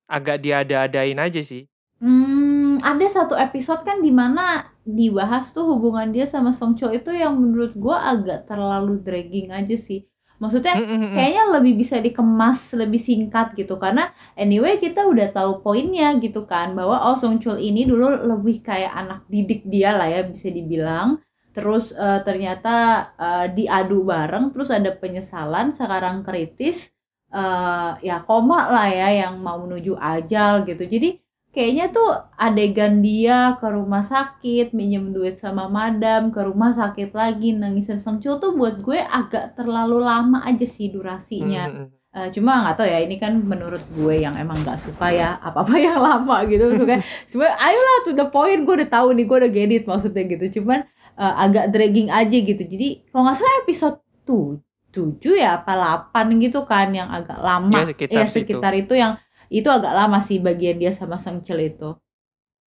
agak 0.08 0.40
diada-adain 0.40 1.20
aja 1.20 1.44
sih. 1.44 1.68
Hmm, 2.00 2.80
ada 2.80 3.04
satu 3.10 3.36
episode 3.36 3.84
kan 3.84 4.00
di 4.00 4.14
mana 4.14 4.72
dibahas 4.88 5.52
tuh 5.52 5.68
hubungan 5.68 6.14
dia 6.16 6.24
sama 6.24 6.56
Song 6.56 6.80
Chul 6.80 6.96
itu 6.96 7.12
yang 7.12 7.36
menurut 7.36 7.76
gua 7.76 8.16
agak 8.16 8.48
terlalu 8.48 9.04
dragging 9.04 9.52
aja 9.52 9.76
sih. 9.76 10.08
Maksudnya 10.38 10.78
kayaknya 11.18 11.44
lebih 11.58 11.74
bisa 11.82 11.98
dikemas 11.98 12.78
lebih 12.78 13.02
singkat 13.02 13.58
gitu. 13.58 13.82
Karena 13.82 14.14
anyway 14.38 14.78
kita 14.78 15.06
udah 15.10 15.34
tahu 15.34 15.66
poinnya 15.66 16.14
gitu 16.22 16.46
kan 16.46 16.78
bahwa 16.78 17.10
oh 17.10 17.18
Song 17.18 17.42
Chul 17.42 17.58
ini 17.58 17.90
dulu 17.90 18.06
lebih 18.26 18.62
kayak 18.62 18.94
anak 18.94 19.20
didik 19.26 19.66
dia 19.66 19.98
lah 19.98 20.06
ya 20.06 20.22
bisa 20.26 20.54
dibilang. 20.54 21.18
Terus 21.58 21.90
eh, 21.98 22.22
ternyata 22.22 22.76
eh, 23.18 23.46
diadu 23.50 24.06
bareng 24.06 24.54
terus 24.54 24.70
ada 24.70 24.94
penyesalan 24.94 25.74
sekarang 25.74 26.22
kritis 26.22 26.94
eh, 27.34 27.92
ya 28.06 28.22
koma 28.22 28.70
lah 28.70 28.88
ya 28.94 29.26
yang 29.26 29.42
mau 29.42 29.58
menuju 29.66 29.98
ajal 29.98 30.70
gitu. 30.70 30.86
Jadi 30.86 31.18
kayaknya 31.58 31.90
tuh 31.90 32.06
adegan 32.38 33.02
dia 33.02 33.58
ke 33.58 33.66
rumah 33.66 34.06
sakit 34.06 34.78
minjem 34.78 35.10
duit 35.10 35.42
sama 35.42 35.66
madam 35.66 36.30
ke 36.30 36.38
rumah 36.46 36.70
sakit 36.78 37.10
lagi 37.18 37.58
nangisin 37.58 37.98
Song 37.98 38.22
Chul 38.22 38.38
tuh 38.38 38.54
buat 38.54 38.78
gue 38.86 39.02
agak 39.02 39.58
terlalu 39.58 40.06
lama 40.06 40.46
aja 40.46 40.70
sih 40.70 40.94
durasinya. 40.94 41.66
Mm, 41.66 41.74
mm, 41.74 41.86
mm. 41.90 41.96
Eh, 42.18 42.30
cuma 42.34 42.62
nggak 42.62 42.78
tahu 42.78 42.88
ya 42.90 43.00
ini 43.02 43.18
kan 43.18 43.34
menurut 43.42 43.82
gue 43.90 44.22
yang 44.22 44.38
emang 44.38 44.62
nggak 44.62 44.78
suka 44.78 45.10
ya 45.10 45.42
apa 45.42 45.66
apa 45.66 45.76
yang 45.90 45.98
lama 45.98 46.46
gitu 46.46 46.78
suka. 46.78 47.02
Sebenarnya 47.26 47.58
ayolah 47.58 47.98
to 48.06 48.12
the 48.14 48.28
point 48.30 48.62
gue 48.62 48.74
udah 48.78 48.90
tahu 48.94 49.18
nih 49.18 49.26
gue 49.26 49.38
udah 49.42 49.52
get 49.54 49.72
it 49.74 49.84
maksudnya 49.90 50.24
gitu. 50.30 50.62
Cuman 50.62 50.86
eh, 51.18 51.34
agak 51.42 51.74
dragging 51.74 52.14
aja 52.14 52.38
gitu. 52.38 52.64
Jadi 52.70 53.10
kalau 53.10 53.26
nggak 53.26 53.38
salah 53.42 53.56
episode 53.66 53.98
tuh 54.30 54.62
tujuh 54.94 55.42
ya 55.42 55.62
apa 55.62 55.74
8 56.14 56.38
gitu 56.38 56.70
kan 56.70 56.94
yang 56.94 57.10
agak 57.10 57.42
lama. 57.42 57.82
Ya, 57.82 57.90
sekitar 57.90 58.14
ya 58.14 58.26
sekitar 58.30 58.74
itu 58.78 58.94
yang 58.94 59.18
itu 59.48 59.68
agak 59.72 59.94
lama 59.96 60.20
sih 60.24 60.40
bagian 60.42 60.78
dia 60.78 60.92
sama 60.92 61.18
Song 61.18 61.44
Chul 61.44 61.72
itu 61.72 61.96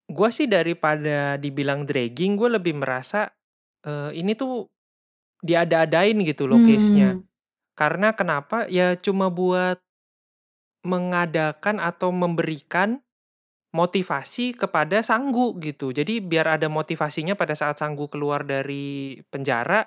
Gua 0.09 0.33
sih 0.33 0.49
daripada 0.49 1.37
dibilang 1.37 1.85
dragging, 1.85 2.33
gue 2.33 2.49
lebih 2.49 2.81
merasa 2.81 3.29
eh, 3.85 4.11
ini 4.17 4.33
tuh 4.33 4.65
diada-adain 5.45 6.17
gitu 6.25 6.49
loh 6.49 6.57
case-nya. 6.65 7.15
Hmm. 7.15 7.23
Karena 7.77 8.17
kenapa? 8.17 8.65
Ya 8.67 8.97
cuma 8.97 9.29
buat 9.29 9.77
mengadakan 10.81 11.77
atau 11.77 12.09
memberikan 12.09 13.05
motivasi 13.69 14.57
kepada 14.57 15.05
Sanggu 15.05 15.53
gitu. 15.61 15.93
Jadi 15.93 16.25
biar 16.25 16.57
ada 16.57 16.65
motivasinya 16.67 17.37
pada 17.37 17.53
saat 17.53 17.77
Sanggu 17.77 18.09
keluar 18.09 18.41
dari 18.41 19.21
penjara 19.29 19.85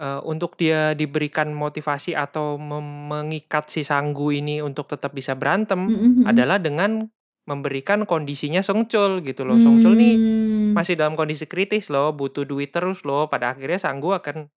eh, 0.00 0.20
untuk 0.24 0.56
dia 0.60 0.92
diberikan 0.96 1.52
motivasi 1.54 2.14
atau 2.16 2.56
mem- 2.58 3.08
mengikat 3.10 3.70
si 3.70 3.82
Sanggu 3.86 4.30
ini 4.34 4.60
untuk 4.64 4.86
tetap 4.90 5.12
bisa 5.14 5.34
berantem 5.38 5.90
Mm, 5.90 5.94
mm, 5.94 6.12
mm. 6.22 6.24
adalah 6.26 6.58
dengan 6.58 7.06
memberikan 7.44 8.08
kondisinya 8.08 8.64
Songchul 8.64 9.20
gitu 9.20 9.44
loh. 9.44 9.60
Songchul 9.60 9.94
nih 10.00 10.14
Hmm. 10.16 10.72
masih 10.72 10.96
dalam 10.96 11.14
kondisi 11.14 11.44
kritis 11.44 11.92
loh, 11.92 12.10
butuh 12.16 12.48
duit 12.48 12.72
terus 12.72 13.04
loh. 13.04 13.28
Pada 13.28 13.52
akhirnya 13.52 13.76
Sanggu 13.76 14.16
akan 14.16 14.48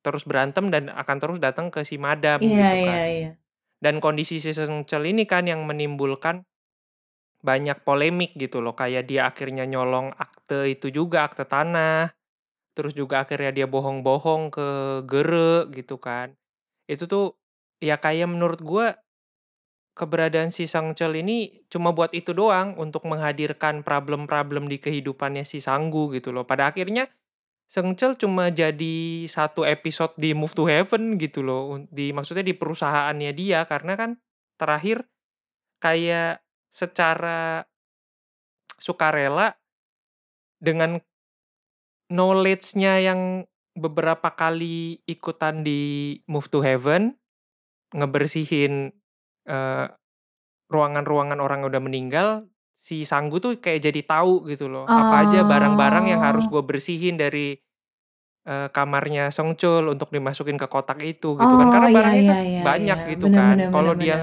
terus 0.00 0.24
berantem 0.24 0.72
dan 0.72 0.88
akan 0.88 1.16
terus 1.20 1.38
datang 1.44 1.68
ke 1.68 1.84
si 1.84 2.00
madam 2.00 2.40
Iya 2.40 2.48
gitu 2.56 2.76
iya 2.80 2.86
kan. 2.88 3.00
iya. 3.12 3.30
Dan 3.84 4.00
kondisi 4.00 4.40
si 4.40 4.52
Songchul 4.56 5.04
ini 5.12 5.24
kan 5.28 5.44
yang 5.48 5.64
menimbulkan 5.68 6.44
banyak 7.40 7.80
polemik 7.84 8.36
gitu 8.36 8.60
loh. 8.64 8.76
Kayak 8.76 9.04
dia 9.08 9.22
akhirnya 9.28 9.64
nyolong 9.68 10.12
akte 10.16 10.68
itu 10.68 10.92
juga, 10.92 11.24
akte 11.28 11.44
tanah. 11.48 12.12
Terus 12.76 12.92
juga 12.94 13.26
akhirnya 13.26 13.50
dia 13.50 13.66
bohong-bohong 13.66 14.54
ke 14.54 14.68
Gere 15.06 15.68
gitu 15.74 15.98
kan. 15.98 16.34
Itu 16.86 17.06
tuh 17.10 17.38
ya 17.82 17.98
kayak 17.98 18.30
menurut 18.30 18.60
gua 18.62 18.98
keberadaan 19.98 20.48
si 20.54 20.64
Sangchul 20.64 21.18
ini 21.20 21.66
cuma 21.68 21.92
buat 21.92 22.14
itu 22.16 22.32
doang 22.32 22.78
untuk 22.80 23.04
menghadirkan 23.04 23.84
problem-problem 23.84 24.70
di 24.70 24.80
kehidupannya 24.80 25.44
si 25.44 25.60
Sanggu 25.60 26.08
gitu 26.14 26.32
loh. 26.32 26.46
Pada 26.48 26.70
akhirnya 26.72 27.10
Sangchul 27.70 28.18
cuma 28.18 28.50
jadi 28.50 29.28
satu 29.30 29.62
episode 29.62 30.16
di 30.18 30.34
Move 30.34 30.54
to 30.58 30.66
Heaven 30.66 31.14
gitu 31.20 31.44
loh. 31.46 31.78
Di 31.90 32.10
maksudnya 32.10 32.42
di 32.42 32.54
perusahaannya 32.56 33.30
dia 33.34 33.62
karena 33.68 33.94
kan 33.94 34.10
terakhir 34.58 35.06
kayak 35.78 36.42
secara 36.70 37.66
sukarela 38.80 39.54
dengan 40.58 40.98
knowledge-nya 42.10 43.00
yang 43.00 43.20
beberapa 43.78 44.34
kali 44.34 45.00
ikutan 45.06 45.62
di 45.62 45.80
Move 46.26 46.48
to 46.50 46.60
Heaven 46.60 47.14
ngebersihin 47.94 48.94
eh, 49.46 49.86
ruangan-ruangan 50.70 51.38
orang 51.42 51.66
yang 51.66 51.70
udah 51.72 51.82
meninggal 51.82 52.28
si 52.78 53.02
Sanggu 53.04 53.38
tuh 53.42 53.58
kayak 53.60 53.84
jadi 53.90 54.00
tahu 54.06 54.46
gitu 54.48 54.70
loh 54.70 54.86
apa 54.88 55.26
aja 55.28 55.44
barang-barang 55.44 56.06
yang 56.10 56.22
harus 56.22 56.46
Oh. 56.46 56.50
gue 56.50 56.62
bersihin 56.64 57.18
dari 57.20 57.58
eh, 58.46 58.68
kamarnya 58.72 59.28
Songchul 59.34 59.90
untuk 59.92 60.08
dimasukin 60.14 60.56
ke 60.60 60.66
kotak 60.70 61.00
itu 61.04 61.36
gitu 61.36 61.54
kan 61.60 61.68
Oh, 61.68 61.72
karena 61.72 61.88
iya, 61.90 61.96
barangnya 61.96 62.22
iya, 62.22 62.30
kan 62.30 62.38
iya, 62.44 62.60
banyak 62.64 62.98
iya. 63.04 63.10
gitu 63.16 63.26
Bener, 63.28 63.38
kan 63.38 63.56
kalau 63.74 63.92
dia 63.96 64.16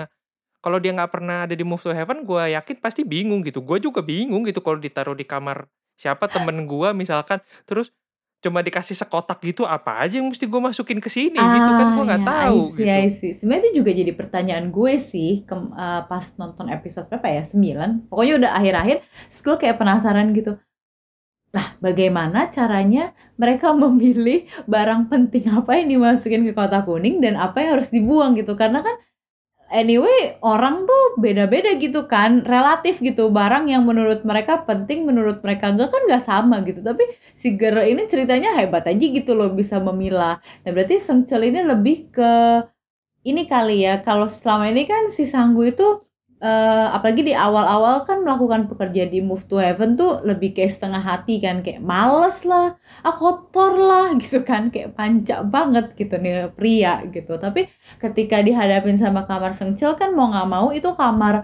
kalau 0.63 0.77
dia 0.83 0.91
nggak 0.95 1.11
pernah 1.13 1.37
ada 1.47 1.55
di 1.55 1.63
Move 1.67 1.83
to 1.83 1.93
Heaven 1.93 2.25
gue 2.25 2.43
yakin 2.57 2.77
pasti 2.81 3.01
bingung 3.07 3.41
gitu 3.45 3.61
gue 3.63 3.77
juga 3.81 4.01
bingung 4.05 4.43
gitu 4.47 4.59
kalau 4.65 4.79
ditaruh 4.81 5.15
di 5.17 5.25
kamar 5.27 5.67
siapa 5.97 6.29
temen 6.29 6.69
gue 6.69 6.89
misalkan 6.93 7.41
terus 7.65 7.89
cuma 8.37 8.61
dikasih 8.61 8.93
sekotak 8.93 9.41
gitu 9.41 9.65
apa 9.65 9.97
aja 10.05 10.21
yang 10.21 10.29
mesti 10.29 10.45
gue 10.45 10.61
masukin 10.61 11.01
ke 11.01 11.09
sini 11.09 11.41
gitu 11.41 11.71
kan 11.73 11.87
gue 11.97 12.03
nggak 12.05 12.21
ya, 12.21 12.29
tahu 12.29 12.61
I 12.61 12.69
see, 12.69 12.77
gitu 12.77 12.93
I 12.93 13.07
see. 13.09 13.31
Sebenarnya 13.33 13.61
itu 13.65 13.71
juga 13.81 13.91
jadi 13.97 14.11
pertanyaan 14.13 14.65
gue 14.69 14.93
sih 15.01 15.41
kem- 15.49 15.73
eh, 15.73 16.01
pas 16.05 16.25
nonton 16.37 16.69
episode 16.69 17.09
berapa 17.09 17.27
ya? 17.33 17.43
9. 17.49 18.05
Pokoknya 18.05 18.33
udah 18.45 18.51
akhir-akhir, 18.61 18.97
gue 19.41 19.55
kayak 19.57 19.77
penasaran 19.81 20.29
gitu. 20.37 20.61
Lah, 21.55 21.73
bagaimana 21.81 22.53
caranya 22.53 23.17
mereka 23.41 23.73
memilih 23.81 24.45
barang 24.69 25.09
penting 25.09 25.49
apa 25.49 25.81
yang 25.81 25.97
dimasukin 25.97 26.45
ke 26.45 26.53
kotak 26.53 26.85
kuning 26.85 27.17
dan 27.17 27.41
apa 27.41 27.57
yang 27.65 27.81
harus 27.81 27.89
dibuang 27.89 28.37
gitu? 28.37 28.53
Karena 28.53 28.85
kan 28.85 29.01
anyway 29.71 30.39
orang 30.43 30.87
tuh 30.89 31.19
beda-beda 31.19 31.75
gitu 31.79 32.07
kan, 32.09 32.43
relatif 32.47 32.99
gitu. 33.03 33.29
Barang 33.33 33.67
yang 33.67 33.83
menurut 33.83 34.23
mereka 34.23 34.63
penting, 34.63 35.03
menurut 35.07 35.43
mereka 35.45 35.71
enggak 35.73 35.89
kan 35.93 36.01
nggak 36.07 36.23
sama 36.25 36.55
gitu. 36.65 36.79
Tapi 36.83 37.03
si 37.35 37.55
Gere 37.59 37.87
ini 37.91 38.07
ceritanya 38.09 38.55
hebat 38.57 38.87
aja 38.87 39.05
gitu 39.05 39.31
loh 39.37 39.51
bisa 39.51 39.77
memilah. 39.83 40.39
Nah 40.63 40.71
berarti 40.75 40.97
Sengcel 41.01 41.51
ini 41.51 41.61
lebih 41.65 42.09
ke 42.11 42.31
ini 43.27 43.43
kali 43.49 43.83
ya. 43.85 43.99
Kalau 44.01 44.27
selama 44.31 44.71
ini 44.71 44.87
kan 44.87 45.11
si 45.11 45.27
Sanggu 45.27 45.67
itu 45.67 46.06
eh, 46.43 46.85
apalagi 46.95 47.21
di 47.29 47.33
awal-awal 47.33 48.05
kan 48.07 48.21
melakukan 48.25 48.69
pekerjaan 48.69 49.09
di 49.09 49.19
Move 49.25 49.43
to 49.49 49.57
Heaven 49.57 49.97
tuh 49.97 50.21
lebih 50.25 50.53
kayak 50.55 50.71
setengah 50.77 51.01
hati 51.01 51.41
kan 51.41 51.61
kayak 51.65 51.81
males 51.81 52.37
lah, 52.45 52.77
ah 53.05 53.13
kotor 53.17 53.73
lah 53.77 54.05
gitu 54.21 54.41
kan 54.45 54.69
kayak 54.73 54.93
panca 54.97 55.41
banget 55.45 55.85
gitu 55.99 56.15
nih 56.21 56.49
pria 56.57 57.03
gitu. 57.09 57.33
Tapi 57.41 57.67
ketika 58.01 58.41
dihadapin 58.45 58.97
sama 59.01 59.25
kamar 59.29 59.51
Sengcil 59.57 59.97
kan 59.99 60.13
mau 60.17 60.29
nggak 60.31 60.47
mau 60.49 60.67
itu 60.73 60.89
kamar 60.93 61.35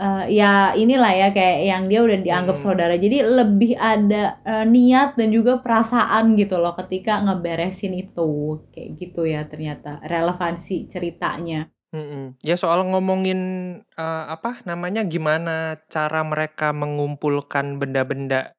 eh, 0.00 0.24
ya 0.38 0.72
inilah 0.76 1.12
ya 1.20 1.28
kayak 1.36 1.58
yang 1.70 1.82
dia 1.90 2.00
udah 2.06 2.18
dianggap 2.26 2.56
Hmm. 2.56 2.64
saudara. 2.64 2.94
Jadi 2.96 3.16
lebih 3.24 3.72
ada 3.80 4.40
eh, 4.44 4.64
niat 4.68 5.16
dan 5.18 5.28
juga 5.32 5.52
perasaan 5.64 6.36
gitu 6.40 6.56
loh 6.62 6.72
ketika 6.80 7.20
ngeberesin 7.24 7.92
itu 7.96 8.28
kayak 8.72 8.88
gitu 9.00 9.20
ya 9.28 9.40
ternyata 9.48 10.00
relevansi 10.04 10.88
ceritanya. 10.92 11.68
Mm-mm. 11.92 12.40
Ya 12.40 12.56
soal 12.56 12.88
ngomongin 12.88 13.40
eh, 13.84 14.24
apa 14.32 14.64
namanya 14.64 15.04
gimana 15.04 15.76
cara 15.92 16.24
mereka 16.24 16.72
mengumpulkan 16.72 17.76
benda-benda 17.76 18.56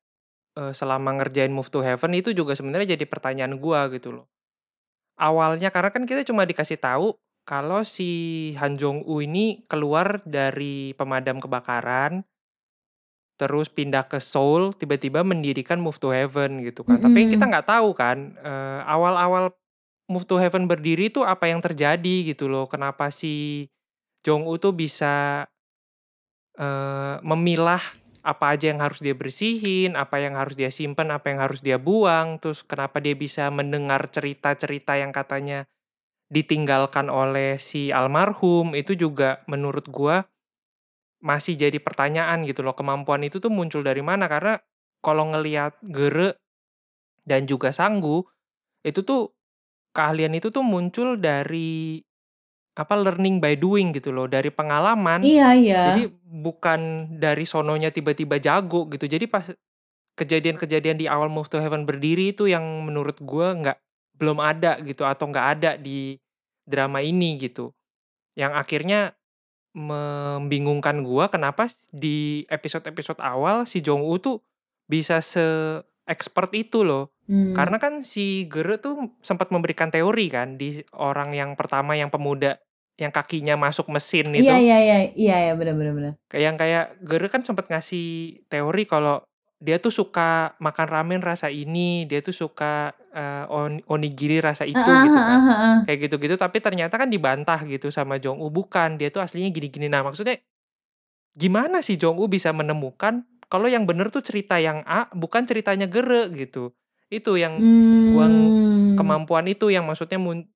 eh, 0.53 0.73
selama 0.77 1.17
ngerjain 1.17 1.49
Move 1.49 1.69
to 1.73 1.81
Heaven 1.81 2.13
itu 2.13 2.29
juga 2.37 2.53
sebenarnya 2.53 2.93
jadi 2.93 3.05
pertanyaan 3.09 3.57
gua 3.57 3.89
gitu 3.89 4.21
loh. 4.21 4.25
Awalnya 5.17 5.73
karena 5.73 5.89
kan 5.89 6.05
kita 6.05 6.21
cuma 6.29 6.45
dikasih 6.45 6.77
tahu 6.77 7.17
kalau 7.43 7.81
si 7.81 8.53
Han 8.61 8.77
Jong 8.77 9.01
U 9.09 9.19
ini 9.25 9.65
keluar 9.65 10.21
dari 10.29 10.93
pemadam 10.93 11.41
kebakaran 11.41 12.21
terus 13.33 13.65
pindah 13.65 14.05
ke 14.05 14.21
Seoul 14.21 14.77
tiba-tiba 14.77 15.25
mendirikan 15.25 15.81
Move 15.81 15.97
to 15.97 16.13
Heaven 16.13 16.61
gitu 16.61 16.85
kan. 16.85 17.01
Tapi 17.01 17.33
kita 17.33 17.49
nggak 17.49 17.65
tahu 17.65 17.97
kan 17.97 18.37
eh, 18.45 18.81
awal-awal 18.85 19.49
Move 20.11 20.27
to 20.27 20.35
Heaven 20.35 20.67
berdiri 20.67 21.07
tuh 21.07 21.23
apa 21.23 21.47
yang 21.47 21.63
terjadi 21.63 22.35
gitu 22.35 22.51
loh. 22.51 22.67
Kenapa 22.67 23.07
si 23.09 23.67
Jong 24.23 24.43
U 24.47 24.59
tuh 24.59 24.75
bisa 24.75 25.47
eh, 26.59 27.15
memilah 27.23 27.81
apa 28.23 28.55
aja 28.55 28.71
yang 28.71 28.79
harus 28.79 29.03
dia 29.03 29.11
bersihin, 29.15 29.99
apa 29.99 30.15
yang 30.23 30.39
harus 30.39 30.55
dia 30.55 30.71
simpan, 30.71 31.11
apa 31.11 31.27
yang 31.31 31.43
harus 31.43 31.59
dia 31.59 31.75
buang, 31.75 32.39
terus 32.39 32.63
kenapa 32.63 33.03
dia 33.03 33.15
bisa 33.19 33.51
mendengar 33.51 34.07
cerita-cerita 34.07 34.95
yang 34.95 35.11
katanya 35.11 35.67
ditinggalkan 36.31 37.11
oleh 37.11 37.59
si 37.59 37.91
almarhum 37.91 38.73
itu 38.73 38.95
juga 38.95 39.43
menurut 39.45 39.85
gua 39.91 40.25
masih 41.23 41.55
jadi 41.55 41.79
pertanyaan 41.79 42.43
gitu 42.43 42.63
loh. 42.63 42.75
Kemampuan 42.75 43.23
itu 43.23 43.39
tuh 43.39 43.51
muncul 43.51 43.83
dari 43.83 44.03
mana? 44.03 44.27
Karena 44.27 44.59
kalau 44.99 45.31
ngelihat 45.31 45.79
Gere 45.83 46.39
dan 47.23 47.47
juga 47.47 47.71
Sanggu 47.71 48.23
itu 48.83 49.03
tuh 49.03 49.31
keahlian 49.93 50.33
itu 50.33 50.49
tuh 50.49 50.65
muncul 50.65 51.15
dari 51.15 52.01
apa 52.73 52.97
learning 52.97 53.37
by 53.37 53.53
doing 53.53 53.93
gitu 53.93 54.09
loh, 54.09 54.25
dari 54.25 54.49
pengalaman. 54.49 55.21
Iya 55.21 55.53
iya. 55.53 55.81
Jadi 55.93 56.09
bukan 56.25 57.13
dari 57.21 57.45
sononya 57.45 57.93
tiba-tiba 57.93 58.41
jago 58.41 58.89
gitu. 58.89 59.05
Jadi 59.05 59.29
pas 59.29 59.45
kejadian-kejadian 60.17 60.97
di 60.97 61.05
awal 61.05 61.29
Move 61.29 61.49
to 61.49 61.61
Heaven 61.61 61.85
berdiri 61.85 62.33
itu 62.33 62.49
yang 62.49 62.65
menurut 62.85 63.21
gua 63.21 63.53
nggak 63.53 63.77
belum 64.17 64.41
ada 64.41 64.81
gitu 64.81 65.05
atau 65.05 65.29
nggak 65.29 65.47
ada 65.57 65.71
di 65.77 66.17
drama 66.65 67.05
ini 67.05 67.37
gitu. 67.37 67.69
Yang 68.33 68.53
akhirnya 68.57 68.99
membingungkan 69.77 71.05
gua 71.05 71.29
kenapa 71.29 71.69
di 71.93 72.45
episode-episode 72.49 73.21
awal 73.21 73.69
si 73.69 73.85
Jong 73.85 74.01
Woo 74.01 74.17
tuh 74.17 74.41
bisa 74.89 75.21
se-expert 76.03 76.51
itu 76.51 76.83
loh. 76.83 77.15
Hmm. 77.31 77.55
Karena 77.55 77.79
kan 77.79 78.03
si 78.03 78.51
Gere 78.51 78.75
tuh 78.83 79.15
sempat 79.23 79.47
memberikan 79.55 79.87
teori 79.87 80.27
kan 80.27 80.59
di 80.59 80.83
orang 80.99 81.31
yang 81.31 81.55
pertama 81.55 81.95
yang 81.95 82.11
pemuda 82.11 82.59
yang 82.99 83.09
kakinya 83.09 83.55
masuk 83.57 83.89
mesin 83.89 84.27
itu. 84.35 84.43
Iya 84.43 84.59
iya 84.59 84.77
iya 84.77 84.97
iya 85.15 85.37
ya 85.49 85.53
benar 85.55 85.73
benar 85.79 85.93
benar. 85.95 86.13
Kayak 86.27 86.43
yang 86.43 86.57
kayak 86.59 86.85
Gere 87.01 87.27
kan 87.31 87.41
sempat 87.47 87.71
ngasih 87.71 88.43
teori 88.51 88.83
kalau 88.83 89.23
dia 89.63 89.79
tuh 89.79 89.95
suka 89.95 90.59
makan 90.59 90.87
ramen 90.91 91.23
rasa 91.23 91.47
ini, 91.47 92.03
dia 92.03 92.19
tuh 92.19 92.35
suka 92.35 92.91
uh, 93.15 93.47
on, 93.47 93.79
onigiri 93.87 94.43
rasa 94.43 94.67
itu 94.67 94.75
Heeh, 94.75 95.03
gitu 95.07 95.15
kan. 95.15 95.39
heeh, 95.39 95.47
heeh. 95.47 95.75
Kayak 95.87 95.99
gitu-gitu 96.03 96.35
tapi 96.35 96.59
ternyata 96.59 96.99
kan 96.99 97.07
dibantah 97.07 97.63
gitu 97.63 97.87
sama 97.87 98.19
Jong 98.19 98.43
Woo 98.43 98.51
bukan, 98.51 98.99
dia 98.99 99.07
tuh 99.07 99.23
aslinya 99.23 99.47
gini-gini. 99.55 99.87
Nah, 99.87 100.03
maksudnya 100.03 100.35
gimana 101.31 101.79
sih 101.79 101.95
Jong 101.95 102.19
Woo 102.19 102.27
bisa 102.27 102.51
menemukan 102.51 103.23
kalau 103.53 103.69
yang 103.69 103.85
bener 103.85 104.09
tuh 104.09 104.25
cerita 104.25 104.57
yang 104.57 104.81
A 104.89 105.05
bukan 105.13 105.45
ceritanya 105.45 105.85
Gere 105.85 106.33
gitu. 106.33 106.73
Itu 107.13 107.37
yang 107.37 107.61
Hmm. 107.61 108.49
kemampuan 108.97 109.45
itu 109.45 109.69
yang 109.69 109.85
maksudnya 109.85 110.17
mun 110.17 110.49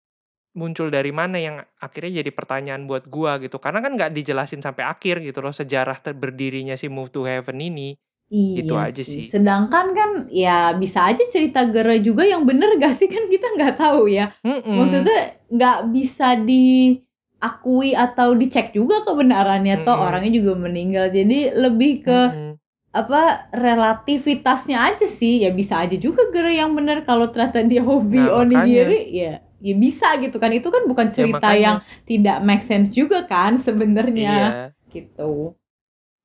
muncul 0.58 0.90
dari 0.90 1.14
mana 1.14 1.38
yang 1.38 1.62
akhirnya 1.78 2.26
jadi 2.26 2.32
pertanyaan 2.34 2.90
buat 2.90 3.06
gua 3.06 3.38
gitu. 3.38 3.62
Karena 3.62 3.86
kan 3.86 3.94
nggak 3.94 4.10
dijelasin 4.18 4.66
sampai 4.66 4.90
akhir 4.90 5.22
gitu 5.22 5.46
loh 5.46 5.54
sejarah 5.54 6.02
berdirinya 6.18 6.74
si 6.74 6.90
Move 6.90 7.14
to 7.14 7.22
Heaven 7.30 7.62
ini. 7.62 7.94
Gitu 8.34 8.74
Iya 8.74 8.90
aja 8.90 9.04
sih. 9.06 9.30
Sedangkan 9.30 9.86
kan 9.94 10.10
ya 10.34 10.74
bisa 10.74 11.06
aja 11.06 11.24
cerita 11.30 11.64
Gere 11.70 12.02
juga 12.02 12.26
yang 12.26 12.44
bener 12.44 12.76
gak 12.82 12.98
sih 12.98 13.08
kan 13.08 13.24
kita 13.30 13.48
nggak 13.56 13.76
tahu 13.78 14.10
ya. 14.10 14.34
Mhm. 14.44 14.66
Maksudnya 14.82 15.20
nggak 15.48 15.78
bisa 15.94 16.28
diakui 16.42 17.92
atau 17.96 18.34
dicek 18.36 18.74
juga 18.76 19.06
kebenarannya 19.06 19.86
toh 19.86 19.94
Mm-mm. 19.94 20.06
orangnya 20.10 20.32
juga 20.42 20.54
meninggal. 20.58 21.06
Jadi 21.14 21.54
lebih 21.56 21.94
ke 22.04 22.20
Mhm. 22.34 22.47
Apa 22.98 23.48
relativitasnya 23.52 24.78
aja 24.88 25.08
sih 25.10 25.44
ya 25.44 25.50
bisa 25.54 25.80
aja 25.84 25.96
juga 25.98 26.22
Gere 26.34 26.54
yang 26.54 26.72
bener 26.74 27.04
kalau 27.04 27.30
ternyata 27.30 27.62
dia 27.64 27.82
hobi 27.82 28.18
Nah, 28.20 28.42
onigiri 28.42 29.00
ya 29.14 29.34
ya 29.58 29.74
bisa 29.74 30.08
gitu 30.22 30.38
kan 30.38 30.54
itu 30.54 30.70
kan 30.70 30.86
bukan 30.86 31.08
Ya, 31.10 31.14
cerita 31.18 31.38
makanya. 31.42 31.62
yang 31.66 31.78
tidak 32.06 32.38
make 32.46 32.62
sense 32.62 32.90
juga 32.94 33.26
kan 33.26 33.58
sebenarnya 33.58 34.34
Iya. 34.38 34.54
gitu 34.90 35.58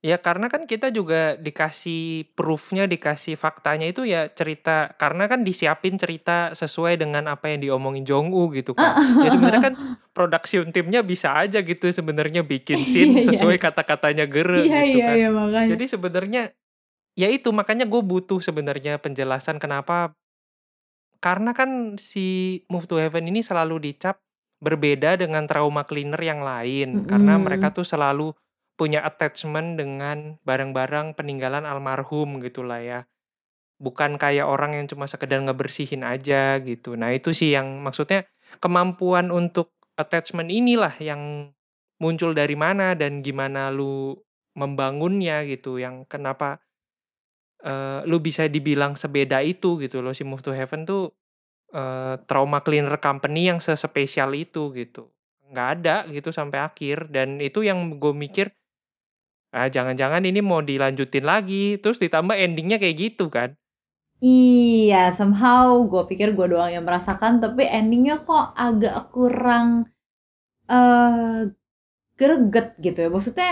Ya 0.02 0.18
karena 0.18 0.50
kan 0.50 0.66
kita 0.66 0.90
juga 0.90 1.38
dikasih 1.38 2.34
proof-nya, 2.34 2.90
dikasih 2.90 3.38
faktanya 3.38 3.86
itu 3.86 4.02
ya 4.02 4.26
cerita 4.34 4.90
karena 4.98 5.30
kan 5.30 5.46
disiapin 5.46 5.94
cerita 5.94 6.50
sesuai 6.58 6.98
dengan 6.98 7.30
apa 7.30 7.54
yang 7.54 7.62
diomongin 7.62 8.02
Jong 8.02 8.34
Woo 8.34 8.50
gitu 8.50 8.74
kan. 8.74 8.98
Ya 9.22 9.30
sebenarnya 9.30 9.62
kan 9.62 9.74
production 10.10 10.74
timnya 10.74 11.06
bisa 11.06 11.30
aja 11.38 11.62
gitu 11.62 11.86
sebenarnya 11.86 12.42
bikin 12.42 12.82
scene 12.82 13.14
Iya, 13.14 13.22
iya, 13.22 13.28
sesuai 13.30 13.62
kata-katanya 13.62 14.26
Gere 14.26 14.66
iya 14.66 14.82
gitu 14.82 14.98
iya 14.98 15.06
kan. 15.06 15.16
iya 15.22 15.28
makanya 15.30 15.68
Jadi 15.70 15.84
sebenarnya 15.86 16.42
ya 17.18 17.28
itu 17.28 17.52
makanya 17.52 17.84
gue 17.84 18.00
butuh 18.00 18.40
sebenarnya 18.40 18.96
penjelasan 19.00 19.60
kenapa 19.60 20.16
karena 21.22 21.54
kan 21.54 21.96
si 22.02 22.60
Move 22.66 22.90
to 22.90 22.98
Heaven 22.98 23.30
ini 23.30 23.46
selalu 23.46 23.78
dicap 23.78 24.18
berbeda 24.62 25.18
dengan 25.18 25.46
trauma 25.46 25.86
cleaner 25.86 26.18
yang 26.18 26.42
lain 26.42 27.06
karena 27.06 27.38
Mm-mm. 27.38 27.46
mereka 27.46 27.70
tuh 27.70 27.86
selalu 27.86 28.34
punya 28.74 29.04
attachment 29.06 29.78
dengan 29.78 30.38
barang-barang 30.42 31.14
peninggalan 31.14 31.62
almarhum 31.62 32.42
gitulah 32.42 32.82
ya. 32.82 33.00
Bukan 33.78 34.18
kayak 34.18 34.46
orang 34.46 34.78
yang 34.78 34.86
cuma 34.90 35.06
sekedar 35.06 35.42
ngebersihin 35.42 36.06
aja 36.06 36.58
gitu. 36.62 36.94
Nah, 36.94 37.10
itu 37.14 37.34
sih 37.34 37.54
yang 37.54 37.82
maksudnya 37.82 38.26
kemampuan 38.62 39.30
untuk 39.30 39.74
attachment 39.98 40.50
inilah 40.50 40.94
yang 41.02 41.54
muncul 42.02 42.34
dari 42.34 42.58
mana 42.58 42.94
dan 42.98 43.22
gimana 43.22 43.70
lu 43.70 44.18
membangunnya 44.58 45.46
gitu 45.46 45.78
yang 45.78 46.06
kenapa 46.06 46.62
eh, 47.64 48.00
lu 48.10 48.18
bisa 48.22 48.46
dibilang 48.50 48.94
sebeda 48.98 49.40
itu 49.42 49.78
gitu 49.82 50.02
loh 50.04 50.12
si 50.14 50.22
Move 50.26 50.42
to 50.44 50.52
Heaven 50.54 50.84
tuh 50.86 51.14
eh, 51.74 52.14
trauma 52.28 52.60
cleaner 52.66 52.98
company 52.98 53.50
yang 53.50 53.58
sespesial 53.62 54.34
itu 54.36 54.70
gitu 54.74 55.10
nggak 55.52 55.68
ada 55.80 55.96
gitu 56.08 56.32
sampai 56.32 56.64
akhir 56.64 57.12
dan 57.12 57.36
itu 57.38 57.60
yang 57.64 58.00
gue 58.00 58.14
mikir 58.16 58.50
ah 59.52 59.68
jangan-jangan 59.68 60.24
ini 60.24 60.40
mau 60.40 60.64
dilanjutin 60.64 61.28
lagi 61.28 61.76
terus 61.76 62.00
ditambah 62.00 62.32
endingnya 62.32 62.80
kayak 62.80 62.96
gitu 62.96 63.28
kan 63.28 63.52
Iya, 64.22 65.10
somehow 65.18 65.82
gue 65.90 66.02
pikir 66.06 66.28
gue 66.38 66.46
doang 66.46 66.70
yang 66.70 66.86
merasakan, 66.86 67.42
tapi 67.42 67.66
endingnya 67.66 68.22
kok 68.22 68.54
agak 68.54 69.10
kurang 69.10 69.90
eh 70.70 71.50
greget 72.18 72.66
gitu 72.84 72.98
ya. 73.04 73.08
Maksudnya 73.14 73.50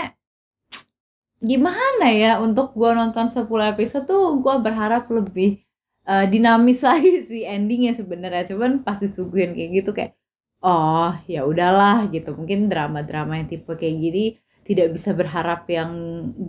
gimana 1.41 2.07
ya 2.13 2.37
untuk 2.37 2.77
gue 2.77 2.91
nonton 2.93 3.27
10 3.33 3.49
episode 3.73 4.05
tuh 4.05 4.37
gue 4.37 4.55
berharap 4.61 5.09
lebih 5.09 5.65
eh, 6.05 6.25
dinamis 6.29 6.85
lagi 6.89 7.25
sih 7.25 7.43
endingnya 7.45 7.97
sebenarnya. 7.97 8.45
Cuman 8.53 8.85
pas 8.85 9.01
disuguhin 9.01 9.57
kayak 9.57 9.71
gitu 9.81 9.91
kayak 9.97 10.13
oh 10.61 11.11
ya 11.25 11.43
udahlah 11.43 12.07
gitu. 12.13 12.37
Mungkin 12.37 12.69
drama-drama 12.69 13.41
yang 13.41 13.49
tipe 13.49 13.73
kayak 13.73 13.97
gini 13.97 14.25
tidak 14.61 14.93
bisa 14.93 15.11
berharap 15.17 15.65
yang 15.67 15.91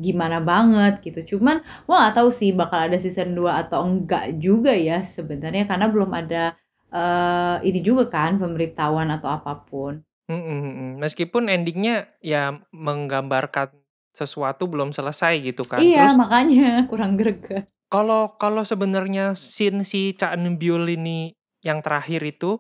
gimana 0.05 0.39
banget 0.45 1.01
gitu. 1.01 1.37
Cuman 1.37 1.65
gue 1.65 1.95
nggak 1.97 2.17
tahu 2.17 2.29
sih 2.31 2.53
bakal 2.53 2.93
ada 2.93 3.01
season 3.01 3.33
2 3.33 3.49
atau 3.67 3.81
enggak 3.89 4.37
juga 4.39 4.77
ya 4.77 5.03
sebenarnya 5.03 5.65
karena 5.67 5.89
belum 5.89 6.11
ada 6.13 6.45
eh 6.93 7.57
ini 7.65 7.81
juga 7.81 8.05
kan 8.13 8.37
pemberitahuan 8.37 9.09
atau 9.17 9.33
apa 9.33 9.65
pun. 9.65 10.05
Mm, 10.31 10.39
mm, 10.39 10.61
mm. 10.63 10.93
meskipun 11.03 11.51
endingnya 11.51 12.07
ya 12.23 12.63
menggambarkan 12.71 13.82
sesuatu 14.13 14.69
belum 14.69 14.93
selesai 14.93 15.41
gitu 15.45 15.65
kan 15.65 15.83
Iya, 15.83 16.05
terus 16.05 16.15
makanya 16.21 16.69
kurang 16.91 17.13
greget. 17.21 17.65
kalau 17.93 18.35
kalau 18.41 18.63
sebenarnya 18.65 19.37
scene 19.37 19.85
si 19.85 20.17
Eun 20.17 20.57
Byul 20.57 20.89
ini 20.97 21.37
yang 21.61 21.85
terakhir 21.85 22.25
itu 22.25 22.59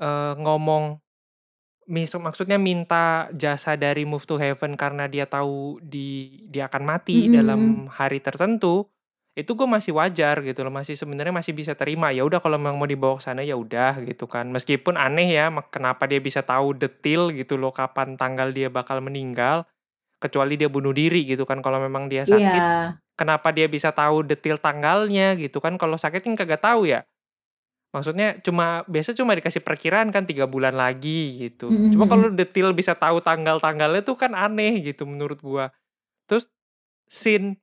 eh, 0.00 0.34
ngomong 0.40 1.00
maksudnya 1.86 2.58
minta 2.58 3.30
jasa 3.30 3.78
dari 3.78 4.02
Move 4.02 4.26
to 4.26 4.36
Heaven 4.42 4.74
karena 4.74 5.06
dia 5.06 5.30
tahu 5.30 5.78
di 5.78 6.42
dia 6.50 6.66
akan 6.66 6.82
mati 6.82 7.30
Mm-mm. 7.30 7.34
dalam 7.38 7.62
hari 7.86 8.18
tertentu 8.18 8.90
itu 9.36 9.52
gue 9.52 9.68
masih 9.68 9.92
wajar 9.94 10.40
gitu 10.42 10.64
loh 10.64 10.72
masih 10.72 10.96
sebenarnya 10.96 11.30
masih 11.30 11.52
bisa 11.52 11.76
terima 11.76 12.08
ya 12.10 12.24
udah 12.24 12.40
kalau 12.40 12.56
memang 12.58 12.80
mau 12.80 12.88
dibawa 12.88 13.20
ke 13.20 13.28
sana 13.28 13.44
ya 13.44 13.54
udah 13.54 14.02
gitu 14.02 14.24
kan 14.26 14.48
meskipun 14.50 14.96
aneh 14.96 15.28
ya 15.30 15.52
kenapa 15.68 16.08
dia 16.08 16.18
bisa 16.18 16.40
tahu 16.42 16.72
detail 16.74 17.28
gitu 17.30 17.60
loh 17.60 17.70
kapan 17.70 18.16
tanggal 18.16 18.48
dia 18.50 18.72
bakal 18.72 18.98
meninggal 19.04 19.68
kecuali 20.22 20.56
dia 20.56 20.68
bunuh 20.72 20.92
diri 20.96 21.24
gitu 21.28 21.44
kan 21.44 21.60
kalau 21.60 21.76
memang 21.82 22.08
dia 22.08 22.24
sakit 22.24 22.62
Iya. 22.62 23.00
kenapa 23.16 23.48
dia 23.52 23.68
bisa 23.68 23.92
tahu 23.92 24.24
detail 24.24 24.56
tanggalnya 24.60 25.36
gitu 25.40 25.60
kan? 25.60 25.76
Kalau 25.80 25.96
sakit 25.96 26.20
kan 26.24 26.34
kagak 26.36 26.60
tahu 26.60 26.88
ya. 26.88 27.04
Maksudnya 27.94 28.36
cuma 28.44 28.84
biasa 28.84 29.16
cuma 29.16 29.32
dikasih 29.32 29.64
perkiraan 29.64 30.12
kan 30.12 30.28
tiga 30.28 30.44
bulan 30.44 30.76
lagi 30.76 31.48
gitu. 31.48 31.72
Mm-mm, 31.72 31.92
cuma 31.96 32.04
kalau 32.04 32.28
detail 32.28 32.76
bisa 32.76 32.92
tahu 32.92 33.24
tanggal-tanggalnya 33.24 34.04
tuh 34.04 34.16
kan 34.20 34.36
aneh 34.36 34.84
gitu 34.84 35.08
menurut 35.08 35.40
gua. 35.40 35.72
Terus 36.28 36.48
scene 37.08 37.56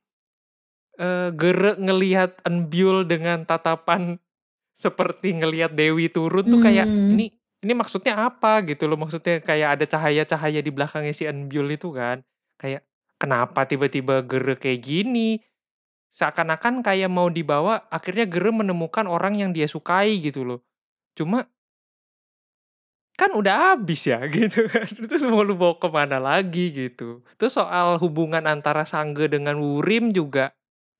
eh, 0.98 1.30
Gere 1.34 1.78
ngelihat 1.78 2.42
Enbyul 2.46 3.06
dengan 3.06 3.46
tatapan 3.46 4.18
seperti 4.84 5.34
ngelihat 5.38 5.74
Dewi 5.74 6.10
turun 6.10 6.50
tuh 6.50 6.58
kayak 6.58 6.86
Hmm. 6.90 7.14
ini 7.14 7.34
ini 7.64 7.72
maksudnya 7.72 8.18
apa? 8.28 8.60
gitu 8.66 8.84
loh. 8.90 8.98
Maksudnya 9.00 9.40
kayak 9.40 9.80
ada 9.80 9.84
cahaya-cahaya 9.88 10.60
di 10.60 10.70
belakangnya 10.74 11.14
si 11.16 11.24
Enbyul 11.24 11.78
itu 11.78 11.90
kan 11.94 12.20
kayak 12.60 12.82
kenapa 13.18 13.64
tiba-tiba 13.64 14.24
Gere 14.26 14.54
kayak 14.58 14.80
gini? 14.84 15.40
Seakan-akan 16.14 16.86
kayak 16.86 17.10
mau 17.10 17.26
dibawa 17.26 17.86
akhirnya 17.90 18.26
Gere 18.28 18.54
menemukan 18.54 19.10
orang 19.10 19.38
yang 19.38 19.50
dia 19.50 19.66
sukai 19.66 20.22
gitu 20.22 20.46
loh. 20.46 20.60
Cuma 21.18 21.46
kan 23.14 23.30
udah 23.30 23.74
habis 23.74 24.06
ya 24.06 24.22
gitu 24.34 24.66
kan. 24.66 24.86
Terus 24.90 25.24
mau 25.30 25.42
lu 25.46 25.54
bawa 25.54 25.78
ke 25.78 25.88
mana 25.90 26.18
lagi 26.18 26.74
gitu. 26.74 27.22
Terus 27.38 27.54
soal 27.58 27.98
hubungan 27.98 28.46
antara 28.46 28.82
Sangge 28.86 29.30
dengan 29.30 29.58
Wurim 29.58 30.10
juga 30.10 30.54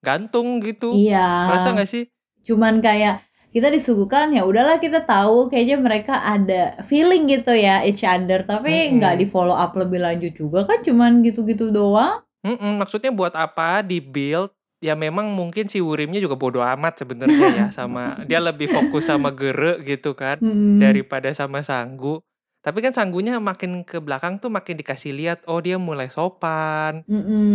gantung 0.04 0.62
gitu. 0.62 0.94
Iya. 0.94 1.50
merasa 1.50 1.68
nggak 1.74 1.90
sih? 1.90 2.04
Cuman 2.44 2.84
kayak 2.84 3.24
kita 3.54 3.70
disuguhkan 3.70 4.34
ya 4.34 4.42
udahlah 4.42 4.82
kita 4.82 5.06
tahu 5.06 5.46
kayaknya 5.46 5.78
mereka 5.78 6.14
ada 6.26 6.74
feeling 6.82 7.30
gitu 7.30 7.54
ya 7.54 7.86
each 7.86 8.02
other 8.02 8.42
tapi 8.42 8.98
nggak 8.98 9.14
di 9.22 9.26
follow 9.30 9.54
up 9.54 9.78
lebih 9.78 10.02
lanjut 10.02 10.34
juga 10.34 10.66
kan 10.66 10.82
cuman 10.82 11.22
gitu-gitu 11.22 11.70
doang. 11.70 12.18
Mm-mm, 12.42 12.82
maksudnya 12.82 13.14
buat 13.14 13.32
apa 13.32 13.80
di 13.80 14.02
build 14.02 14.50
ya 14.82 14.92
memang 14.92 15.32
mungkin 15.32 15.64
si 15.64 15.80
Wurimnya 15.80 16.20
juga 16.20 16.36
bodo 16.36 16.60
amat 16.60 17.00
sebenarnya 17.00 17.48
ya 17.54 17.66
sama 17.78 18.20
dia 18.26 18.42
lebih 18.42 18.68
fokus 18.68 19.06
sama 19.06 19.30
Gere 19.32 19.80
gitu 19.86 20.12
kan 20.12 20.42
Mhm. 20.42 20.82
daripada 20.82 21.30
sama 21.32 21.62
Sanggu. 21.62 22.20
Tapi 22.60 22.80
kan 22.80 22.90
Sanggunya 22.90 23.38
makin 23.38 23.84
ke 23.86 24.00
belakang 24.02 24.40
tuh 24.42 24.50
makin 24.50 24.74
dikasih 24.76 25.14
lihat 25.14 25.38
oh 25.46 25.60
dia 25.60 25.78
mulai 25.78 26.08
sopan, 26.10 27.04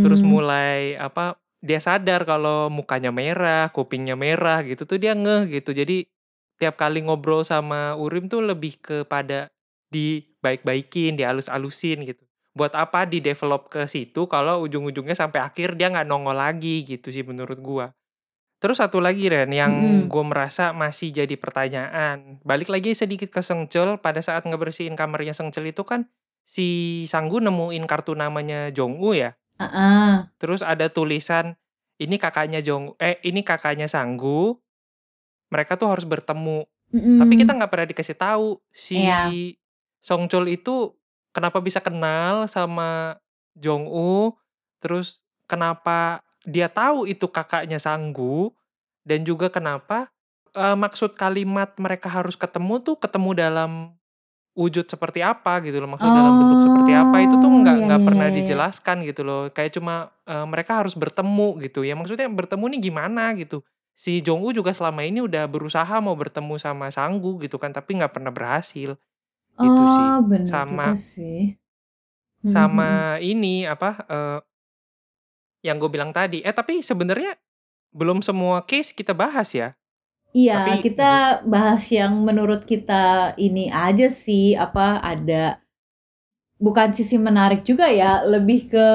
terus 0.02 0.22
Mhm. 0.22 0.30
mulai 0.30 0.96
apa, 0.96 1.36
dia 1.60 1.80
sadar 1.84 2.24
kalau 2.24 2.72
mukanya 2.72 3.12
merah, 3.12 3.68
kupingnya 3.76 4.16
merah 4.20 4.64
gitu 4.64 4.84
tuh 4.88 4.98
dia 5.02 5.14
ngeh 5.18 5.48
gitu. 5.60 5.72
Jadi 5.76 6.08
tiap 6.60 6.76
kali 6.80 7.04
ngobrol 7.04 7.44
sama 7.48 7.96
Urim 8.00 8.28
tuh 8.32 8.44
lebih 8.44 8.80
kepada 8.84 9.52
dibaik-baikin, 9.94 11.16
dihalus-halusin 11.20 12.04
gitu. 12.08 12.24
Buat 12.56 12.76
apa 12.76 13.06
di-develop 13.08 13.72
ke 13.72 13.88
situ 13.88 14.28
kalau 14.28 14.64
ujung-ujungnya 14.66 15.16
sampai 15.16 15.40
akhir 15.44 15.76
dia 15.80 15.88
nggak 15.92 16.08
nongol 16.10 16.36
lagi 16.36 16.84
gitu 16.88 17.12
sih 17.14 17.24
menurut 17.24 17.60
gua. 17.64 17.92
Terus 18.60 18.84
satu 18.84 19.00
lagi 19.00 19.32
Ren 19.32 19.52
yang 19.56 19.72
Mhm. 19.72 20.12
gua 20.12 20.24
merasa 20.28 20.76
masih 20.76 21.16
jadi 21.16 21.36
pertanyaan, 21.40 22.44
balik 22.44 22.68
lagi 22.68 22.92
sedikit 22.92 23.32
ke 23.32 23.40
Seongcheol 23.40 24.04
pada 24.04 24.20
saat 24.20 24.44
ngebersihin 24.44 25.00
kamarnya 25.00 25.32
Seongcheol 25.32 25.72
itu 25.72 25.84
kan 25.88 26.12
si 26.44 26.68
Sanggu 27.08 27.40
nemuin 27.40 27.88
kartu 27.88 28.12
namanya 28.20 28.68
Jong-u 28.76 29.16
ya. 29.16 29.32
Heeh. 29.60 30.30
Terus 30.42 30.64
ada 30.64 30.88
tulisan, 30.88 31.60
ini 32.00 32.16
kakaknya 32.16 32.64
Jong 32.64 32.96
eh 33.04 33.20
ini 33.28 33.44
kakaknya 33.44 33.92
Sanggu, 33.92 34.56
mereka 35.52 35.76
tuh 35.76 35.92
harus 35.92 36.08
bertemu. 36.08 36.66
Tapi 37.20 37.34
kita 37.40 37.52
Mhm. 37.52 37.60
nggak 37.60 37.72
pernah 37.72 37.88
dikasih 37.90 38.18
tahu 38.20 38.60
si 38.72 38.96
Iya. 38.96 39.40
Seongcheol 40.06 40.48
itu 40.54 40.96
kenapa 41.36 41.60
bisa 41.60 41.84
kenal 41.84 42.48
sama 42.48 43.20
Jong-u, 43.60 44.34
terus 44.80 45.24
kenapa 45.50 46.24
dia 46.48 46.72
tahu 46.72 47.06
itu 47.10 47.28
kakaknya 47.28 47.78
Sanggu, 47.84 48.56
dan 49.04 49.28
juga 49.28 49.52
kenapa, 49.52 50.10
eee, 50.56 50.76
maksud 50.80 51.20
kalimat 51.20 51.76
mereka 51.82 52.08
harus 52.12 52.40
ketemu 52.40 52.80
tuh 52.86 52.96
ketemu 53.02 53.32
dalam 53.36 53.72
wujud 54.60 54.86
seperti 54.92 55.24
apa 55.24 55.64
gitu 55.66 55.80
loh, 55.80 55.88
maksud 55.96 56.12
dalam 56.12 56.36
bentuk 56.42 56.60
seperti 56.60 56.92
apa 56.92 57.24
itu 57.24 57.36
tuh 57.40 57.48
Oh, 57.48 57.64
nggak 57.64 57.78
ya 57.80 57.88
nggak 57.88 58.02
ya 58.04 58.08
pernah 58.08 58.28
ya 58.28 58.38
ya. 58.52 58.60
dijelaskan 58.68 58.98
gitu 59.08 59.22
loh. 59.28 59.48
Kayak 59.56 59.72
cuma, 59.80 60.12
eee, 60.28 60.46
mereka 60.52 60.84
harus 60.84 60.94
bertemu 61.00 61.48
gitu 61.66 61.80
ya, 61.88 61.96
maksudnya 62.00 62.28
bertemu 62.32 62.66
nih 62.76 62.80
gimana 62.92 63.24
gitu. 63.40 63.64
Si 63.96 64.20
Jong-u 64.24 64.52
juga 64.56 64.72
selama 64.76 65.02
ini 65.08 65.20
udah 65.24 65.48
berusaha 65.48 65.96
mau 66.04 66.16
bertemu 66.20 66.56
sama 66.60 66.92
Sanggu 66.92 67.40
gitu 67.44 67.56
kan, 67.62 67.72
tapi 67.76 67.96
nggak 68.00 68.12
pernah 68.16 68.32
berhasil, 68.36 68.96
itu 69.64 69.86
sih. 69.90 70.12
Oh, 70.12 70.22
bener 70.30 70.50
Sama 70.50 70.96
sih. 70.96 71.58
Mhm. 72.44 72.50
sama 72.50 73.18
ini 73.22 73.64
apa, 73.70 73.90
eee 74.10 74.40
yang 75.64 75.76
gue 75.80 75.92
bilang 75.92 76.12
tadi. 76.16 76.40
Eh 76.44 76.56
tapi 76.56 76.80
sebenarnya 76.80 77.36
belum 77.96 78.22
semua 78.26 78.64
case 78.68 78.92
kita 78.96 79.14
bahas 79.16 79.52
ya. 79.56 79.76
Iya, 80.34 80.78
Tapi 80.78 80.86
kita 80.86 81.42
bahas 81.50 81.90
yang 81.90 82.14
menurut 82.22 82.62
kita 82.70 83.34
ini 83.42 83.74
aja 83.74 84.14
sih, 84.14 84.54
apa, 84.54 85.02
ada 85.02 85.58
bukan 86.60 86.92
sisi 86.92 87.16
menarik 87.16 87.64
juga 87.64 87.88
ya, 87.88 88.22
lebih 88.28 88.68
ke 88.72 88.88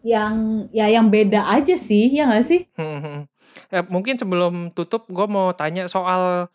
yang 0.00 0.66
ya 0.72 0.86
yang 0.88 1.06
beda 1.12 1.44
aja 1.56 1.76
sih, 1.76 2.08
ya 2.10 2.24
nggak 2.28 2.44
sih? 2.50 2.60
Mhm 2.76 2.84
mhm. 3.02 3.18
Eh, 3.72 3.82
mungkin 3.88 4.14
sebelum 4.20 4.68
tutup 4.76 5.08
gue 5.08 5.26
mau 5.26 5.48
tanya 5.56 5.88
soal 5.88 6.46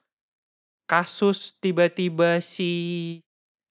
kasus 0.86 1.56
tiba-tiba 1.64 2.40
si 2.44 2.72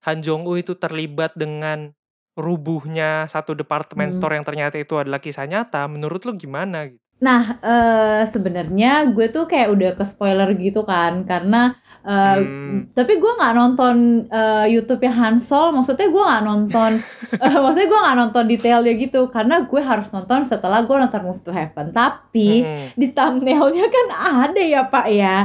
Han 0.06 0.24
Jong-u 0.24 0.56
itu 0.58 0.74
terlibat 0.76 1.36
dengan 1.36 1.92
rubuhnya 2.38 3.28
satu 3.28 3.52
department 3.54 4.12
Mmm. 4.12 4.18
store 4.18 4.40
yang 4.40 4.46
ternyata 4.48 4.76
itu 4.80 4.96
adalah 4.96 5.20
kisah 5.20 5.44
nyata, 5.46 5.84
menurut 5.90 6.24
lu 6.26 6.32
gimana? 6.38 6.88
Nah, 7.20 7.60
eee, 7.60 8.24
sebenarnya 8.32 9.12
gue 9.12 9.28
tuh 9.28 9.44
kayak 9.44 9.68
udah 9.76 9.90
ke-spoiler 9.92 10.56
gitu 10.56 10.88
kan, 10.88 11.28
karena, 11.28 11.76
eee, 12.00 12.48
Mmm. 12.48 12.96
tapi 12.96 13.20
gue 13.20 13.32
nggak 13.36 13.52
nonton, 13.60 13.96
eee, 14.32 14.64
YouTube-nya 14.80 15.12
Hansol, 15.12 15.76
maksudnya 15.76 16.08
gue 16.08 16.16
nggak 16.24 16.44
nonton, 16.48 16.92
eee, 17.44 17.58
maksudnya 17.60 17.88
gue 17.92 18.00
nggak 18.00 18.16
nonton 18.24 18.44
detailnya 18.48 18.92
gitu, 18.96 19.20
karena 19.28 19.68
gue 19.68 19.80
harus 19.84 20.08
nonton 20.16 20.48
setelah 20.48 20.80
gue 20.88 20.96
nonton 20.96 21.20
Move 21.28 21.44
to 21.44 21.52
Heaven. 21.52 21.92
Tapi 21.92 22.72
Mhm. 22.72 22.96
di 22.96 23.06
thumbnail-nya 23.12 23.86
kan 23.92 24.06
ada 24.48 24.62
ya, 24.64 24.80
Pak, 24.88 25.06
ya. 25.12 25.36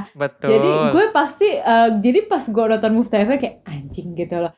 Jadi 0.48 0.72
Betul. 0.80 0.96
gue 0.96 1.06
pasti, 1.12 1.48
eee, 1.60 1.90
jadi 2.00 2.20
pas 2.32 2.44
gue 2.48 2.64
nonton 2.72 2.92
Move 2.96 3.10
to 3.12 3.20
Heaven 3.20 3.36
kayak, 3.36 3.68
"Anjing," 3.68 4.16
gitu 4.16 4.40
loh, 4.48 4.56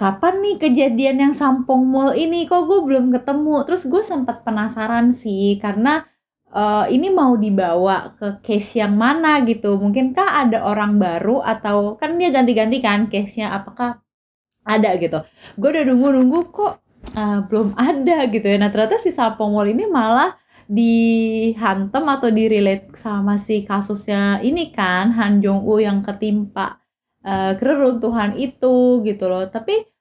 "kapan 0.00 0.40
nih 0.44 0.56
kejadian 0.62 1.16
yang 1.20 1.34
Sampong 1.36 1.84
Mall 1.88 2.14
ini? 2.16 2.44
Kok 2.48 2.62
gue 2.70 2.80
belum 2.88 3.10
ketemu?" 3.14 3.64
Terus 3.68 3.84
gue 3.90 4.02
sempet 4.04 4.44
penasaran 4.46 5.12
sih, 5.16 5.56
karena, 5.62 6.04
eee, 6.54 6.84
ini 6.96 7.08
mau 7.12 7.34
dibawa 7.36 8.14
ke 8.20 8.28
case 8.44 8.80
yang 8.84 8.94
mana 8.96 9.40
gitu. 9.48 9.76
Mungkinkah 9.80 10.44
ada 10.46 10.64
orang 10.68 10.96
baru 11.00 11.40
atau 11.44 11.96
kan 12.00 12.16
dia 12.20 12.30
ganti-ganti 12.32 12.78
kan 12.84 13.08
case-nya, 13.12 13.52
apakah 13.56 14.00
ada 14.66 14.94
gitu. 15.00 15.20
Gue 15.60 15.70
udah 15.74 15.84
nunggu-nunggu 15.88 16.40
kok, 16.54 16.74
eee, 17.16 17.38
belum 17.50 17.74
ada 17.78 18.18
gitu 18.30 18.46
ya. 18.48 18.56
Nah, 18.62 18.70
ternyata 18.72 18.98
si 19.02 19.10
Sampong 19.14 19.52
Mall 19.54 19.72
ini 19.74 19.86
malah 19.90 20.36
dihantem 20.70 22.04
atau 22.08 22.30
di-relate 22.32 22.94
sama 22.96 23.36
si 23.42 23.62
kasusnya 23.66 24.40
ini 24.46 24.70
kan, 24.72 25.12
Han 25.18 25.42
Jong-u 25.44 25.82
yang 25.82 26.00
ketimpa, 26.06 26.80
eee, 27.26 27.58
reruntuhan 27.60 28.34
itu 28.40 29.02
gitu 29.04 29.26
loh. 29.28 29.44
Tapi, 29.50 29.91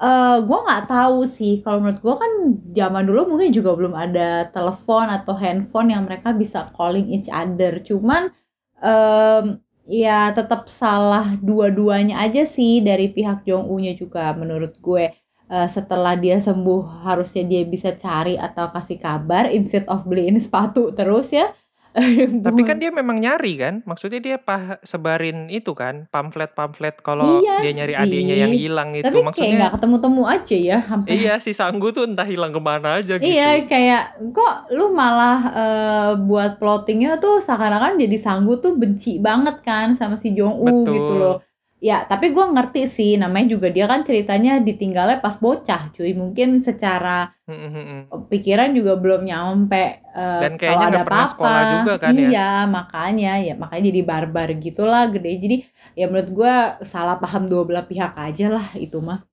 eee, 0.00 0.36
gue 0.46 0.58
nggak 0.66 0.84
tahu 0.88 1.18
sih, 1.28 1.60
kalau 1.64 1.82
menurut 1.84 2.00
gue 2.04 2.14
kan 2.16 2.32
zaman 2.76 3.02
dulu 3.08 3.20
mungkin 3.36 3.50
juga 3.52 3.70
belum 3.76 3.94
ada 3.96 4.48
telepon 4.54 5.06
atau 5.12 5.34
handphone 5.36 5.92
yang 5.92 6.04
mereka 6.08 6.32
bisa 6.36 6.70
calling 6.76 7.08
each 7.12 7.28
other. 7.32 7.80
Cuman, 7.84 8.32
mmm, 8.80 9.60
ya 9.90 10.30
tetep 10.32 10.70
salah 10.70 11.34
dua-duanya 11.42 12.22
aja 12.22 12.46
sih 12.46 12.80
dari 12.80 13.10
pihak 13.12 13.44
Jong-u-nya 13.44 13.92
juga 13.98 14.32
menurut 14.38 14.78
gue. 14.80 15.12
Eee, 15.52 15.68
setelah 15.68 16.16
dia 16.16 16.40
sembuh 16.40 17.04
harusnya 17.04 17.44
dia 17.44 17.62
bisa 17.68 17.92
cari 17.98 18.38
atau 18.40 18.70
kasih 18.72 18.96
kabar 19.02 19.50
instead 19.52 19.84
of 19.90 20.06
beliin 20.08 20.38
sepatu 20.40 20.94
terus 20.96 21.28
ya. 21.34 21.52
Tapi 22.46 22.60
kan 22.64 22.76
dia 22.80 22.90
memang 22.90 23.20
nyari 23.20 23.54
kan? 23.60 23.74
Maksudnya 23.84 24.18
dia 24.18 24.36
pah 24.40 24.80
sebarin 24.82 25.46
itu 25.52 25.76
kan, 25.76 26.08
pamflet-pamflet 26.10 26.98
kalau 27.04 27.44
Iya 27.44 27.52
dia 27.62 27.70
nyari 27.76 27.94
adiknya 27.94 28.34
yang 28.48 28.52
hilang 28.56 28.90
itu. 28.96 29.06
tapi 29.06 29.18
kayak 29.20 29.20
nggak 29.22 29.28
Maksudnya 29.28 29.68
ketemu-temu 29.76 30.22
aja 30.26 30.56
ya, 30.56 30.78
sampai 30.88 31.10
Iya, 31.12 31.32
si 31.44 31.52
Sanggu 31.52 31.86
tuh 31.92 32.04
entah 32.08 32.26
hilang 32.26 32.52
ke 32.56 32.60
mana 32.62 32.88
aja 32.98 33.14
Iya, 33.20 33.62
gitu. 33.62 33.68
kayak 33.68 34.02
kok 34.32 34.52
lu 34.72 34.84
malah, 34.96 35.38
eee, 35.54 36.10
buat 36.26 36.50
plotting-nya 36.58 37.20
tuh 37.20 37.38
seakan-akan 37.44 38.00
jadi 38.00 38.16
Sanggu 38.18 38.52
tuh 38.58 38.72
benci 38.80 39.20
banget 39.20 39.60
kan 39.62 39.92
sama 39.94 40.16
si 40.16 40.32
Jong-u 40.34 40.88
gitu 40.90 41.12
Betul. 41.12 41.20
loh. 41.20 41.34
Ya, 41.82 42.06
tapi 42.06 42.30
gue 42.30 42.46
ngerti 42.46 42.86
sih, 42.86 43.10
namanya 43.18 43.58
juga 43.58 43.66
dia 43.66 43.90
kan 43.90 44.06
ceritanya 44.06 44.62
ditinggalnya 44.62 45.18
pas 45.18 45.34
bocah 45.34 45.90
cuy, 45.90 46.14
mungkin 46.14 46.62
secara, 46.62 47.34
Mhm 47.50 47.58
mhm. 47.74 47.98
eee, 48.06 48.22
pikiran 48.30 48.70
juga 48.70 48.94
belum 49.02 49.26
nyampe, 49.26 49.98
eee, 50.14 50.40
Dan 50.46 50.50
kalau 50.62 50.62
kayaknya 50.62 50.86
ada 50.86 50.90
nggak 50.94 51.06
pernah 51.10 51.26
sekolah 51.26 51.62
juga 51.74 51.92
kan 51.98 52.14
ya? 52.14 52.28
Iya, 52.30 52.50
makanya, 52.70 53.32
ya 53.42 53.54
makanya 53.58 53.82
jadi 53.90 54.00
barbar 54.06 54.48
gitulah 54.62 55.04
gede. 55.10 55.30
Jadi 55.42 55.56
ya 55.98 56.06
menurut 56.06 56.30
gue 56.30 56.54
salah 56.86 57.18
paham 57.18 57.50
dua 57.50 57.62
belah 57.66 57.84
pihak 57.90 58.14
aja 58.14 58.46
lah 58.46 58.66
itu 58.78 59.02
mah. 59.02 59.26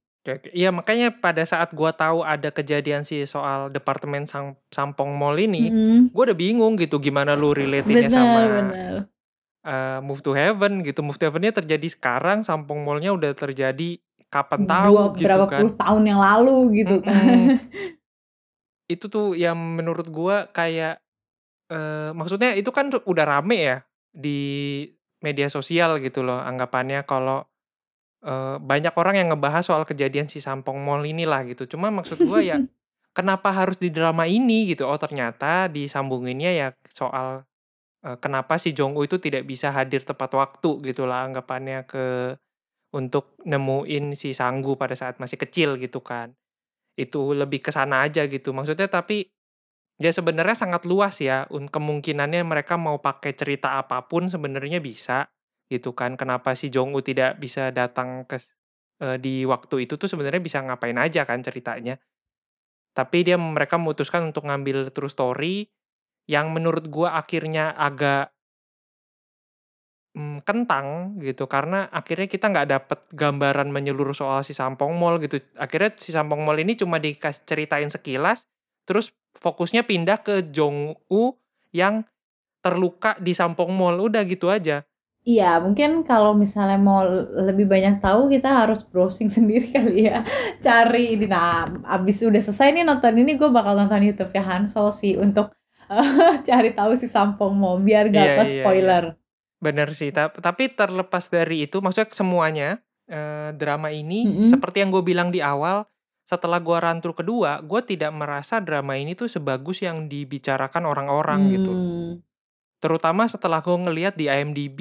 Iya 0.53 0.69
makanya 0.69 1.09
pada 1.15 1.41
saat 1.41 1.73
gua 1.73 1.89
tahu 1.95 2.21
ada 2.21 2.53
kejadian 2.53 3.01
si 3.01 3.23
soal 3.25 3.71
departemen 3.73 4.29
Sam 4.29 4.53
Sampong 4.69 5.15
Mall 5.17 5.39
ini, 5.41 5.73
Mhm. 5.73 6.13
gua 6.13 6.29
udah 6.29 6.37
bingung 6.37 6.77
gitu 6.77 7.01
gimana 7.01 7.33
lu 7.33 7.49
relate-innya 7.55 8.09
Bener 8.09 8.13
sama, 8.13 8.41
bener. 8.45 8.93
Eee, 9.65 9.99
Move 10.05 10.21
to 10.25 10.31
Heaven 10.35 10.83
gitu. 10.87 10.99
Move 11.05 11.17
to 11.19 11.25
Heaven-nya 11.29 11.53
terjadi 11.55 11.87
sekarang, 11.91 12.43
Sampong 12.47 12.83
Mall-nya 12.85 13.11
udah 13.15 13.31
terjadi 13.35 13.99
kapan 14.31 14.61
Dua 14.65 14.69
tahu 14.69 15.15
gitu 15.17 15.23
berapa 15.23 15.45
puluh 15.55 15.71
kan. 15.71 15.77
tahun 15.77 16.03
yang 16.09 16.19
lalu 16.21 16.83
gitu 16.83 16.95
kan. 17.05 17.15
Mhm. 17.15 17.69
Itu 18.89 19.05
tuh 19.13 19.37
yang 19.37 19.53
menurut 19.77 20.09
gua 20.09 20.49
kayak, 20.49 20.97
eee, 21.71 22.11
maksudnya 22.17 22.53
itu 22.57 22.69
kan 22.73 22.89
udah 22.93 23.25
rame 23.27 23.57
ya 23.59 23.77
di 24.13 24.39
media 25.23 25.47
sosial 25.51 25.99
gitu 26.03 26.21
loh 26.25 26.39
anggapannya 26.41 27.03
kalau, 27.07 27.45
eee, 28.25 28.57
banyak 28.63 28.93
orang 28.99 29.15
yang 29.21 29.29
ngebahas 29.33 29.63
soal 29.67 29.83
kejadian 29.89 30.27
si 30.31 30.39
Sampong 30.43 30.79
Mall 30.83 31.03
inilah 31.07 31.43
gitu. 31.49 31.65
Cuma 31.69 31.89
maksud 31.93 32.21
gua 32.25 32.41
ya, 32.45 32.57
kenapa 33.17 33.49
harus 33.55 33.77
didramain 33.81 34.31
ini 34.43 34.71
gitu? 34.73 34.85
Oh 34.89 34.97
ternyata 35.01 35.67
disambunginnya 35.71 36.51
ya 36.55 36.67
soal, 36.93 37.43
eee, 38.05 38.17
kenapa 38.23 38.57
si 38.61 38.71
Jong-u 38.75 39.03
itu 39.07 39.17
tidak 39.21 39.45
bisa 39.49 39.71
hadir 39.75 40.03
tepat 40.05 40.31
waktu 40.37 40.69
gitulah 40.91 41.25
anggapannya 41.27 41.85
ke 41.89 42.05
untuk 42.95 43.37
nemuin 43.45 44.15
si 44.17 44.33
Sanggu 44.37 44.75
pada 44.79 44.95
saat 44.97 45.19
masih 45.21 45.37
kecil 45.41 45.77
gitu 45.81 46.01
kan. 46.03 46.33
Itu 46.99 47.33
lebih 47.37 47.61
ke 47.65 47.71
sana 47.75 48.05
aja 48.07 48.25
gitu. 48.29 48.51
Maksudnya 48.55 48.87
tapi, 48.91 49.29
ya 50.01 50.11
sebenarnya 50.13 50.55
sangat 50.57 50.85
luas 50.89 51.19
ya 51.23 51.45
un 51.53 51.67
kemungkinannya 51.71 52.43
mereka 52.47 52.75
mau 52.81 52.99
pakai 53.01 53.33
cerita 53.37 53.79
apa 53.81 54.05
pun 54.09 54.27
sebenarnya 54.31 54.79
bisa, 54.83 55.29
gitu 55.71 55.93
kan. 55.97 56.15
Kenapa 56.19 56.53
si 56.59 56.69
Jong-u 56.73 57.01
tidak 57.05 57.39
bisa 57.43 57.71
datang 57.75 58.25
kes 58.29 58.51
eee, 59.03 59.17
di 59.21 59.35
waktu 59.49 59.87
itu 59.89 59.95
tuh 60.01 60.07
sebenarnya 60.11 60.41
bisa 60.43 60.59
ngapain 60.65 60.97
aja 60.99 61.23
kan 61.29 61.41
ceritanya. 61.45 61.97
Tapi 62.97 63.23
dia 63.27 63.37
mereka 63.39 63.77
memutuskan 63.81 64.29
untuk 64.33 64.45
ngambil 64.49 64.91
true 64.95 65.09
story, 65.11 65.67
yang 66.29 66.53
menurut 66.53 66.85
gua 66.93 67.17
akhirnya 67.17 67.73
agak 67.73 68.29
mmm, 70.13 70.45
kentang 70.45 71.17
gitu 71.25 71.49
karena 71.49 71.89
akhirnya 71.89 72.29
kita 72.29 72.53
nggak 72.53 72.69
dapet 72.69 72.99
gambaran 73.17 73.73
menyeluruh 73.73 74.13
soal 74.13 74.45
si 74.45 74.53
Sampong 74.53 74.93
Mall 74.93 75.17
gitu. 75.23 75.41
Akhirnya 75.57 75.97
si 75.97 76.13
Sampong 76.13 76.45
Mall 76.45 76.61
ini 76.61 76.77
cuma 76.77 77.01
dikas 77.01 77.41
ceritain 77.49 77.89
sekilas, 77.89 78.45
terus 78.85 79.09
fokusnya 79.41 79.85
pindah 79.89 80.21
ke 80.21 80.45
Jong-u 80.53 81.33
yang 81.73 82.05
terluka 82.61 83.17
di 83.17 83.33
Sampong 83.33 83.71
Mall, 83.73 83.97
udah 83.97 84.21
gitu 84.27 84.53
aja. 84.53 84.85
Iya, 85.27 85.59
mungkin 85.59 86.01
kalau 86.07 86.31
misalnya 86.31 86.79
mau 86.79 87.03
lebih 87.43 87.67
banyak 87.67 87.99
tahu 87.99 88.31
kita 88.31 88.65
harus 88.65 88.81
browsing 88.87 89.27
sendiri 89.35 89.67
kali 89.69 90.09
ya, 90.09 90.23
cari 90.63 91.19
ini. 91.19 91.27
Nah, 91.27 91.67
abis 91.85 92.23
udah 92.23 92.39
selesai 92.39 92.71
nih 92.73 92.83
nonton 92.87 93.13
ini 93.19 93.35
gue 93.35 93.49
bakal 93.51 93.75
nonton 93.75 93.99
YouTube-nya 94.09 94.43
Hansol 94.43 94.89
sih 94.95 95.13
untuk, 95.19 95.51
cari 96.47 96.69
tahu 96.77 96.93
si 97.01 97.07
Sampong 97.09 97.53
Mall 97.57 97.81
biar 97.81 98.13
gak 98.13 98.29
Iya 98.29 98.31
ke 98.37 98.43
iya 98.49 98.65
iya. 98.73 98.93
spoiler. 98.93 99.17
Bener 99.65 99.89
sih, 99.99 100.09
tap 100.15 100.37
tapi 100.41 100.63
terlepas 100.73 101.25
dari 101.33 101.65
itu 101.67 101.77
maksudnya 101.83 102.09
semuanya, 102.15 102.69
eee, 103.09 103.49
drama 103.59 103.89
ini 103.93 104.15
Mhm. 104.23 104.39
seperti 104.41 104.81
yang 104.83 104.91
gue 104.95 105.03
bilang 105.05 105.29
di 105.35 105.41
awal, 105.43 105.87
setelah 106.29 106.59
run 106.61 106.99
through 107.03 107.17
kedua, 107.21 107.61
gue 107.65 107.81
tidak 107.85 108.11
merasa 108.15 108.59
drama 108.63 108.93
ini 108.99 109.13
tuh 109.17 109.29
sebagus 109.31 109.81
yang 109.85 110.07
dibicarakan 110.11 110.83
orang-orang 110.89 111.41
gitu. 111.55 111.79
Mmm. 111.79 112.21
Terutama 112.83 113.27
setelah 113.27 113.59
gue 113.59 113.75
ngelihat 113.75 114.15
di 114.15 114.31
IMDb, 114.31 114.79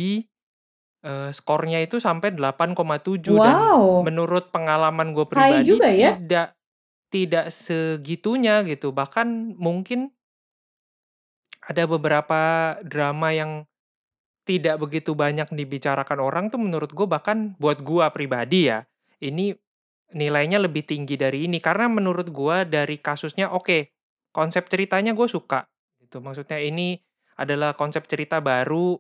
eee, 1.05 1.31
skornya 1.35 1.81
itu 1.85 1.99
sampai 2.03 2.35
8,7 2.37 3.39
dan 3.43 3.75
Wow. 3.77 4.05
menurut 4.05 4.51
pengalaman 4.55 5.13
gue 5.17 5.27
High 5.35 5.65
pribadi 5.65 5.69
juga 5.69 5.89
ya? 5.93 6.25
tidak 6.25 6.57
tidak 7.15 7.51
segitunya 7.55 8.63
gitu, 8.69 8.91
bahkan 8.93 9.55
mungkin 9.59 10.13
ada 11.69 11.85
beberapa 11.87 12.41
drama 12.85 13.31
yang 13.37 13.53
tidak 14.49 14.81
begitu 14.81 15.13
banyak 15.13 15.49
dibicarakan 15.53 16.19
orang 16.25 16.45
tuh 16.49 16.61
menurut 16.61 16.91
gue 16.97 17.05
bahkan 17.05 17.53
buat 17.61 17.85
gua 17.85 18.09
pribadi 18.11 18.73
ya, 18.73 18.89
ini 19.21 19.53
nilainya 20.17 20.59
lebih 20.63 20.85
tinggi 20.89 21.17
dari 21.21 21.47
ini. 21.51 21.61
Karena 21.61 21.87
menurut 21.93 22.29
gua 22.33 22.65
dari 22.65 22.97
kasusnya 23.01 23.53
oke, 23.53 23.93
konsep 24.33 24.67
ceritanya 24.73 25.13
gue 25.17 25.29
suka 25.29 25.69
gitu. 26.01 26.21
Maksudnya 26.25 26.59
ini 26.63 26.97
adalah 27.39 27.77
konsep 27.77 28.05
cerita 28.09 28.41
baru, 28.41 28.97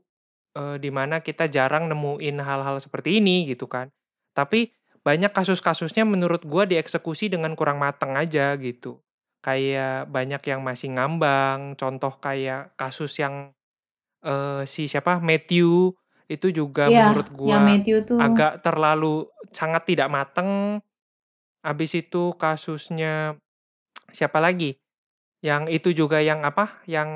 eee, 0.56 0.76
di 0.82 0.90
mana 0.92 1.20
kita 1.24 1.48
jarang 1.48 1.88
nemuin 1.92 2.36
hal-hal 2.42 2.76
seperti 2.82 3.20
ini 3.22 3.48
gitu 3.50 3.66
kan. 3.70 3.88
Tapi 4.36 4.72
banyak 5.04 5.32
kasus-kasusnya 5.32 6.04
menurut 6.08 6.44
gua 6.44 6.64
dieksekusi 6.68 7.32
dengan 7.32 7.56
kurang 7.56 7.80
mateng 7.82 8.14
aja 8.18 8.52
gitu. 8.60 9.00
Kayak 9.48 10.12
banyak 10.12 10.42
yang 10.52 10.60
masih 10.60 10.92
ngambang, 10.92 11.72
contoh 11.80 12.12
kayak 12.20 12.76
kasus 12.76 13.16
yang, 13.16 13.56
eee, 14.24 14.64
si 14.68 14.86
siapa, 14.90 15.18
Mathew, 15.24 15.94
itu 16.28 16.48
juga 16.52 16.90
Iya, 16.90 16.98
menurut 16.98 17.28
yang 17.48 17.60
gua 17.60 17.64
Mathew 17.66 17.96
tuh 18.08 18.20
agak 18.20 18.62
terlalu 18.66 19.28
sangat 19.54 19.84
tidak 19.90 20.08
mateng. 20.12 20.82
Habis 21.66 21.92
itu 22.06 22.34
kasusnya 22.38 23.36
siapa 24.14 24.38
lagi, 24.42 24.78
yang 25.44 25.68
itu 25.72 25.92
juga 25.96 26.20
yang 26.24 26.42
apa, 26.46 26.82
yang 26.90 27.10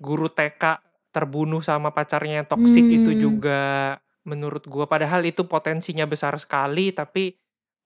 guru 0.00 0.28
TK 0.32 0.80
terbunuh 1.14 1.60
sama 1.64 1.90
pacarnya 1.96 2.44
yang 2.44 2.48
toksik 2.50 2.88
itu 2.92 3.14
Mmm. 3.18 3.18
juga 3.18 3.96
menurut 4.28 4.64
gua 4.70 4.86
padahal 4.90 5.24
itu 5.28 5.44
potensinya 5.48 6.04
besar 6.08 6.36
sekali, 6.40 6.92
tapi 6.94 7.36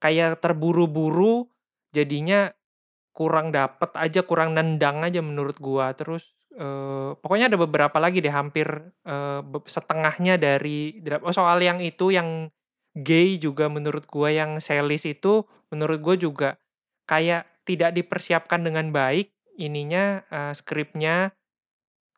kayak 0.02 0.40
terburu-buru 0.44 1.48
jadinya 1.94 2.50
kurang 3.14 3.54
dapet 3.54 3.94
aja, 3.94 4.26
kurang 4.26 4.58
nendang 4.58 5.06
aja 5.06 5.22
menurut 5.22 5.54
gua. 5.62 5.94
Terus, 5.94 6.34
eee, 6.58 7.14
pokoknya 7.22 7.46
ada 7.46 7.58
beberapa 7.62 7.96
lagi 8.02 8.18
deh 8.18 8.34
hampir, 8.34 8.66
bep 9.46 9.64
setengahnya 9.70 10.34
dari 10.36 10.98
oh 11.22 11.30
soal 11.30 11.62
yang 11.62 11.78
itu 11.78 12.10
yang 12.10 12.50
gay 12.98 13.38
juga 13.38 13.70
menurut 13.70 14.04
gua 14.10 14.34
yang 14.34 14.58
Selis 14.58 15.06
itu, 15.06 15.46
menurut 15.70 15.98
gue 16.02 16.26
juga 16.26 16.58
kayak 17.06 17.46
tidak 17.64 17.94
dipersiapkan 17.94 18.60
dengan 18.66 18.90
baik 18.90 19.30
ininya, 19.56 20.26
eee, 20.28 20.52
skripnya. 20.58 21.30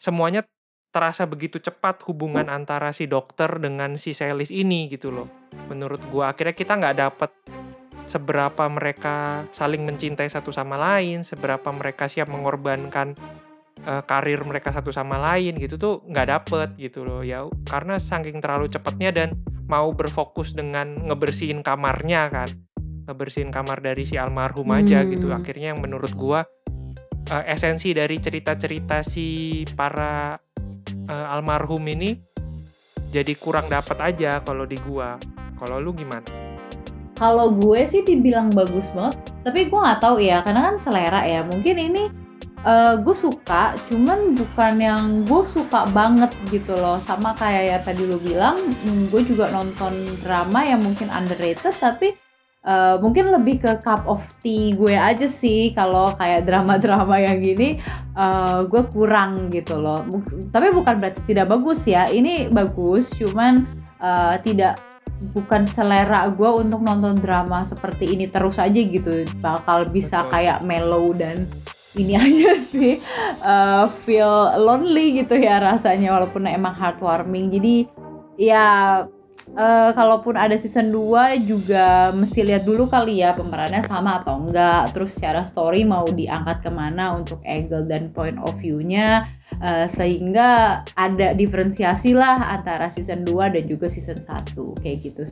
Semuanya 0.01 0.45
terasa 0.93 1.29
begitu 1.29 1.61
cepat 1.61 2.01
hubungan 2.09 2.49
antara 2.49 2.93
si 2.97 3.05
dokter 3.05 3.49
dengan 3.61 4.01
si 4.01 4.17
Selis 4.17 4.49
ini 4.49 4.89
gitu 4.89 5.13
loh, 5.13 5.29
menurut 5.69 6.01
gua. 6.09 6.33
Akhirnya 6.33 6.57
kita 6.57 6.73
nggak 6.77 6.97
dapet 6.97 7.31
seberapa 8.07 8.71
mereka 8.71 9.45
saling 9.51 9.83
mencintai 9.83 10.31
satu 10.31 10.55
sama 10.55 10.79
lain, 10.79 11.27
seberapa 11.27 11.67
mereka 11.75 12.07
siap 12.07 12.31
mengorbankan, 12.31 13.19
eee, 13.83 14.03
karir 14.07 14.41
mereka 14.47 14.71
satu 14.71 14.95
sama 14.95 15.19
lain 15.19 15.59
gitu 15.59 15.75
tuh 15.77 15.95
nggak 16.07 16.27
dapet 16.31 16.69
gitu 16.79 17.03
loh. 17.03 17.27
Ya 17.27 17.43
karena 17.67 17.99
saking 17.99 18.39
terlalu 18.39 18.71
cepatnya 18.71 19.11
dan 19.11 19.35
mau 19.67 19.91
berfokus 19.91 20.55
dengan 20.55 20.95
ngebersihin 21.11 21.67
kamarnya 21.67 22.31
kan, 22.31 22.49
ngebersihin 23.11 23.51
kamar 23.51 23.83
dari 23.83 24.07
si 24.07 24.15
almarhum 24.15 24.71
aja 24.71 25.03
gitu. 25.11 25.27
Mmm. 25.27 25.43
Akhirnya 25.43 25.75
yang 25.75 25.83
menurut 25.83 26.15
gua, 26.15 26.47
eee, 27.27 27.45
esensi 27.51 27.91
dari 27.91 28.23
cerita-cerita 28.23 29.03
si 29.03 29.67
para, 29.75 30.39
eee, 30.87 31.27
almarhum 31.27 31.83
ini 31.91 32.15
jadi 33.11 33.35
kurang 33.35 33.67
dapet 33.67 33.99
aja 33.99 34.39
kalau 34.47 34.63
di 34.63 34.79
gua. 34.79 35.19
Kalau 35.59 35.83
lu 35.83 35.91
gimana? 35.91 36.46
Kalau 37.17 37.49
gue 37.49 37.81
sih 37.89 38.05
dibilang 38.05 38.53
bagus 38.53 38.93
banget, 38.93 39.17
tapi 39.41 39.73
gue 39.73 39.79
nggak 39.81 40.01
tahu 40.05 40.21
ya, 40.21 40.45
karena 40.45 40.69
kan 40.69 40.77
selera 40.85 41.25
ya. 41.25 41.41
Mungkin 41.49 41.77
ini, 41.81 42.13
eee, 42.61 42.95
gue 43.01 43.17
suka, 43.17 43.73
cuman 43.89 44.37
bukan 44.37 44.73
yang 44.77 45.03
gue 45.25 45.43
suka 45.49 45.89
banget 45.97 46.29
gitu 46.53 46.77
loh. 46.77 47.01
Sama 47.09 47.33
kayak 47.33 47.65
yang 47.73 47.83
tadi 47.89 48.03
lu 48.05 48.21
bilang, 48.21 48.61
mmm, 48.85 49.09
gue 49.09 49.25
juga 49.25 49.49
nonton 49.49 49.97
drama 50.21 50.61
yang 50.69 50.85
mungkin 50.85 51.09
underrated, 51.09 51.73
tapi, 51.81 52.13
eee, 52.69 52.95
mungkin 53.01 53.33
lebih 53.33 53.65
ke 53.65 53.73
cup 53.81 54.05
of 54.05 54.21
tea 54.45 54.77
gue 54.77 54.93
aja 54.93 55.25
sih 55.25 55.73
kalau 55.73 56.13
kayak 56.21 56.45
drama-drama 56.45 57.17
yang 57.17 57.41
gini, 57.41 57.81
eee, 58.13 58.59
gue 58.69 58.83
kurang 58.93 59.49
gitu 59.49 59.81
loh. 59.81 60.05
Tapi 60.53 60.69
bukan 60.69 61.01
berarti 61.01 61.25
tidak 61.25 61.49
bagus 61.49 61.89
ya, 61.89 62.13
ini 62.13 62.53
bagus, 62.53 63.09
cuman, 63.17 63.65
eee, 64.05 64.37
tidak 64.45 64.77
bukan 65.33 65.65
selera 65.65 66.29
gue 66.29 66.51
untuk 66.61 66.81
nonton 66.85 67.17
drama 67.17 67.65
seperti 67.65 68.13
ini 68.17 68.29
terus 68.29 68.61
aja 68.61 68.77
gitu. 68.77 69.25
Bakal 69.41 69.89
bisa 69.89 70.27
Betul. 70.27 70.33
kayak 70.33 70.59
mellow 70.65 71.13
dan 71.17 71.49
ini 71.97 72.13
aja 72.25 72.53
sih, 72.61 73.01
eee, 73.41 73.85
feel 74.05 74.61
lonely 74.61 75.25
gitu 75.25 75.35
ya 75.41 75.57
rasanya 75.61 76.13
walaupun 76.13 76.45
emang 76.45 76.77
heartwarming. 76.77 77.49
Jadi 77.49 77.89
ya, 78.37 79.05
eee, 79.55 79.91
kalaupun 79.95 80.35
ada 80.35 80.59
season 80.59 80.91
2 80.91 81.39
juga 81.39 82.11
mesti 82.11 82.43
lihat 82.43 82.67
dulu 82.67 82.91
kali 82.91 83.23
ya 83.23 83.37
pemerannya 83.37 83.87
sama 83.87 84.19
atau 84.25 84.43
enggak, 84.43 84.91
terus 84.91 85.15
secara 85.15 85.47
story 85.47 85.87
mau 85.87 86.09
diangkat 86.09 86.67
ke 86.67 86.71
mana 86.73 87.15
untuk 87.15 87.39
angle 87.47 87.87
dan 87.87 88.11
point 88.11 88.41
of 88.43 88.59
view-nya, 88.59 89.31
eee, 89.63 89.87
sehingga 89.93 90.83
ada 90.99 91.37
diferensiasi 91.37 92.17
lah 92.17 92.51
antara 92.51 92.91
season 92.91 93.23
2 93.23 93.53
dan 93.53 93.65
juga 93.71 93.87
season 93.87 94.19
1, 94.19 94.75
kayak 94.83 94.99
gitu. 95.13 95.23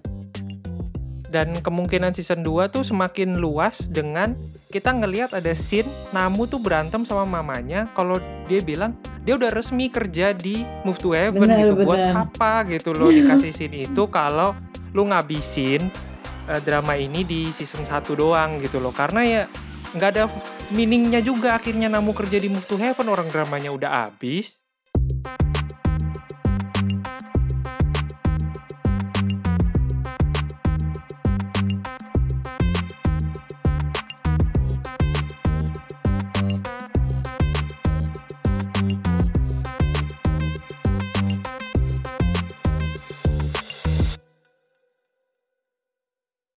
Dan 1.35 1.51
kemungkinan 1.67 2.15
season 2.15 2.47
2 2.47 2.71
tuh 2.71 2.87
semakin 2.87 3.43
luas 3.43 3.91
dengan 3.91 4.39
kita 4.75 4.91
ngelihat 4.91 5.31
ada 5.31 5.55
scene 5.55 5.87
Namu 6.11 6.51
tuh 6.51 6.59
berantem 6.59 7.07
sama 7.07 7.23
mamanya, 7.23 7.87
kalau 7.95 8.19
dia 8.51 8.59
bilang 8.59 8.99
dia 9.23 9.39
udah 9.39 9.55
resmi 9.55 9.87
kerja 9.87 10.35
di 10.35 10.67
Move 10.83 10.99
to 10.99 11.15
Heaven 11.15 11.47
Bener 11.47 11.71
gitu. 11.71 11.87
Buat 11.87 12.11
bener. 12.11 12.27
apa 12.27 12.67
gitu 12.67 12.91
loh 12.91 13.15
dikasih 13.15 13.55
scene 13.55 13.87
itu 13.87 14.03
kalau 14.19 14.59
lu 14.91 15.07
ngabisin, 15.07 15.79
eee, 16.51 16.61
drama 16.67 16.99
ini 16.99 17.23
di 17.23 17.55
season 17.55 17.87
1 17.87 18.19
doang 18.19 18.59
gitu 18.59 18.83
loh. 18.83 18.91
Karena 18.91 19.23
ya 19.23 19.43
nggak 19.95 20.11
ada 20.19 20.27
meaning-nya 20.75 21.23
juga 21.23 21.55
akhirnya 21.55 21.87
Namu 21.87 22.11
kerja 22.11 22.43
di 22.43 22.51
Move 22.51 22.67
to 22.67 22.75
Heaven, 22.75 23.07
orang 23.07 23.31
dramanya 23.31 23.71
udah 23.71 24.11
habis. 24.11 24.59